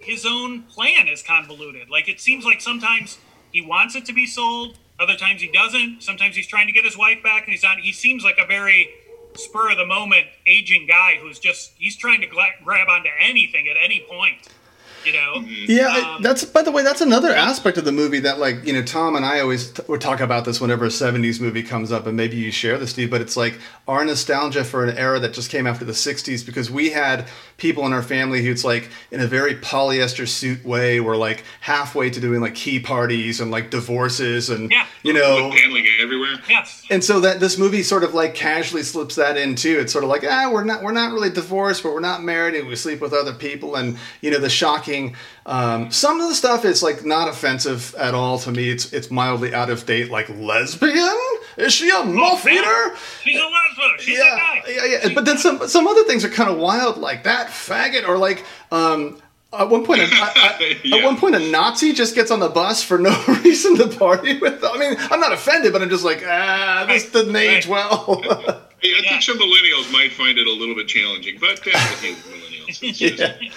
His 0.01 0.27
own 0.27 0.63
plan 0.63 1.09
is 1.09 1.23
convoluted. 1.23 1.91
Like 1.91 2.09
it 2.09 2.21
seems 2.21 2.45
like 2.45 2.61
sometimes 2.61 3.19
he 3.53 3.61
wants 3.61 3.95
it 3.95 4.05
to 4.07 4.13
be 4.13 4.27
sold, 4.27 4.79
other 4.99 5.17
times 5.17 5.41
he 5.41 5.49
doesn't. 5.49 6.03
Sometimes 6.03 6.37
he's 6.37 6.47
trying 6.47 6.67
to 6.67 6.73
get 6.73 6.85
his 6.85 6.97
wife 6.97 7.23
back, 7.23 7.45
and 7.45 7.53
he's 7.53 7.63
not. 7.63 7.79
He 7.79 7.93
seems 7.93 8.25
like 8.25 8.39
a 8.39 8.47
very 8.47 8.91
spur 9.37 9.71
of 9.71 9.79
the 9.79 9.87
moment 9.87 10.27
aging 10.47 10.87
guy 10.87 11.17
who's 11.21 11.39
just 11.39 11.73
he's 11.79 11.97
trying 11.97 12.21
to 12.21 12.27
grab 12.27 12.89
onto 12.89 13.09
anything 13.19 13.69
at 13.69 13.77
any 13.83 14.05
point. 14.11 14.49
You 15.05 15.13
know. 15.13 15.45
Yeah, 15.47 16.15
Um, 16.17 16.23
that's 16.23 16.45
by 16.45 16.63
the 16.63 16.71
way, 16.71 16.83
that's 16.83 17.01
another 17.01 17.31
aspect 17.31 17.79
of 17.79 17.85
the 17.85 17.93
movie 17.93 18.21
that 18.21 18.39
like 18.39 18.65
you 18.67 18.73
know 18.73 18.83
Tom 18.83 19.17
and 19.17 19.25
I 19.25 19.41
always 19.41 19.71
t- 19.71 19.83
would 19.89 20.01
talk 20.01 20.21
about 20.21 20.45
this 20.45 20.61
whenever 20.61 20.85
a 20.85 20.89
'70s 20.89 21.41
movie 21.41 21.63
comes 21.63 21.91
up, 21.93 22.07
and 22.07 22.17
maybe 22.17 22.37
you 22.37 22.51
share 22.51 22.77
this, 22.79 22.91
Steve. 22.91 23.11
But 23.11 23.21
it's 23.21 23.37
like 23.37 23.59
our 23.89 24.05
nostalgia 24.05 24.65
for 24.65 24.85
an 24.85 24.97
era 24.99 25.19
that 25.21 25.33
just 25.33 25.51
came 25.51 25.67
after 25.67 25.85
the 25.85 25.93
'60s 25.93 26.45
because 26.45 26.71
we 26.71 26.91
had 26.91 27.27
people 27.57 27.85
in 27.87 27.93
our 27.93 28.03
family 28.03 28.43
who's 28.43 28.65
like 28.65 28.89
in 29.11 29.21
a 29.21 29.27
very 29.27 29.55
polyester 29.55 30.27
suit 30.27 30.65
way 30.65 30.99
were 31.01 31.17
like 31.17 31.45
halfway 31.61 32.09
to 32.11 32.21
doing 32.21 32.41
like 32.41 32.55
key 32.55 32.81
parties 32.81 33.41
and 33.41 33.51
like 33.51 33.71
divorces 33.71 34.49
and 34.51 34.71
Yeah. 34.71 34.87
you 35.03 35.13
know 35.13 35.49
With 35.49 35.59
paneling 35.59 35.87
everywhere. 36.01 36.37
Yes. 36.49 36.85
and 36.91 37.03
so 37.05 37.21
that 37.21 37.39
this 37.41 37.59
movie 37.59 37.83
sort 37.83 38.03
of 38.05 38.15
like 38.15 38.35
casually 38.35 38.83
slips 38.83 39.15
that 39.17 39.37
in 39.37 39.55
too. 39.55 39.79
It's 39.79 39.93
sort 39.93 40.05
of 40.05 40.11
like 40.11 40.25
ah, 40.29 40.51
we're 40.53 40.65
not 40.65 40.83
we're 40.83 40.93
not 40.93 41.13
really 41.13 41.31
divorced, 41.31 41.83
but 41.83 41.93
we're 41.93 42.01
not 42.01 42.23
married, 42.23 42.55
and 42.55 42.67
we 42.69 42.77
sleep 42.77 43.01
with 43.01 43.13
other 43.13 43.33
people. 43.35 43.77
And 43.77 43.97
you 44.21 44.31
know 44.31 44.39
the 44.39 44.49
shocking. 44.91 45.17
Um, 45.47 45.91
some 45.91 46.21
of 46.21 46.29
the 46.29 46.35
stuff 46.35 46.65
is 46.65 46.83
like 46.83 47.05
not 47.05 47.29
offensive 47.29 47.95
at 47.97 48.15
all 48.15 48.39
to 48.41 48.51
me. 48.53 48.71
It's 48.71 48.93
it's 48.93 49.11
mildly 49.11 49.55
out 49.55 49.71
of 49.71 49.87
date. 49.87 50.11
Like 50.11 50.29
lesbian? 50.31 51.19
Is 51.57 51.73
she 51.73 51.91
a 51.91 52.05
muff 52.05 52.47
eater? 52.47 52.97
She's 53.23 53.37
a 53.39 53.45
lesbian. 53.45 53.99
She's 53.99 54.19
a 54.19 54.23
yeah, 54.23 54.37
guy. 54.37 54.63
yeah, 54.69 54.85
yeah. 55.05 55.15
But 55.15 55.25
then 55.25 55.39
some 55.39 55.67
some 55.69 55.87
other 55.87 56.05
things 56.05 56.25
are 56.25 56.29
kind 56.31 56.51
of 56.51 56.59
wild, 56.59 56.99
like 56.99 57.25
that 57.25 57.49
faggot, 57.49 58.07
or 58.09 58.19
like 58.19 58.45
um, 58.71 59.21
At 59.53 59.69
one 59.69 59.85
point, 59.85 60.01
a, 60.03 60.05
I- 60.05 60.33
I- 60.61 60.81
Yeah. 60.85 60.99
at 60.99 61.05
one 61.05 61.17
point, 61.17 61.35
a 61.35 61.41
Nazi 61.51 61.93
just 61.93 62.15
gets 62.15 62.31
on 62.31 62.39
the 62.41 62.49
bus 62.49 62.83
for 62.85 62.99
no 62.99 63.11
reason 63.45 63.77
to 63.79 63.89
party 63.89 64.39
with. 64.39 64.61
Them. 64.61 64.71
I 64.73 64.79
mean, 64.79 64.97
I'm 65.11 65.21
not 65.21 65.33
offended, 65.33 65.73
but 65.73 65.83
I'm 65.83 65.91
just 65.91 66.05
like, 66.05 66.23
ah, 66.25 66.85
this 66.87 67.05
Right, 67.05 67.13
didn't 67.13 67.37
age 67.37 67.67
right. 67.67 67.91
well. 67.91 68.23
Hey, 68.81 68.93
I 68.95 69.01
Yeah. 69.03 69.11
think 69.11 69.23
some 69.23 69.39
millennials 69.39 69.93
might 69.93 70.13
find 70.13 70.39
it 70.39 70.47
a 70.47 70.53
little 70.53 70.75
bit 70.77 70.87
challenging, 70.87 71.39
but 71.41 71.49
that's 71.49 71.61
with 72.71 73.01
you 73.01 73.11
millennials. 73.11 73.11
It's 73.11 73.19
just, 73.19 73.19
yeah. 73.19 73.51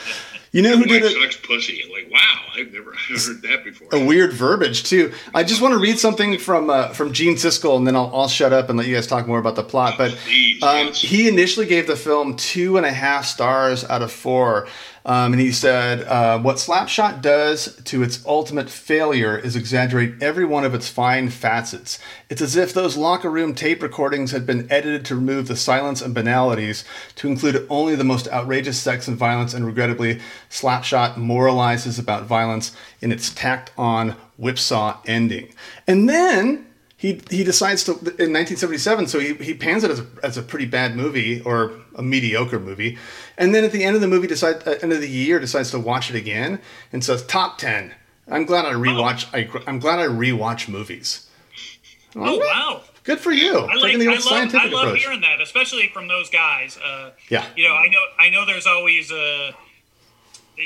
You 0.54 0.62
know 0.62 0.78
who 0.78 0.86
did 0.86 1.02
it? 1.04 1.20
sucks 1.20 1.38
pussy. 1.38 1.82
Like, 1.92 2.12
wow, 2.12 2.20
I've 2.56 2.72
never 2.72 2.94
heard 2.94 3.42
that 3.42 3.64
before. 3.64 3.88
a 3.92 4.06
weird 4.06 4.34
verbiage 4.34 4.84
too. 4.84 5.12
I 5.34 5.44
just 5.44 5.62
want 5.62 5.74
to 5.74 5.80
read 5.80 5.98
something 5.98 6.38
from 6.38 6.70
uh, 6.70 6.90
from 6.90 7.12
Gene 7.12 7.34
Siskel, 7.36 7.76
and 7.76 7.88
then 7.88 7.96
I'll, 7.96 8.12
I'll 8.14 8.28
shut 8.28 8.54
up 8.54 8.70
and 8.70 8.78
let 8.78 8.88
you 8.88 8.94
guys 8.94 9.08
talk 9.08 9.26
more 9.26 9.40
about 9.40 9.56
the 9.56 9.64
plot. 9.64 9.96
But 9.98 10.12
Please, 10.12 10.62
um, 10.62 10.92
he 10.94 11.28
initially 11.28 11.66
gave 11.66 11.88
the 11.88 11.96
film 11.96 12.36
two 12.36 12.78
and 12.78 12.86
a 12.86 12.92
half 12.92 13.26
stars 13.26 13.84
out 13.86 14.04
of 14.04 14.12
four, 14.12 14.68
um, 15.06 15.34
and 15.34 15.42
he 15.42 15.52
said, 15.52 16.04
uh, 16.08 16.40
"What 16.40 16.58
Slapshot 16.58 17.22
does 17.22 17.76
to 17.84 18.04
its 18.04 18.26
ultimate 18.26 18.70
failure 18.70 19.38
is 19.38 19.56
exaggerate 19.56 20.22
every 20.22 20.46
one 20.46 20.64
of 20.64 20.74
its 20.74 20.88
fine 20.90 21.30
facets. 21.30 22.00
It's 22.30 22.42
as 22.42 22.56
if 22.56 22.74
those 22.74 22.96
locker 22.98 23.30
room 23.30 23.54
tape 23.54 23.84
recordings 23.84 24.32
had 24.32 24.46
been 24.46 24.68
edited 24.72 25.06
to 25.06 25.16
remove 25.16 25.48
the 25.48 25.56
silence 25.56 26.02
and 26.02 26.14
banalities, 26.14 26.86
to 27.16 27.28
include 27.28 27.68
only 27.70 27.96
the 27.96 28.04
most 28.04 28.28
outrageous 28.30 28.80
sex 28.80 29.08
and 29.08 29.18
violence, 29.18 29.54
and 29.54 29.66
regrettably, 29.66 30.22
Slapshot 30.50 31.16
moralizes 31.16 32.00
about 32.00 32.26
violence 32.26 32.72
in 33.02 33.12
its 33.12 33.34
tacked 33.34 33.72
on 33.78 34.16
whipsaw 34.38 35.00
ending. 35.06 35.54
And 35.86 36.08
then 36.08 36.66
he 37.04 37.20
he 37.30 37.44
decides 37.44 37.84
to 37.84 37.92
in 37.92 38.32
1977, 38.32 39.08
so 39.08 39.20
he, 39.20 39.34
he 39.34 39.54
pans 39.54 39.84
it 39.84 39.92
as 39.92 40.00
a, 40.00 40.08
as 40.24 40.38
a 40.38 40.42
pretty 40.42 40.66
bad 40.66 40.96
movie 40.96 41.42
or 41.42 41.74
a 41.96 42.02
mediocre 42.02 42.62
movie, 42.62 42.98
and 43.38 43.54
then 43.54 43.66
at 43.66 43.74
the 43.74 43.84
end 43.84 43.96
of 43.96 44.02
the 44.02 44.08
movie, 44.08 44.26
decide 44.26 44.66
uh, 44.66 44.76
end 44.82 44.94
of 44.94 45.02
the 45.02 45.10
year 45.10 45.38
decides 45.38 45.70
to 45.72 45.80
watch 45.80 46.10
it 46.10 46.16
again 46.16 46.62
and 46.94 47.04
says 47.04 47.26
top 47.26 47.58
ten. 47.58 47.94
I'm 48.32 48.46
glad 48.46 48.64
I 48.64 48.72
rewatch. 48.72 49.28
I, 49.34 49.50
I'm 49.68 49.80
glad 49.80 50.00
I 50.00 50.08
rewatch 50.08 50.70
movies. 50.70 51.28
Oh 52.16 52.38
wow. 52.38 52.82
Good 53.04 53.20
for 53.20 53.34
you. 53.34 53.58
I 53.58 53.76
like. 53.76 53.96
I 53.96 54.06
love. 54.06 54.54
I 54.56 54.68
love 54.70 54.96
hearing 54.96 55.20
that, 55.22 55.42
especially 55.42 55.90
from 55.94 56.08
those 56.08 56.30
guys. 56.30 56.78
Uh, 56.78 57.12
Yeah. 57.28 57.46
You 57.58 57.68
know, 57.68 57.74
I 57.74 57.88
know. 57.90 58.00
I 58.18 58.30
know. 58.30 58.46
There's 58.46 58.66
always 58.66 59.12
uh 59.12 59.52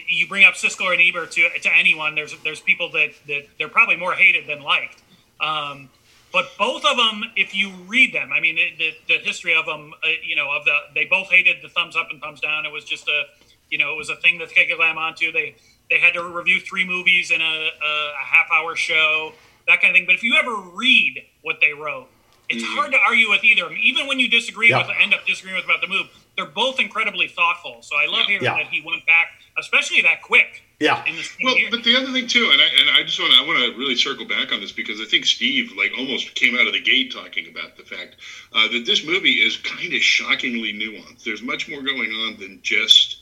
You 0.08 0.28
bring 0.28 0.46
up 0.46 0.54
Siskel 0.54 0.92
and 0.94 1.02
Ebert 1.02 1.32
to 1.32 1.50
to 1.64 1.76
anyone. 1.76 2.14
There's 2.14 2.36
there's 2.44 2.62
people 2.62 2.92
that 2.92 3.10
that 3.26 3.48
they're 3.58 3.70
probably 3.70 3.96
more 3.96 4.14
hated 4.14 4.46
than 4.46 4.62
liked. 4.62 5.02
Um, 5.40 5.90
but 6.32 6.50
both 6.58 6.84
of 6.86 6.98
them, 6.98 7.24
if 7.36 7.56
you 7.56 7.72
read 7.88 8.14
them, 8.14 8.32
I 8.34 8.40
mean, 8.40 8.56
the, 8.56 8.72
the, 8.78 9.16
the 9.16 9.20
history 9.24 9.56
of 9.56 9.66
them, 9.66 9.94
uh, 10.04 10.10
you 10.26 10.36
know, 10.36 10.52
of 10.52 10.66
the 10.66 10.76
they 10.94 11.06
both 11.06 11.30
hated 11.30 11.58
the 11.62 11.70
thumbs 11.70 11.96
up 11.96 12.08
and 12.12 12.22
thumbs 12.22 12.42
down. 12.42 12.66
It 12.66 12.72
was 12.72 12.84
just 12.84 13.08
a, 13.08 13.24
you 13.70 13.78
know, 13.78 13.94
it 13.94 13.98
was 13.98 14.10
a 14.10 14.16
thing 14.18 14.38
that 14.40 14.50
they 14.56 14.66
could 14.66 14.78
glam 14.78 14.98
onto. 14.98 15.32
They 15.32 15.56
they 15.90 16.00
had 16.00 16.14
to 16.14 16.24
review 16.24 16.60
three 16.60 16.86
movies 16.86 17.32
in 17.32 17.42
a, 17.42 17.46
a, 17.46 18.12
a 18.22 18.26
half 18.26 18.48
hour 18.54 18.76
show, 18.76 19.34
that 19.68 19.82
kind 19.82 19.92
of 19.92 19.96
thing. 19.96 20.06
But 20.06 20.16
if 20.16 20.24
you 20.24 20.36
ever 20.36 20.56
read 20.76 21.24
what 21.44 21.58
they 21.62 21.74
wrote, 21.74 22.10
it's 22.50 22.64
hard 22.64 22.92
to 22.92 22.98
argue 23.08 23.30
with 23.30 23.44
either 23.44 23.64
of 23.64 23.70
them. 23.70 23.80
Even 23.82 24.08
when 24.08 24.20
you 24.20 24.30
disagree 24.30 24.70
Yeah. 24.70 24.80
with, 24.86 24.96
end 25.02 25.14
up 25.14 25.26
disagreeing 25.26 25.56
with 25.56 25.66
about 25.66 25.82
the 25.82 25.88
move, 25.88 26.08
they're 26.36 26.46
both 26.46 26.80
incredibly 26.80 27.28
thoughtful. 27.28 27.80
So 27.82 27.96
I 27.96 28.06
love 28.06 28.28
hearing 28.28 28.44
Yeah. 28.44 28.56
that 28.58 28.68
he 28.68 28.82
went 28.86 29.06
back, 29.06 29.28
especially 29.58 30.02
that 30.04 30.22
quick. 30.22 30.64
Yeah. 30.80 31.04
In 31.06 31.16
the 31.16 31.28
Well, 31.44 31.58
year. 31.58 31.70
but 31.72 31.84
the 31.84 31.96
other 31.96 32.12
thing 32.14 32.28
too, 32.28 32.50
and 32.52 32.62
I, 32.62 32.66
and 32.66 32.90
I 32.92 33.04
just 33.04 33.20
want 33.20 33.34
to 33.34 33.40
I 33.40 33.48
want 33.48 33.60
to 33.60 33.80
really 33.80 33.96
circle 33.96 34.26
back 34.26 34.52
on 34.52 34.60
this 34.62 34.72
because 34.72 35.02
I 35.02 35.06
think 35.06 35.26
Steve 35.26 35.72
like 35.76 35.92
almost 35.98 36.36
came 36.36 36.56
out 36.56 36.68
of 36.68 36.74
the 36.74 36.82
gate 36.82 37.12
talking 37.12 37.48
about 37.50 37.78
the 37.78 37.84
fact 37.84 38.18
uh, 38.54 38.68
that 38.68 38.86
this 38.86 39.04
movie 39.04 39.36
is 39.44 39.58
kind 39.58 39.92
of 39.94 40.02
shockingly 40.02 40.74
nuanced. 40.74 41.24
There's 41.24 41.42
much 41.42 41.68
more 41.68 41.82
going 41.82 42.12
on 42.12 42.38
than 42.38 42.60
just 42.62 43.17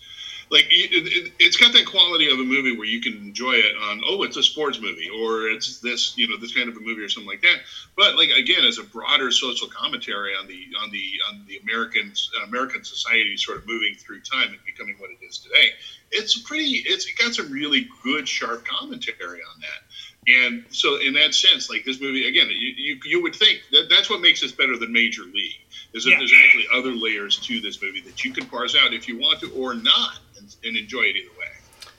like 0.51 0.65
it, 0.69 0.91
it, 0.91 1.34
it's 1.39 1.58
got 1.58 1.73
that 1.73 1.86
quality 1.86 2.31
of 2.31 2.39
a 2.39 2.43
movie 2.43 2.75
where 2.75 2.86
you 2.86 3.01
can 3.01 3.13
enjoy 3.13 3.53
it 3.53 3.75
on 3.89 4.01
oh 4.08 4.23
it's 4.23 4.38
a 4.38 4.43
sports 4.43 4.79
movie 4.79 5.10
or 5.10 5.47
it's 5.49 5.79
this 5.79 6.17
you 6.17 6.27
know 6.27 6.38
this 6.38 6.53
kind 6.53 6.69
of 6.69 6.77
a 6.77 6.79
movie 6.79 7.01
or 7.01 7.10
something 7.10 7.29
like 7.29 7.41
that. 7.41 7.58
But 7.95 8.15
like 8.15 8.29
again, 8.29 8.65
as 8.65 8.77
a 8.77 8.84
broader 8.84 9.31
social 9.31 9.67
commentary 9.67 10.34
on 10.36 10.47
the 10.47 10.67
on 10.81 10.91
the 10.91 11.12
on 11.29 11.45
the 11.47 11.58
Americans 11.58 12.29
American 12.47 12.84
society 12.84 13.38
sort 13.38 13.58
of 13.58 13.67
moving 13.67 13.95
through 13.95 14.21
time 14.21 14.49
and 14.49 14.60
becoming 14.65 14.95
what 14.99 15.10
it 15.10 15.25
is 15.25 15.39
today 15.39 15.69
it's 16.12 16.39
pretty 16.41 16.84
it's 16.86 17.05
it 17.05 17.17
got 17.17 17.34
some 17.34 17.51
really 17.51 17.88
good 18.03 18.27
sharp 18.27 18.65
commentary 18.65 19.39
on 19.41 19.62
that 19.62 20.41
and 20.45 20.65
so 20.69 20.99
in 20.99 21.13
that 21.13 21.34
sense 21.34 21.69
like 21.69 21.84
this 21.86 21.99
movie 22.01 22.27
again 22.27 22.47
you, 22.49 22.73
you, 22.77 22.99
you 23.05 23.21
would 23.21 23.36
think 23.36 23.60
that 23.71 23.88
that's 23.89 24.10
what 24.10 24.21
makes 24.21 24.41
this 24.41 24.51
better 24.51 24.77
than 24.77 24.91
major 24.91 25.23
league 25.23 25.60
is 25.95 26.03
that 26.03 26.12
Yeah. 26.12 26.17
there's 26.19 26.34
actually 26.43 26.67
other 26.71 26.91
layers 26.91 27.38
to 27.47 27.60
this 27.60 27.81
movie 27.81 28.01
that 28.01 28.23
you 28.23 28.31
can 28.31 28.45
parse 28.45 28.75
out 28.75 28.93
if 28.93 29.08
you 29.08 29.17
want 29.17 29.39
to 29.39 29.49
or 29.53 29.73
not 29.73 30.19
and, 30.38 30.55
and 30.63 30.77
enjoy 30.77 31.01
it 31.01 31.15
either 31.15 31.29
way 31.39 31.47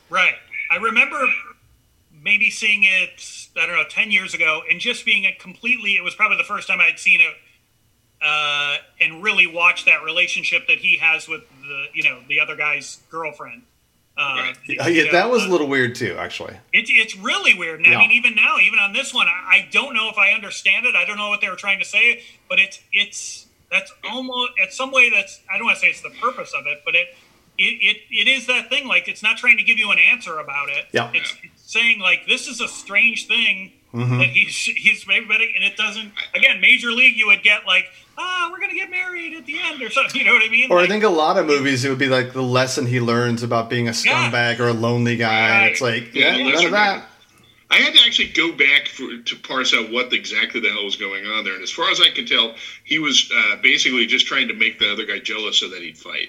Right. 0.08 0.34
I 0.70 0.76
remember 0.76 1.20
maybe 2.12 2.50
seeing 2.50 2.84
it, 2.84 3.48
I 3.56 3.66
don't 3.66 3.76
know, 3.76 3.84
10 3.88 4.10
years 4.10 4.34
ago, 4.34 4.62
and 4.70 4.80
just 4.80 5.04
being 5.04 5.24
a 5.24 5.32
completely, 5.34 5.92
it 5.96 6.02
was 6.04 6.14
probably 6.14 6.36
the 6.36 6.44
first 6.44 6.68
time 6.68 6.80
I'd 6.80 6.98
seen 6.98 7.20
it 7.20 7.34
uh, 8.22 8.76
and 9.00 9.22
really 9.22 9.46
watched 9.46 9.86
that 9.86 10.02
relationship 10.04 10.66
that 10.68 10.78
he 10.78 10.96
has 10.98 11.28
with 11.28 11.42
the, 11.62 11.86
you 11.94 12.02
know, 12.04 12.20
the 12.28 12.40
other 12.40 12.56
guy's 12.56 12.98
girlfriend. 13.10 13.62
Uh, 14.16 14.34
Right. 14.36 14.56
you 14.66 14.80
Uh, 14.80 14.86
yeah, 14.86 15.12
that 15.12 15.28
was 15.30 15.42
uh, 15.44 15.48
a 15.48 15.50
little 15.50 15.68
weird 15.68 15.94
too, 15.94 16.16
actually. 16.18 16.54
It, 16.72 16.86
it's 16.88 17.16
really 17.16 17.54
weird. 17.54 17.80
And 17.80 17.88
Yeah. 17.88 17.96
I 17.96 17.98
mean, 17.98 18.12
even 18.12 18.34
now, 18.34 18.56
even 18.58 18.78
on 18.78 18.92
this 18.92 19.12
one, 19.12 19.26
I, 19.26 19.56
I 19.56 19.68
don't 19.70 19.94
know 19.94 20.08
if 20.08 20.16
I 20.16 20.30
understand 20.32 20.86
it. 20.86 20.94
I 20.94 21.04
don't 21.04 21.18
know 21.18 21.28
what 21.28 21.40
they 21.40 21.50
were 21.50 21.56
trying 21.56 21.78
to 21.80 21.84
say, 21.84 22.22
but 22.48 22.58
it's 22.58 22.80
it's 22.92 23.45
that's 23.70 23.92
almost 24.10 24.52
at 24.62 24.72
some 24.72 24.90
way 24.92 25.10
that's 25.10 25.40
I 25.52 25.56
don't 25.58 25.66
want 25.66 25.76
to 25.76 25.80
say 25.80 25.88
it's 25.88 26.02
the 26.02 26.10
purpose 26.10 26.52
of 26.58 26.66
it, 26.66 26.82
but 26.84 26.94
it 26.94 27.08
it, 27.58 27.62
it 27.80 27.96
it 28.10 28.28
is 28.28 28.46
that 28.46 28.68
thing. 28.68 28.86
Like 28.86 29.08
it's 29.08 29.22
not 29.22 29.36
trying 29.38 29.56
to 29.56 29.62
give 29.64 29.78
you 29.78 29.90
an 29.90 29.98
answer 29.98 30.38
about 30.38 30.68
it. 30.68 30.86
Yeah. 30.92 31.10
It's, 31.14 31.34
it's 31.42 31.72
saying 31.72 32.00
like 32.00 32.26
this 32.26 32.48
is 32.48 32.60
a 32.60 32.68
strange 32.68 33.26
thing 33.26 33.72
Mm-hmm. 33.94 34.18
that 34.18 34.26
he's 34.26 34.54
he's 34.54 35.04
everybody, 35.04 35.54
and 35.54 35.64
it 35.64 35.74
doesn't. 35.78 36.12
Again, 36.34 36.60
major 36.60 36.90
league, 36.90 37.16
you 37.16 37.28
would 37.28 37.42
get 37.42 37.66
like, 37.66 37.86
ah, 38.18 38.48
we're 38.52 38.60
gonna 38.60 38.74
get 38.74 38.90
married 38.90 39.34
at 39.34 39.46
the 39.46 39.56
end 39.58 39.80
or 39.80 39.88
something. 39.88 40.20
You 40.20 40.26
know 40.26 40.34
what 40.34 40.44
I 40.46 40.50
mean? 40.50 40.70
Or 40.70 40.80
I 40.80 40.86
think 40.86 41.02
a 41.02 41.08
lot 41.08 41.38
of 41.38 41.46
movies, 41.46 41.82
it 41.82 41.88
would 41.88 41.98
be 41.98 42.08
like 42.08 42.34
the 42.34 42.42
lesson 42.42 42.84
he 42.84 43.00
learns 43.00 43.42
about 43.42 43.70
being 43.70 43.88
a 43.88 43.92
Yeah. 43.92 44.30
scumbag 44.30 44.58
or 44.60 44.68
a 44.68 44.74
lonely 44.74 45.16
guy. 45.16 45.60
Right. 45.62 45.72
It's 45.72 45.80
like, 45.80 46.14
Yeah, 46.14 46.34
yeah, 46.36 46.52
none 46.56 46.64
of 46.66 46.70
that. 46.72 47.06
I 47.70 47.76
had 47.76 47.94
to 47.94 48.00
actually 48.06 48.28
go 48.28 48.52
back 48.52 48.86
for, 48.88 49.16
to 49.22 49.36
parse 49.36 49.74
out 49.74 49.90
what 49.90 50.12
exactly 50.12 50.60
the 50.60 50.68
hell 50.70 50.84
was 50.84 50.96
going 50.96 51.26
on 51.26 51.44
there. 51.44 51.54
And 51.54 51.62
as 51.62 51.70
far 51.70 51.90
as 51.90 52.00
I 52.00 52.10
can 52.10 52.24
tell, 52.26 52.54
he 52.84 52.98
was 53.00 53.30
uh, 53.34 53.56
basically 53.56 54.06
just 54.06 54.26
trying 54.26 54.46
to 54.48 54.54
make 54.54 54.78
the 54.78 54.90
other 54.92 55.04
guy 55.04 55.18
jealous 55.18 55.58
so 55.58 55.68
that 55.70 55.82
he'd 55.82 55.98
fight. 55.98 56.28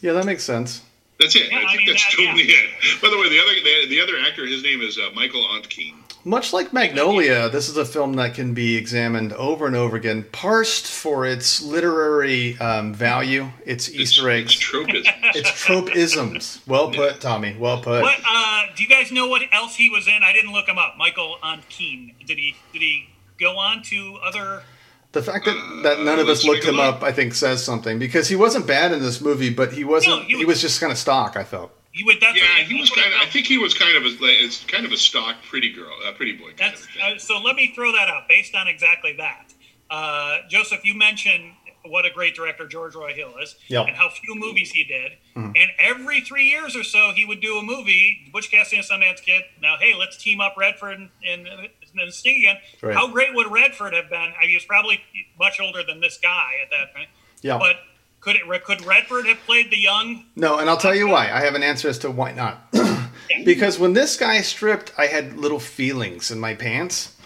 Yeah, 0.00 0.12
that 0.12 0.26
makes 0.26 0.44
sense. 0.44 0.82
That's 1.18 1.34
it. 1.36 1.50
Yeah, 1.50 1.58
I 1.58 1.62
I 1.62 1.66
think 1.66 1.78
mean, 1.78 1.86
that's 1.88 2.04
that- 2.16 2.18
yeah. 2.22 2.26
totally 2.26 2.44
it. 2.44 3.02
By 3.02 3.10
the 3.10 3.18
way, 3.18 3.28
the 3.28 3.40
other 3.40 3.54
the, 3.54 3.86
the 3.88 4.00
other 4.00 4.18
actor, 4.26 4.46
his 4.46 4.62
name 4.62 4.80
is 4.80 4.98
uh, 4.98 5.10
Michael 5.14 5.42
Ontkean. 5.42 5.94
Much 6.24 6.52
like 6.52 6.70
Magnolia, 6.72 7.48
this 7.48 7.68
is 7.70 7.78
a 7.78 7.84
film 7.84 8.12
that 8.14 8.34
can 8.34 8.52
be 8.52 8.76
examined 8.76 9.32
over 9.32 9.66
and 9.66 9.74
over 9.74 9.96
again, 9.96 10.24
parsed 10.32 10.86
for 10.86 11.26
its 11.26 11.62
literary 11.62 12.58
um, 12.58 12.92
value, 12.92 13.48
its 13.64 13.88
Easter 13.88 14.28
It's 14.28 14.52
eggs, 14.52 14.56
tropism. 14.58 15.14
its 15.34 15.50
tropisms. 15.50 16.60
Well 16.66 16.90
put, 16.90 17.22
Tommy. 17.22 17.56
Well 17.58 17.80
put. 17.80 18.02
What 18.02 18.18
uh, 18.28 18.64
do 18.76 18.82
you 18.82 18.88
guys 18.88 19.10
know? 19.10 19.28
What 19.28 19.42
else 19.50 19.76
he 19.76 19.88
was 19.88 20.06
in? 20.08 20.20
I 20.22 20.32
didn't 20.34 20.52
look 20.52 20.68
him 20.68 20.76
up. 20.76 20.96
Michael 20.98 21.38
Ontkean. 21.42 22.14
Did 22.26 22.36
he? 22.36 22.54
Did 22.74 22.82
he 22.82 23.08
go 23.38 23.56
on 23.56 23.82
to 23.84 24.18
other? 24.22 24.62
The 25.12 25.22
fact 25.22 25.46
that, 25.46 25.80
that 25.84 26.00
none 26.04 26.18
of 26.18 26.28
us 26.28 26.44
looked 26.44 26.64
him 26.64 26.76
look. 26.76 26.96
up, 26.96 27.02
I 27.02 27.12
think, 27.12 27.34
says 27.34 27.64
something 27.64 27.98
because 27.98 28.28
he 28.28 28.36
wasn't 28.36 28.66
bad 28.66 28.92
in 28.92 29.00
this 29.00 29.20
movie, 29.22 29.50
but 29.52 29.72
he 29.72 29.84
wasn't. 29.84 30.16
No, 30.16 30.22
he 30.22 30.36
he, 30.36 30.44
was- 30.44 30.56
was 30.56 30.60
just 30.60 30.80
kind 30.80 30.92
of 30.92 30.98
stock. 30.98 31.36
I 31.36 31.44
felt. 31.44 31.72
He 32.00 32.04
would. 32.04 32.16
That's 32.18 32.34
yeah, 32.34 32.44
what- 32.56 32.66
he 32.66 32.80
was 32.80 32.88
kind 32.88 33.12
of. 33.12 33.20
I 33.20 33.26
think 33.26 33.46
he 33.46 33.58
was 33.58 33.74
kind 33.74 33.94
of 33.94 34.04
a. 34.04 34.16
It's 34.22 34.64
kind 34.64 34.86
of 34.86 34.92
a 34.92 34.96
stock 34.96 35.36
pretty 35.50 35.70
girl, 35.70 35.92
a 36.08 36.12
pretty 36.14 36.32
boy. 36.32 36.46
Kind 36.46 36.58
That's 36.58 36.84
of 36.84 36.88
thing. 36.88 37.14
uh, 37.16 37.18
so. 37.18 37.38
Let 37.38 37.56
me 37.56 37.72
throw 37.74 37.92
that 37.92 38.08
out 38.08 38.26
based 38.26 38.54
on 38.54 38.68
exactly 38.68 39.12
that. 39.18 39.52
Uh, 39.90 40.38
Joseph, 40.48 40.82
you 40.82 40.94
mentioned 40.94 41.52
what 41.84 42.06
a 42.06 42.10
great 42.10 42.34
director 42.34 42.66
George 42.66 42.94
Roy 42.94 43.12
Hill 43.12 43.34
is, 43.42 43.54
Yeah. 43.68 43.82
and 43.82 43.94
how 43.94 44.08
few 44.08 44.34
movies 44.34 44.70
he 44.70 44.84
did. 44.84 45.12
Mm-hmm. 45.36 45.52
And 45.56 45.70
every 45.78 46.22
three 46.22 46.44
years 46.48 46.74
or 46.74 46.84
so, 46.84 47.12
he 47.14 47.26
would 47.26 47.40
do 47.42 47.58
a 47.58 47.62
movie. 47.62 48.30
Butch 48.32 48.50
Cassidy 48.50 48.76
and 48.78 48.84
the 48.86 48.94
Sundance 49.06 49.20
Kid. 49.22 49.42
Now, 49.60 49.76
hey, 49.78 49.94
let's 49.98 50.16
team 50.16 50.40
up 50.40 50.54
Redford 50.56 50.98
and, 50.98 51.10
and, 51.28 51.46
and 51.98 52.12
Sting 52.14 52.38
again. 52.38 52.56
Right. 52.82 52.94
How 52.94 53.10
great 53.12 53.34
would 53.34 53.50
Redford 53.52 53.92
have 53.92 54.08
been? 54.08 54.18
I 54.20 54.40
mean, 54.40 54.48
he 54.50 54.54
was 54.54 54.64
probably 54.64 55.02
much 55.38 55.60
older 55.60 55.82
than 55.82 56.00
this 56.00 56.18
guy 56.18 56.52
at 56.64 56.70
that 56.70 56.94
point. 56.94 57.08
Yeah. 57.42 57.58
But 57.58 57.76
could 58.20 58.36
it? 58.36 58.64
Could 58.64 58.84
Redford 58.84 59.26
have 59.26 59.38
played 59.46 59.70
the 59.70 59.78
young? 59.78 60.24
No, 60.36 60.58
and 60.58 60.68
I'll 60.68 60.76
tell 60.76 60.94
you 60.94 61.08
why. 61.08 61.30
I 61.30 61.40
have 61.40 61.54
an 61.54 61.62
answer 61.62 61.88
as 61.88 61.98
to 62.00 62.10
why 62.10 62.32
not. 62.32 62.72
because 63.44 63.78
when 63.78 63.94
this 63.94 64.16
guy 64.16 64.40
stripped, 64.42 64.92
I 64.98 65.06
had 65.06 65.38
little 65.38 65.60
feelings 65.60 66.30
in 66.30 66.38
my 66.38 66.54
pants, 66.54 67.16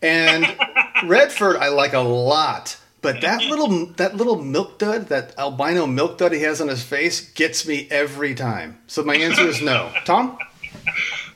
and 0.00 0.46
Redford 1.04 1.56
I 1.56 1.68
like 1.68 1.94
a 1.94 2.00
lot. 2.00 2.76
But 3.00 3.20
that 3.22 3.40
little 3.40 3.86
that 3.96 4.16
little 4.16 4.40
milk 4.40 4.78
dud, 4.78 5.08
that 5.08 5.36
albino 5.38 5.86
milk 5.86 6.18
dud 6.18 6.32
he 6.32 6.42
has 6.42 6.60
on 6.60 6.68
his 6.68 6.84
face, 6.84 7.32
gets 7.32 7.66
me 7.66 7.88
every 7.90 8.34
time. 8.34 8.78
So 8.86 9.02
my 9.02 9.16
answer 9.16 9.42
is 9.42 9.60
no. 9.60 9.92
Tom? 10.04 10.38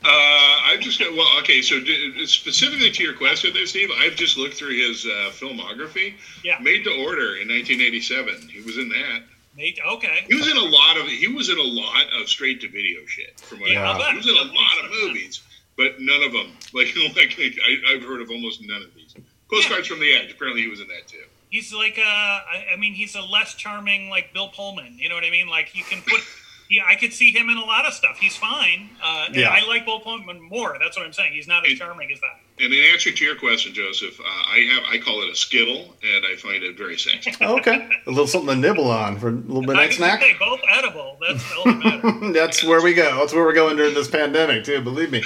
Uh, 0.08 0.60
I've 0.66 0.80
just 0.80 1.00
got 1.00 1.12
well, 1.12 1.26
okay. 1.40 1.62
So 1.62 1.80
d- 1.80 2.26
specifically 2.26 2.92
to 2.92 3.02
your 3.02 3.14
question, 3.14 3.52
there, 3.52 3.66
Steve, 3.66 3.90
I've 3.98 4.14
just 4.14 4.36
looked 4.36 4.54
through 4.54 4.76
his 4.76 5.04
uh, 5.04 5.30
filmography. 5.32 6.14
Yeah. 6.44 6.58
Maid 6.60 6.84
to 6.84 6.90
Order 6.90 7.36
in 7.36 7.48
1987. 7.48 8.48
He 8.48 8.60
was 8.60 8.78
in 8.78 8.88
that. 8.90 9.22
Nate, 9.56 9.80
okay. 9.84 10.24
He 10.28 10.34
was 10.34 10.48
in 10.48 10.56
a 10.56 10.60
lot 10.64 10.98
of 10.98 11.06
he 11.06 11.28
was 11.28 11.48
in 11.48 11.58
a 11.58 11.62
lot 11.62 12.04
of 12.20 12.28
straight 12.28 12.60
to 12.60 12.68
video 12.68 13.04
shit. 13.06 13.40
From 13.40 13.60
what 13.60 13.70
Yeah, 13.70 13.90
I 13.90 13.98
know, 13.98 14.04
he 14.10 14.16
was 14.18 14.28
in 14.28 14.36
a 14.36 14.52
lot 14.52 14.84
of 14.84 14.90
movies, 15.02 15.42
but 15.76 15.98
none 15.98 16.22
of 16.22 16.32
them 16.32 16.52
like 16.74 16.94
like 17.16 17.58
I, 17.66 17.94
I've 17.94 18.02
heard 18.02 18.20
of 18.20 18.30
almost 18.30 18.62
none 18.62 18.82
of 18.82 18.94
these. 18.94 19.14
Postcards 19.50 19.88
from 19.88 20.00
the 20.00 20.14
Edge. 20.14 20.32
Apparently, 20.32 20.62
he 20.62 20.68
was 20.68 20.80
in 20.80 20.88
that 20.88 21.08
too. 21.08 21.22
He's 21.50 21.72
like, 21.72 21.98
uh, 21.98 22.02
I, 22.02 22.66
I 22.74 22.76
mean, 22.76 22.92
he's 22.92 23.14
a 23.14 23.22
less 23.22 23.54
charming 23.54 24.10
like 24.10 24.34
Bill 24.34 24.48
Pullman. 24.48 24.98
You 24.98 25.08
know 25.08 25.14
what 25.14 25.24
I 25.24 25.30
mean? 25.30 25.48
Like 25.48 25.74
you 25.74 25.84
can 25.84 26.02
put. 26.02 26.20
Yeah, 26.68 26.82
I 26.88 26.96
could 26.96 27.12
see 27.12 27.30
him 27.30 27.48
in 27.48 27.56
a 27.56 27.64
lot 27.64 27.86
of 27.86 27.92
stuff. 27.92 28.16
He's 28.18 28.36
fine. 28.36 28.90
Uh, 29.02 29.26
Yeah. 29.32 29.50
I 29.50 29.64
like 29.66 29.84
Bill 29.84 30.00
Pullman 30.00 30.40
more. 30.40 30.76
That's 30.80 30.96
what 30.96 31.06
I'm 31.06 31.12
saying. 31.12 31.32
He's 31.32 31.46
not 31.46 31.66
as 31.66 31.74
charming 31.78 32.10
as 32.12 32.18
that. 32.20 32.40
And 32.64 32.72
in 32.72 32.92
answer 32.92 33.12
to 33.12 33.24
your 33.24 33.36
question, 33.36 33.72
Joseph, 33.74 34.18
uh, 34.18 34.24
I 34.24 34.58
have 34.74 34.82
I 34.90 34.98
call 34.98 35.22
it 35.22 35.30
a 35.30 35.36
skittle, 35.36 35.94
and 36.02 36.24
I 36.26 36.36
find 36.36 36.64
it 36.64 36.76
very 36.76 36.98
sexy. 36.98 37.32
Okay, 37.40 37.88
a 38.06 38.10
little 38.10 38.26
something 38.26 38.48
to 38.54 38.56
nibble 38.56 38.90
on 38.90 39.18
for 39.18 39.28
a 39.28 39.32
little 39.32 39.62
I 39.62 39.66
midnight 39.66 39.92
snack. 39.92 40.20
gonna 40.20 40.32
say, 40.32 40.38
both 40.38 40.60
edible. 40.70 41.18
That's 41.20 41.44
all 41.56 41.64
that 41.64 42.02
matters. 42.02 42.32
That's 42.34 42.64
where 42.64 42.82
we 42.82 42.94
go. 42.94 43.18
That's 43.18 43.32
where 43.34 43.44
we're 43.44 43.52
going 43.52 43.76
during 43.76 43.94
this 43.94 44.08
pandemic, 44.08 44.64
too. 44.64 44.80
Believe 44.80 45.10
me. 45.12 45.22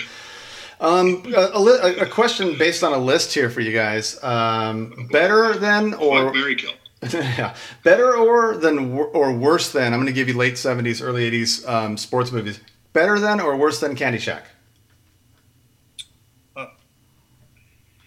Um, 0.80 1.22
a, 1.36 1.40
a, 1.40 1.96
a 2.02 2.06
question 2.06 2.56
based 2.58 2.82
on 2.82 2.92
a 2.92 2.98
list 2.98 3.32
here 3.34 3.50
for 3.50 3.60
you 3.60 3.72
guys. 3.72 4.22
Um, 4.24 5.08
better 5.12 5.54
than 5.58 5.94
or 5.94 6.24
Fuck 6.26 6.34
Mary 6.34 6.56
Kill. 6.56 6.72
yeah, 7.12 7.54
better 7.82 8.14
or 8.14 8.56
than 8.56 8.92
or 8.92 9.32
worse 9.32 9.72
than? 9.72 9.92
I'm 9.92 10.00
going 10.00 10.06
to 10.06 10.12
give 10.12 10.28
you 10.28 10.34
late 10.36 10.54
'70s, 10.54 11.02
early 11.02 11.30
'80s 11.30 11.66
um, 11.68 11.96
sports 11.96 12.30
movies. 12.30 12.60
Better 12.92 13.18
than 13.18 13.40
or 13.40 13.56
worse 13.56 13.80
than 13.80 13.94
Caddyshack? 13.96 14.42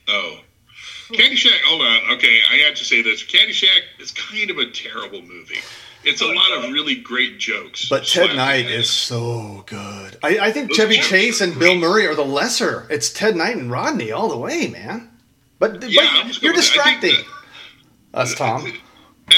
Oh. 0.08 0.38
Caddyshack, 1.14 1.62
hold 1.66 1.82
on. 1.82 2.18
Okay, 2.18 2.39
I 2.52 2.56
have 2.68 2.76
to 2.76 2.84
say 2.84 3.02
this. 3.02 3.24
Caddyshack 3.24 3.82
is 4.00 4.12
kind 4.12 4.50
of 4.50 4.58
a 4.58 4.70
terrible 4.70 5.22
movie. 5.22 5.60
It's 6.04 6.22
a 6.22 6.26
lot 6.26 6.52
of 6.58 6.72
really 6.74 6.96
great 6.96 7.39
jokes. 7.39 7.88
But 7.88 8.06
Ted 8.06 8.36
Knight 8.36 8.66
is 8.66 8.89
so 8.89 9.64
good. 9.66 10.18
I, 10.22 10.38
I 10.39 10.52
think 10.52 10.70
Those 10.70 10.78
Chevy 10.78 10.98
Chase 10.98 11.39
and 11.39 11.58
Bill. 11.58 11.76
Murray 11.76 12.06
are 12.08 12.16
the 12.16 12.26
lesser. 12.26 12.86
It's 12.89 13.12
Ted 13.12 13.38
Knight 13.38 13.56
and 13.56 13.72
Rodney 13.72 14.12
all 14.12 14.28
the 14.28 14.38
way, 14.38 14.68
man. 14.68 15.10
But, 15.60 15.89
Yeah, 15.89 16.24
but 16.26 16.41
you're 16.41 16.52
distracting. 16.54 17.12
that. 17.16 17.26
I 18.14 18.26
think 18.26 18.30
distracting 18.38 18.74
us, 18.74 18.74
Tom. 18.74 18.74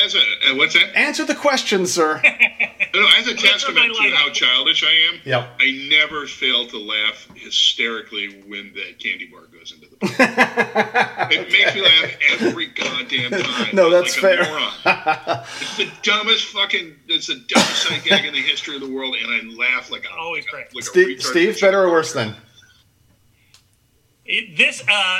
As 0.03 0.15
a, 0.15 0.19
uh, 0.19 0.55
what's 0.55 0.73
that? 0.73 0.97
Answer 0.97 1.25
the 1.25 1.35
question, 1.35 1.85
sir. 1.85 2.21
No, 2.95 3.01
no, 3.01 3.07
as 3.19 3.27
a 3.27 3.35
testament 3.35 3.93
to 3.93 4.09
how 4.11 4.29
childish 4.29 4.81
I 4.81 5.13
am, 5.13 5.19
Yep. 5.25 5.49
I 5.59 5.87
never 5.89 6.25
fail 6.27 6.65
to 6.67 6.77
laugh 6.77 7.27
hysterically 7.35 8.41
when 8.47 8.71
the 8.73 8.93
candy 9.03 9.27
bar 9.29 9.41
goes 9.51 9.73
into 9.73 9.87
the 9.89 9.97
bar. 9.97 11.27
it 11.29 11.51
makes 11.51 11.75
me 11.75 11.81
laugh 11.81 12.11
every 12.39 12.67
goddamn 12.67 13.31
time. 13.31 13.75
No, 13.75 13.89
that's 13.89 14.15
like 14.23 14.37
fair. 14.37 14.43
A 14.43 14.47
moron. 14.47 15.43
it's 15.59 15.75
the 15.75 15.91
dumbest 16.03 16.45
fucking. 16.45 16.95
It's 17.09 17.27
the 17.27 17.35
dumbest 17.49 17.83
sight 17.83 18.05
gag 18.05 18.23
in 18.23 18.33
the 18.33 18.41
history 18.41 18.75
of 18.75 18.81
the 18.81 18.89
world, 18.89 19.13
and 19.21 19.29
I 19.29 19.55
laugh 19.57 19.91
like 19.91 20.05
I 20.09 20.17
Always 20.17 20.45
like 20.45 20.53
a- 20.53 20.55
great. 20.71 20.75
like 20.75 20.83
Steve, 20.85 21.17
retard 21.17 21.21
Steve, 21.21 21.59
better 21.59 21.81
or 21.83 21.91
worse 21.91 22.13
than? 22.13 22.33
It, 24.25 24.57
this 24.57 24.81
uh, 24.87 25.19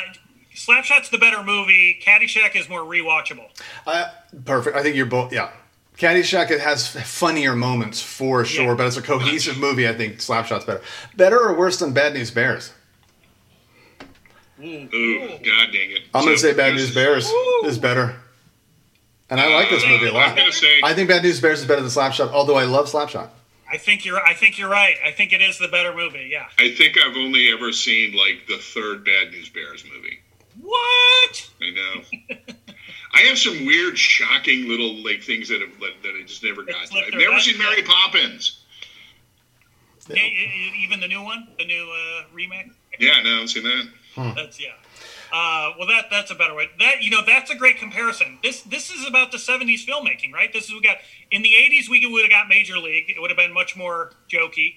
Slapshot's 0.56 1.10
the 1.10 1.18
better 1.18 1.44
movie. 1.44 2.00
Caddyshack 2.02 2.56
is 2.56 2.68
more 2.70 2.82
rewatchable. 2.82 3.48
Uh, 3.86 4.10
perfect. 4.46 4.76
I 4.76 4.82
think 4.82 4.96
you're 4.96 5.06
both. 5.06 5.32
Yeah. 5.34 5.52
Caddyshack 5.98 6.52
it 6.52 6.60
has 6.62 6.88
funnier 6.90 7.56
moments 7.56 8.02
for 8.02 8.44
sure, 8.44 8.66
Yeah. 8.70 8.74
but 8.76 8.86
as 8.86 8.98
a 8.98 9.02
cohesive 9.02 9.58
movie, 9.58 9.88
I 9.88 9.94
think 9.94 10.18
Slapshot's 10.18 10.66
better. 10.66 10.82
Better 11.16 11.40
or 11.40 11.54
worse 11.58 11.78
than 11.80 11.94
Bad 11.94 12.14
News 12.14 12.32
Bears? 12.32 12.74
Ooh, 14.62 14.88
god 14.90 15.72
dang 15.74 15.92
it! 15.92 16.04
I'm 16.14 16.24
gonna 16.24 16.38
say 16.38 16.54
Bad 16.54 16.76
News 16.76 16.94
Bears 16.96 17.30
is 17.66 17.78
better, 17.78 18.16
and 19.30 19.40
I 19.40 19.54
like 19.54 19.70
this 19.70 19.86
movie 19.86 20.08
a 20.08 20.14
lot. 20.14 20.40
I'm 20.40 20.52
say 20.54 20.80
I 20.82 20.94
think 20.94 21.10
Bad 21.10 21.24
News 21.24 21.42
Bears 21.42 21.60
is 21.60 21.66
better 21.66 21.82
than 21.82 21.90
Slapshot, 21.90 22.32
although 22.32 22.56
I 22.56 22.64
love 22.64 22.88
Slapshot. 22.90 23.30
I 23.70 23.78
think 23.78 24.06
you're. 24.06 24.18
I 24.26 24.34
think 24.34 24.58
you're 24.58 24.70
right. 24.70 24.96
I 25.06 25.12
think 25.12 25.34
it 25.34 25.42
is 25.42 25.60
the 25.60 25.68
better 25.68 25.94
movie. 25.94 26.30
Yeah. 26.32 26.46
I 26.58 26.74
think 26.74 26.98
I've 26.98 27.18
only 27.18 27.52
ever 27.52 27.74
seen 27.74 28.16
like 28.16 28.48
the 28.48 28.58
third 28.58 29.04
Bad 29.04 29.32
News 29.32 29.50
Bears 29.50 29.84
movie. 29.94 30.20
What? 30.66 31.50
I 31.62 31.70
know. 31.72 32.38
I 33.14 33.22
have 33.22 33.38
some 33.38 33.66
weird, 33.66 33.98
shocking 33.98 34.68
little 34.68 34.96
like 35.04 35.22
things 35.22 35.50
that 35.50 35.62
have 35.62 35.80
that 35.80 36.14
I 36.20 36.24
just 36.26 36.44
never 36.44 36.64
got 36.64 36.88
to. 36.88 36.98
I've 36.98 37.14
never 37.14 37.32
nuts 37.32 37.46
seen 37.46 37.58
Mary. 37.58 37.82
Poppins. 37.84 38.62
Yeah, 40.10 40.22
even 40.80 41.00
the 41.00 41.08
new 41.08 41.24
one, 41.24 41.48
the 41.58 41.66
new 41.66 41.92
uh, 41.92 42.24
remake. 42.34 42.72
Yeah, 43.00 43.22
no, 43.24 43.42
I've 43.42 43.50
seen 43.50 43.64
that. 43.64 44.36
That's 44.36 44.62
yeah. 44.62 44.70
Uh, 45.34 45.74
well, 45.78 45.88
that 45.88 46.06
that's 46.10 46.32
a 46.32 46.36
better 46.36 46.56
way. 46.56 46.70
That 46.80 47.02
you 47.02 47.12
know, 47.12 47.22
that's 47.26 47.52
a 47.52 47.56
great 47.56 47.78
comparison. 47.78 48.40
This 48.44 48.62
this 48.62 48.90
is 48.90 49.08
about 49.08 49.32
the 49.32 49.38
'70s 49.38 49.86
filmmaking, 49.86 50.32
right? 50.34 50.52
This 50.54 50.66
is 50.66 50.74
we 50.74 50.82
got 50.82 50.98
in 51.32 51.42
the 51.42 51.54
'80s. 51.54 51.90
We 51.90 52.06
would 52.06 52.22
have 52.22 52.32
got 52.32 52.48
Major 52.48 52.78
League. 52.78 53.10
It 53.10 53.20
would 53.20 53.30
have 53.30 53.38
been 53.38 53.54
much 53.54 53.76
more 53.76 54.12
jokey. 54.30 54.76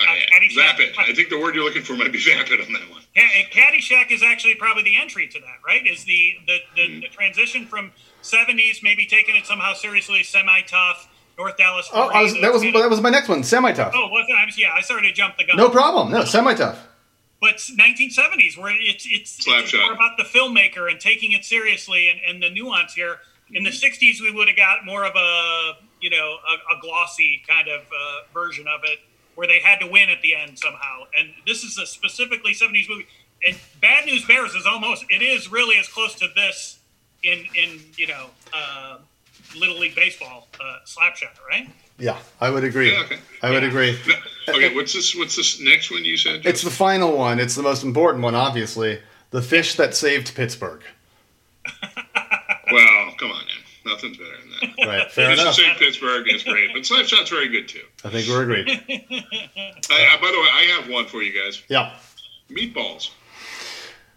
Uh, 0.00 0.04
Caddyshack. 0.06 0.56
vapid. 0.56 0.94
I 0.98 1.12
think 1.14 1.28
the 1.28 1.38
word 1.40 1.54
you're 1.54 1.64
looking 1.64 1.82
for 1.82 1.94
might 1.94 2.10
be 2.12 2.18
vapid 2.24 2.60
on 2.60 2.72
that 2.72 2.90
one. 2.90 3.02
Yeah, 3.14 3.22
and 3.36 3.46
Caddyshack 3.48 4.10
is 4.10 4.22
actually 4.22 4.56
probably 4.56 4.82
the 4.82 4.96
entry 5.00 5.28
to 5.28 5.38
that, 5.40 5.58
right? 5.64 5.86
Is 5.86 6.04
the 6.04 6.34
the, 6.46 6.58
the, 6.76 6.86
Hmm. 6.94 7.00
the 7.00 7.08
transition 7.08 7.66
from 7.66 7.92
'70s, 8.22 8.82
maybe 8.82 9.06
taking 9.06 9.36
it 9.36 9.46
somehow 9.46 9.72
seriously, 9.74 10.22
semi-tough, 10.24 11.08
North 11.38 11.56
Dallas. 11.56 11.88
Oh, 11.92 12.04
40, 12.10 12.16
I 12.18 12.22
was, 12.22 12.32
that 12.40 12.52
was 12.52 12.62
that 12.62 12.90
was 12.90 13.00
my 13.00 13.10
next 13.10 13.28
one. 13.28 13.42
Semi 13.44 13.72
tough. 13.72 13.92
Oh, 13.94 14.08
was 14.08 14.26
it? 14.28 14.32
I 14.34 14.44
was, 14.46 14.58
yeah, 14.58 14.72
I 14.74 14.80
started 14.80 15.06
to 15.08 15.12
jump 15.12 15.36
the 15.36 15.44
gun. 15.46 15.56
No 15.56 15.68
problem. 15.70 16.10
No, 16.10 16.24
semi 16.24 16.54
tough. 16.54 16.78
But 17.40 17.56
1970s, 17.56 18.56
where 18.58 18.72
it's 18.80 19.06
it's, 19.08 19.36
it's 19.38 19.46
Slapshot. 19.46 19.80
more 19.82 19.92
about 19.92 20.16
the 20.16 20.24
filmmaker 20.24 20.90
and 20.90 20.98
taking 20.98 21.32
it 21.32 21.44
seriously 21.44 22.08
and, 22.08 22.18
and 22.26 22.42
the 22.42 22.50
nuance 22.50 22.94
here. 22.94 23.18
In 23.52 23.62
the 23.62 23.70
60s, 23.70 24.20
we 24.22 24.30
would 24.32 24.48
have 24.48 24.56
got 24.56 24.86
more 24.86 25.04
of 25.04 25.14
a 25.14 25.72
you 26.00 26.08
know 26.10 26.36
a, 26.48 26.76
a 26.76 26.80
glossy 26.80 27.42
kind 27.46 27.68
of 27.68 27.82
uh, 27.82 28.32
version 28.32 28.66
of 28.66 28.80
it, 28.84 28.98
where 29.34 29.46
they 29.46 29.58
had 29.60 29.78
to 29.80 29.86
win 29.86 30.08
at 30.10 30.20
the 30.22 30.34
end 30.34 30.58
somehow. 30.58 31.04
And 31.18 31.30
this 31.46 31.62
is 31.64 31.78
a 31.78 31.86
specifically 31.86 32.52
70s 32.52 32.88
movie. 32.88 33.06
And 33.46 33.56
Bad 33.80 34.06
News 34.06 34.24
Bears 34.24 34.54
is 34.54 34.64
almost 34.66 35.04
it 35.10 35.22
is 35.22 35.50
really 35.52 35.76
as 35.78 35.88
close 35.88 36.14
to 36.16 36.28
this 36.34 36.78
in 37.22 37.44
in 37.54 37.80
you 37.96 38.06
know 38.06 38.26
uh, 38.54 38.98
Little 39.56 39.78
League 39.78 39.94
baseball 39.94 40.48
uh, 40.60 40.78
Slapshot, 40.86 41.38
right? 41.48 41.68
Yeah, 41.98 42.16
I 42.40 42.50
would 42.50 42.64
agree. 42.64 42.92
Yeah, 42.92 43.00
okay. 43.04 43.18
I 43.42 43.50
would 43.50 43.62
Yeah. 43.62 43.68
agree. 43.68 43.98
Okay, 44.48 44.74
what's 44.74 44.92
this? 44.94 45.14
What's 45.14 45.36
this 45.36 45.60
next 45.60 45.90
one 45.90 46.04
you 46.04 46.16
said? 46.16 46.44
It's 46.44 46.62
the 46.62 46.70
final 46.70 47.16
one. 47.16 47.38
It's 47.38 47.54
the 47.54 47.62
most 47.62 47.82
important 47.84 48.22
one, 48.24 48.34
obviously. 48.34 49.00
The 49.30 49.42
fish 49.42 49.74
that 49.76 49.94
saved 49.94 50.34
Pittsburgh. 50.34 50.82
well, 52.72 53.14
come 53.18 53.30
on, 53.30 53.44
man. 53.46 53.53
Nothing's 53.86 54.16
better 54.16 54.30
than 54.40 54.74
that. 54.76 54.86
Right. 54.86 55.10
Fair 55.12 55.28
This 55.30 55.38
is 55.38 55.42
enough. 55.44 55.54
St. 55.54 55.78
Pittsburgh 55.78 56.26
is 56.32 56.42
great, 56.42 56.70
but 56.72 56.82
Slapshot's 56.82 57.28
very 57.30 57.48
good 57.48 57.68
too. 57.68 57.82
I 58.04 58.10
think 58.10 58.28
we're 58.28 58.42
agreed. 58.42 58.68
I, 58.68 58.74
I, 59.90 60.16
by 60.20 60.30
the 60.30 60.40
way, 60.40 60.48
I 60.52 60.74
have 60.80 60.88
one 60.90 61.06
for 61.06 61.22
you 61.22 61.32
guys. 61.38 61.62
Yeah. 61.68 61.94
Meatballs. 62.50 63.10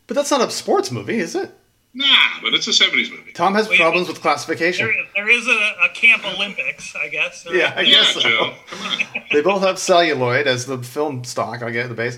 But 0.07 0.15
that's 0.15 0.31
not 0.31 0.41
a 0.41 0.49
sports 0.51 0.91
movie, 0.91 1.17
is 1.17 1.35
it? 1.35 1.51
Nah, 1.93 2.05
but 2.43 2.53
it's 2.53 2.67
a 2.67 2.71
'70s 2.71 3.09
movie. 3.09 3.31
Tom 3.33 3.55
has 3.55 3.67
Wait, 3.67 3.79
problems 3.79 4.07
with 4.07 4.21
classification. 4.21 4.85
There, 4.85 4.95
there 5.25 5.29
is 5.29 5.47
a, 5.47 5.85
a 5.85 5.89
Camp 5.93 6.23
Olympics, 6.25 6.95
I 6.95 7.07
guess. 7.09 7.45
Yeah, 7.49 7.73
I 7.75 7.81
Yeah, 7.81 7.91
guess 8.03 8.13
so. 8.13 8.19
Joe. 8.21 8.53
Come 8.67 8.87
on. 8.87 9.23
They 9.31 9.41
both 9.41 9.61
have 9.63 9.77
celluloid 9.79 10.47
as 10.47 10.65
the 10.67 10.81
film 10.83 11.23
stock. 11.23 11.61
I 11.63 11.71
get 11.71 11.89
the 11.89 11.95
base. 11.95 12.17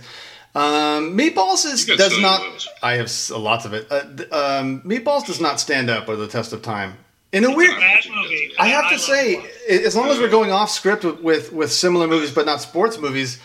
Um, 0.54 1.18
Meatballs 1.18 1.66
is 1.66 1.86
does 1.86 2.20
not. 2.20 2.42
cellulose. 2.42 2.68
I 2.84 2.94
have 2.96 3.12
lots 3.40 3.66
of 3.66 3.74
it. 3.74 3.88
Uh, 3.90 4.02
um, 4.36 4.82
Meatballs 4.82 5.26
does 5.26 5.40
not 5.40 5.60
stand 5.60 5.90
up 5.90 6.06
by 6.06 6.16
the 6.16 6.28
test 6.28 6.52
of 6.54 6.62
time. 6.62 6.98
In 7.32 7.46
a 7.46 7.56
weird, 7.56 7.78
bad 7.78 8.04
movie. 8.10 8.52
I 8.58 8.68
have 8.68 8.90
to 8.90 8.98
say, 8.98 9.36
it. 9.68 9.86
as 9.86 9.96
long 9.96 10.10
as 10.10 10.18
we're 10.18 10.30
going 10.30 10.52
off 10.52 10.72
script 10.72 11.04
with, 11.04 11.22
with 11.22 11.54
with 11.54 11.72
similar 11.72 12.08
movies 12.08 12.32
but 12.32 12.46
not 12.46 12.62
sports 12.62 12.98
movies, 12.98 13.40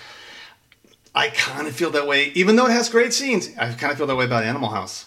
I 1.14 1.28
kind 1.28 1.68
of 1.68 1.74
feel 1.76 1.91
that 1.91 2.07
way. 2.07 2.32
Even 2.35 2.57
though 2.57 2.66
it 2.66 2.72
has 2.72 2.89
great 2.89 3.12
scenes, 3.12 3.51
I 3.59 3.72
kind 3.72 3.93
of 3.93 3.99
feel 3.99 4.07
that 4.07 4.16
way 4.16 4.24
about 4.24 4.45
Animal 4.45 4.70
House. 4.70 5.07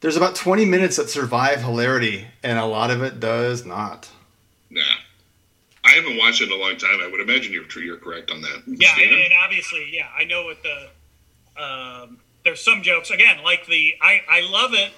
There's 0.00 0.16
about 0.16 0.36
20 0.36 0.64
minutes 0.64 0.96
that 0.96 1.10
survive 1.10 1.62
hilarity, 1.62 2.26
and 2.42 2.58
a 2.58 2.66
lot 2.66 2.90
of 2.90 3.02
it 3.02 3.18
does 3.18 3.64
not. 3.64 4.08
Nah. 4.70 4.82
I 5.84 5.92
haven't 5.92 6.18
watched 6.18 6.42
it 6.42 6.50
in 6.50 6.52
a 6.52 6.62
long 6.62 6.76
time. 6.76 7.00
I 7.02 7.08
would 7.08 7.20
imagine 7.20 7.52
you're 7.52 7.64
you're 7.82 7.96
correct 7.96 8.30
on 8.30 8.42
that. 8.42 8.62
Yeah, 8.66 8.94
and, 9.00 9.10
and 9.10 9.32
obviously, 9.42 9.88
yeah, 9.90 10.08
I 10.16 10.24
know 10.24 10.44
what 10.44 10.58
the 10.62 11.62
um, 11.62 12.18
there's 12.44 12.62
some 12.62 12.82
jokes 12.82 13.10
again, 13.10 13.42
like 13.42 13.66
the 13.66 13.94
I 14.02 14.20
I 14.28 14.40
love 14.42 14.74
it. 14.74 14.92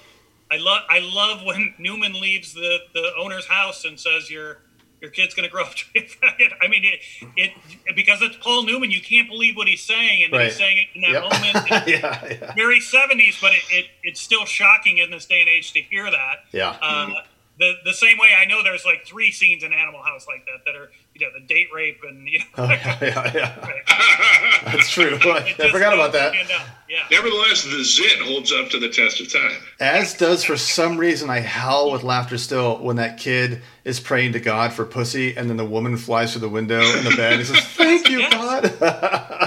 I 0.51 0.57
love 0.57 0.81
I 0.89 0.99
love 0.99 1.43
when 1.45 1.73
Newman 1.79 2.13
leaves 2.19 2.53
the 2.53 2.79
the 2.93 3.11
owner's 3.17 3.47
house 3.47 3.85
and 3.85 3.99
says 3.99 4.29
your 4.29 4.59
your 5.01 5.09
kid's 5.09 5.33
gonna 5.33 5.47
grow 5.49 5.63
up 5.63 5.73
to 5.75 5.85
be 5.93 5.99
a 6.01 6.03
faggot. 6.03 6.51
I 6.61 6.67
mean, 6.67 6.83
it 6.85 6.99
it 7.37 7.95
because 7.95 8.21
it's 8.21 8.35
Paul 8.37 8.63
Newman, 8.65 8.91
you 8.91 9.01
can't 9.01 9.27
believe 9.29 9.55
what 9.55 9.67
he's 9.67 9.81
saying, 9.81 10.23
and 10.25 10.33
then 10.33 10.41
he's 10.47 10.57
saying 10.57 10.77
it 10.77 10.87
in 10.93 11.01
that 11.01 11.11
Yep. 11.13 11.23
moment. 11.23 11.87
Yeah, 11.87 12.25
yeah, 12.41 12.53
very 12.53 12.79
70s, 12.79 13.39
but 13.41 13.53
it, 13.53 13.63
it 13.71 13.85
it's 14.03 14.21
still 14.21 14.45
shocking 14.45 14.97
in 14.99 15.09
this 15.09 15.25
day 15.25 15.39
and 15.39 15.49
age 15.49 15.71
to 15.73 15.81
hear 15.81 16.11
that. 16.11 16.35
yeah. 16.51 16.77
Uh, 16.81 17.07
the 17.61 17.73
the 17.85 17.93
same 17.93 18.17
way 18.17 18.29
I 18.37 18.45
know 18.45 18.63
there's 18.63 18.83
like 18.83 19.05
three 19.05 19.31
scenes 19.31 19.63
in 19.63 19.71
Animal 19.71 20.01
House 20.03 20.25
like 20.27 20.43
that 20.45 20.65
that 20.65 20.75
are 20.75 20.91
you 21.13 21.21
know 21.25 21.31
the 21.39 21.45
date 21.45 21.67
rape 21.73 21.99
and 22.07 22.27
you 22.27 22.39
know. 22.39 22.45
Oh, 22.57 22.63
yeah, 22.65 22.97
yeah, 23.01 23.31
yeah. 23.33 23.59
right. 23.61 23.83
That's 24.65 24.89
true. 24.89 25.17
I 25.21 25.55
It 25.57 25.71
forgot 25.71 25.93
about 25.93 26.11
that. 26.13 26.33
Yeah. 26.89 27.03
Nevertheless, 27.09 27.63
the 27.63 27.83
zit 27.83 28.19
holds 28.21 28.51
up 28.51 28.69
to 28.71 28.79
the 28.79 28.89
test 28.89 29.21
of 29.21 29.31
time. 29.31 29.51
As 29.79 30.13
does 30.13 30.43
for 30.43 30.57
some 30.57 30.97
reason 30.97 31.29
I 31.29 31.39
howl 31.39 31.91
with 31.91 32.03
laughter 32.03 32.37
still 32.37 32.77
when 32.79 32.97
that 32.97 33.17
kid 33.17 33.61
is 33.85 33.99
praying 33.99 34.33
to 34.33 34.39
God 34.39 34.73
for 34.73 34.83
pussy 34.85 35.35
and 35.37 35.49
then 35.49 35.57
the 35.57 35.65
woman 35.65 35.95
flies 35.97 36.33
through 36.33 36.41
the 36.41 36.49
window 36.49 36.81
in 36.81 37.03
the 37.05 37.13
bed 37.15 37.33
and 37.39 37.45
says, 37.47 37.63
Thank 37.77 38.09
you, 38.09 38.19
Yes. 38.19 38.33
God. 38.33 38.63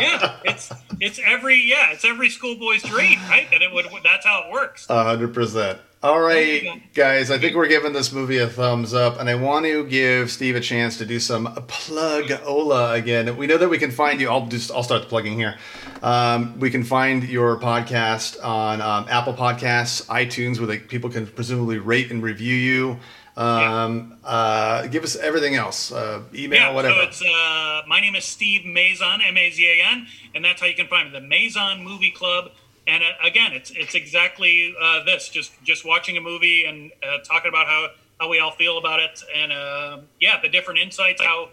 yeah, 0.01 0.37
it's 0.45 0.73
it's 1.01 1.21
every 1.25 1.57
yeah, 1.67 1.91
it's 1.93 2.05
every 2.05 2.31
schoolboy's 2.31 2.83
dream, 2.83 3.19
right? 3.29 3.47
That 3.51 3.61
it 3.63 3.73
would 3.73 3.87
that's 4.03 4.25
how 4.27 4.45
it 4.47 4.53
works. 4.53 4.87
A 4.89 5.05
hundred 5.05 5.35
percent. 5.35 5.79
All 6.05 6.21
right, 6.21 6.83
guys. 6.93 7.31
I 7.31 7.39
think 7.39 7.57
we're 7.57 7.67
giving 7.67 7.95
this 7.95 8.13
movie 8.13 8.37
a 8.37 8.47
thumbs 8.47 8.93
up, 8.93 9.19
and 9.19 9.27
I 9.27 9.37
want 9.37 9.65
to 9.65 9.87
give 9.87 10.31
Steve 10.31 10.55
a 10.55 10.61
chance 10.61 10.99
to 10.99 11.07
do 11.07 11.19
some 11.19 11.47
plug 11.67 12.31
Ola 12.45 12.93
again. 12.93 13.35
We 13.39 13.47
know 13.47 13.57
that 13.57 13.71
we 13.71 13.79
can 13.79 13.91
find 13.91 14.21
you. 14.21 14.29
I'll 14.29 14.47
just 14.47 14.71
I'll 14.71 14.83
start 14.83 15.01
the 15.01 15.09
plugging 15.09 15.39
here. 15.39 15.57
Um, 16.03 16.61
we 16.61 16.69
can 16.69 16.85
find 16.85 17.25
your 17.25 17.59
podcast 17.59 18.37
on 18.45 18.83
um, 18.83 19.07
Apple 19.09 19.33
Podcasts, 19.33 20.05
iTunes, 20.09 20.59
where 20.59 20.67
they, 20.67 20.79
people 20.79 21.09
can 21.09 21.27
presumably 21.27 21.79
rate 21.79 22.11
and 22.11 22.23
review 22.23 22.55
you. 22.55 22.99
Um, 23.39 24.19
uh, 24.25 24.87
give 24.89 25.05
us 25.05 25.17
everything 25.17 25.55
else, 25.55 25.91
uh, 25.91 26.21
email, 26.35 26.61
yeah, 26.61 26.73
whatever. 26.75 26.97
so 26.97 27.01
it's 27.01 27.23
uh, 27.23 27.81
my 27.89 28.01
name 28.01 28.15
is 28.15 28.27
Steve 28.27 28.67
Mazan, 28.67 29.23
M 29.27 29.39
A 29.39 29.51
Z 29.51 29.67
A 29.67 29.87
N, 29.87 30.07
and 30.35 30.45
that's 30.45 30.61
how 30.61 30.67
you 30.67 30.75
can 30.75 30.87
find 30.87 31.11
me, 31.11 31.19
the 31.19 31.27
Mazan 31.27 31.83
Movie 31.83 32.11
Club. 32.11 32.51
And 32.87 33.03
uh, 33.03 33.07
again, 33.27 33.53
it's 33.53 33.71
it's 33.71 33.95
exactly 33.95 34.75
uh, 34.81 35.05
this: 35.05 35.29
just 35.29 35.53
just 35.63 35.85
watching 35.85 36.17
a 36.17 36.21
movie 36.21 36.65
and 36.67 36.91
uh, 37.03 37.19
talking 37.25 37.49
about 37.49 37.67
how 37.67 37.89
how 38.21 38.29
we 38.29 38.39
all 38.39 38.53
feel 38.53 38.79
about 38.79 39.01
it, 39.01 39.23
and 39.35 39.53
uh, 39.53 39.99
yeah, 40.21 40.41
the 40.41 40.49
different 40.49 40.81
insights. 40.81 41.23
How 41.23 41.49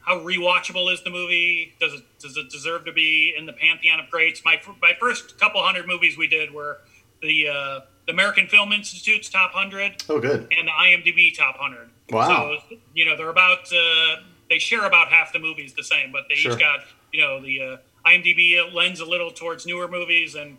how 0.00 0.20
rewatchable 0.20 0.92
is 0.92 1.02
the 1.02 1.10
movie? 1.10 1.74
Does 1.80 1.94
it 1.94 2.02
does 2.20 2.36
it 2.36 2.48
deserve 2.50 2.84
to 2.84 2.92
be 2.92 3.34
in 3.36 3.46
the 3.46 3.52
pantheon 3.52 3.98
of 4.00 4.08
greats? 4.10 4.42
My 4.44 4.60
my 4.80 4.92
first 5.00 5.38
couple 5.38 5.62
hundred 5.62 5.86
movies 5.86 6.16
we 6.16 6.28
did 6.28 6.52
were 6.54 6.78
the 7.22 7.48
uh, 7.48 7.80
the 8.06 8.12
American 8.12 8.46
Film 8.46 8.72
Institute's 8.72 9.28
top 9.28 9.50
hundred. 9.52 10.02
Oh, 10.08 10.20
good. 10.20 10.46
and 10.56 10.68
the 10.68 10.72
IMDb 10.72 11.36
top 11.36 11.58
100. 11.60 11.90
Wow. 12.10 12.58
So, 12.70 12.76
you 12.94 13.04
know, 13.04 13.16
they're 13.18 13.28
about, 13.28 13.70
uh, 13.70 14.22
they 14.48 14.58
share 14.58 14.86
about 14.86 15.08
half 15.08 15.30
the 15.32 15.38
movies 15.38 15.74
the 15.74 15.82
same, 15.84 16.10
but 16.10 16.24
they 16.30 16.36
Sure. 16.36 16.52
each 16.52 16.58
got, 16.58 16.80
you 17.12 17.20
know, 17.20 17.38
the 17.42 17.60
uh, 17.60 17.76
IMDb 18.08 18.72
lends 18.72 19.00
a 19.00 19.04
little 19.04 19.30
towards 19.30 19.66
newer 19.66 19.88
movies, 19.88 20.36
and 20.36 20.56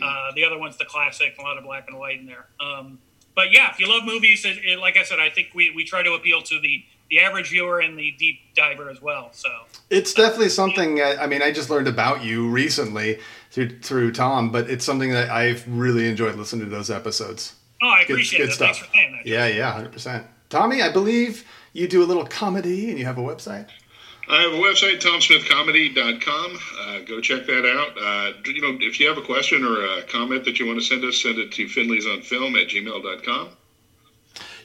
uh, 0.00 0.32
the 0.34 0.44
other 0.44 0.58
one's 0.58 0.76
the 0.78 0.84
classic, 0.84 1.36
a 1.38 1.42
lot 1.42 1.58
of 1.58 1.64
black 1.64 1.86
and 1.88 1.98
white 1.98 2.18
in 2.20 2.26
there. 2.26 2.46
Um, 2.60 2.98
but 3.34 3.50
yeah, 3.52 3.70
if 3.70 3.78
you 3.80 3.88
love 3.88 4.04
movies, 4.04 4.44
it, 4.44 4.58
it, 4.64 4.78
like 4.78 4.96
I 4.96 5.02
said, 5.04 5.18
I 5.18 5.30
think 5.30 5.48
we, 5.54 5.70
we 5.70 5.84
try 5.84 6.02
to 6.02 6.12
appeal 6.12 6.42
to 6.42 6.60
the, 6.60 6.84
the 7.10 7.20
average 7.20 7.50
viewer 7.50 7.80
and 7.80 7.98
the 7.98 8.10
deep 8.18 8.40
diver 8.54 8.90
as 8.90 9.00
well. 9.02 9.30
So, 9.32 9.48
It's 9.90 10.12
definitely 10.14 10.50
something. 10.50 11.00
uh, 11.00 11.16
I 11.20 11.26
mean, 11.26 11.42
I 11.42 11.50
just 11.50 11.70
learned 11.70 11.88
about 11.88 12.22
you 12.22 12.48
recently 12.48 13.18
through 13.50 13.78
through 13.80 14.12
Tom, 14.12 14.50
but 14.52 14.68
it's 14.70 14.84
something 14.84 15.10
that 15.10 15.30
I've 15.30 15.66
really 15.68 16.08
enjoyed 16.08 16.36
listening 16.36 16.64
to 16.66 16.70
those 16.70 16.90
episodes. 16.90 17.54
oh, 17.82 17.88
I 17.88 18.04
Good- 18.04 18.12
appreciate 18.14 18.38
good 18.40 18.48
it. 18.50 18.52
stuff. 18.52 18.76
Thanks 18.76 18.78
for 18.86 18.92
saying 18.94 19.12
that. 19.12 19.26
Yeah, 19.26 19.46
yeah, 19.46 19.72
hundred 19.72 19.92
percent. 19.92 20.26
Tommy, 20.50 20.82
I 20.82 20.90
believe 20.92 21.44
you 21.72 21.88
do 21.88 22.02
a 22.02 22.04
little 22.06 22.26
comedy 22.26 22.90
and 22.90 22.98
you 22.98 23.04
have 23.06 23.16
a 23.18 23.22
website. 23.22 23.68
I 24.28 24.42
have 24.42 24.52
a 24.52 24.56
website, 24.56 25.00
tomsmithcomedy.com. 25.00 26.58
Uh, 26.80 27.00
go 27.00 27.20
check 27.20 27.46
that 27.46 27.66
out. 27.66 27.98
Uh, 28.00 28.32
you 28.44 28.62
know, 28.62 28.78
if 28.80 29.00
you 29.00 29.08
have 29.08 29.18
a 29.18 29.22
question 29.22 29.64
or 29.64 29.84
a 29.98 30.02
comment 30.02 30.44
that 30.44 30.58
you 30.58 30.66
want 30.66 30.78
to 30.78 30.84
send 30.84 31.04
us, 31.04 31.20
send 31.20 31.38
it 31.38 31.52
to 31.52 31.66
finleys 31.66 32.10
on 32.10 32.22
film 32.22 32.56
at 32.56 32.68
gmail.com. 32.68 33.48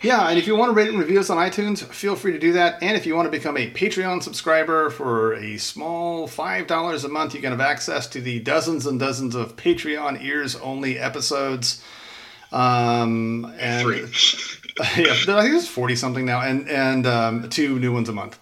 Yeah, 0.01 0.29
and 0.29 0.37
if 0.37 0.45
you 0.45 0.55
want 0.55 0.69
to 0.69 0.73
rate 0.73 0.89
and 0.89 0.99
review 0.99 1.19
us 1.19 1.31
on 1.31 1.37
iTunes, 1.37 1.83
feel 1.83 2.15
free 2.15 2.31
to 2.31 2.37
do 2.37 2.53
that. 2.53 2.81
And 2.83 2.95
if 2.95 3.07
you 3.07 3.15
want 3.15 3.25
to 3.25 3.31
become 3.31 3.57
a 3.57 3.71
Patreon 3.71 4.21
subscriber 4.21 4.91
for 4.91 5.33
a 5.33 5.57
small 5.57 6.27
five 6.27 6.67
dollars 6.67 7.03
a 7.03 7.09
month, 7.09 7.33
you 7.33 7.41
can 7.41 7.51
have 7.51 7.61
access 7.61 8.05
to 8.09 8.21
the 8.21 8.39
dozens 8.39 8.85
and 8.85 8.99
dozens 8.99 9.33
of 9.33 9.55
Patreon 9.55 10.23
ears 10.23 10.55
only 10.57 10.99
episodes. 10.99 11.83
Um, 12.51 13.51
and 13.59 13.81
Three. 13.81 14.01
yeah, 15.03 15.13
I 15.13 15.41
think 15.41 15.55
it's 15.55 15.67
forty 15.67 15.95
something 15.95 16.25
now, 16.25 16.41
and 16.41 16.69
and 16.69 17.07
um, 17.07 17.49
two 17.49 17.79
new 17.79 17.91
ones 17.91 18.07
a 18.07 18.13
month. 18.13 18.37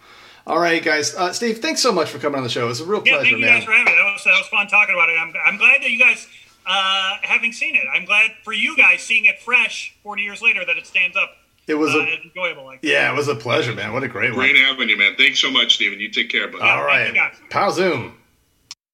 All 0.48 0.60
right, 0.60 0.84
guys. 0.84 1.16
Uh, 1.16 1.34
Steve, 1.34 1.60
thanks 1.60 1.82
so 1.82 1.91
much 1.91 2.10
for 2.10 2.20
coming 2.20 2.38
on 2.38 2.43
the 2.43 2.50
show. 2.50 2.70
It's 2.70 2.80
a 2.80 2.86
real 2.86 3.02
Yeah, 3.06 3.14
pleasure, 3.16 3.32
thank 3.32 3.39
you 3.39 3.46
man. 3.46 3.56
guys 3.58 3.64
for 3.66 3.72
having 3.72 3.86
me. 3.86 3.91
That 4.00 4.12
was, 4.14 4.24
that 4.26 4.38
was 4.38 4.48
fun 4.48 4.68
talking 4.68 4.93
about 4.93 5.10
it. 5.10 5.14
I'm, 5.20 5.34
I'm 5.46 5.58
glad 5.58 5.82
that 5.82 5.89
you 5.89 5.98
guys, 6.00 6.28
uh, 6.68 7.18
having 7.24 7.52
seen 7.52 7.76
it, 7.76 7.86
I'm 7.93 8.06
glad 8.06 8.32
for 8.43 8.54
you 8.54 8.78
guys 8.78 9.02
seeing 9.02 9.26
it 9.26 9.39
fresh 9.41 9.96
40 10.04 10.22
years 10.22 10.41
later 10.43 10.64
that 10.66 10.78
it 10.78 10.86
stands 10.86 11.18
up 11.18 11.32
It 11.68 11.74
was 11.76 11.96
uh, 11.96 12.00
a 12.00 12.22
enjoyable. 12.24 12.66
Like 12.66 12.80
yeah, 12.84 13.12
it 13.12 13.16
was 13.16 13.28
a 13.28 13.36
pleasure, 13.36 13.74
man. 13.74 13.91
What 13.93 14.04
a 14.04 14.08
great 14.08 14.32
one. 14.32 14.39
Great 14.39 14.56
having 14.58 14.88
you, 14.89 14.98
man. 14.98 15.16
Thanks 15.18 15.39
so 15.39 15.50
much, 15.50 15.76
Stephen. 15.76 16.00
You 16.00 16.10
take 16.10 16.30
care, 16.30 16.48
buddy. 16.48 16.64
All 16.64 16.84
right, 16.86 17.06
Thank 17.06 17.16
you, 17.16 17.22
guys. 17.22 17.36
Pow 17.50 17.72
Zoom. 17.72 18.18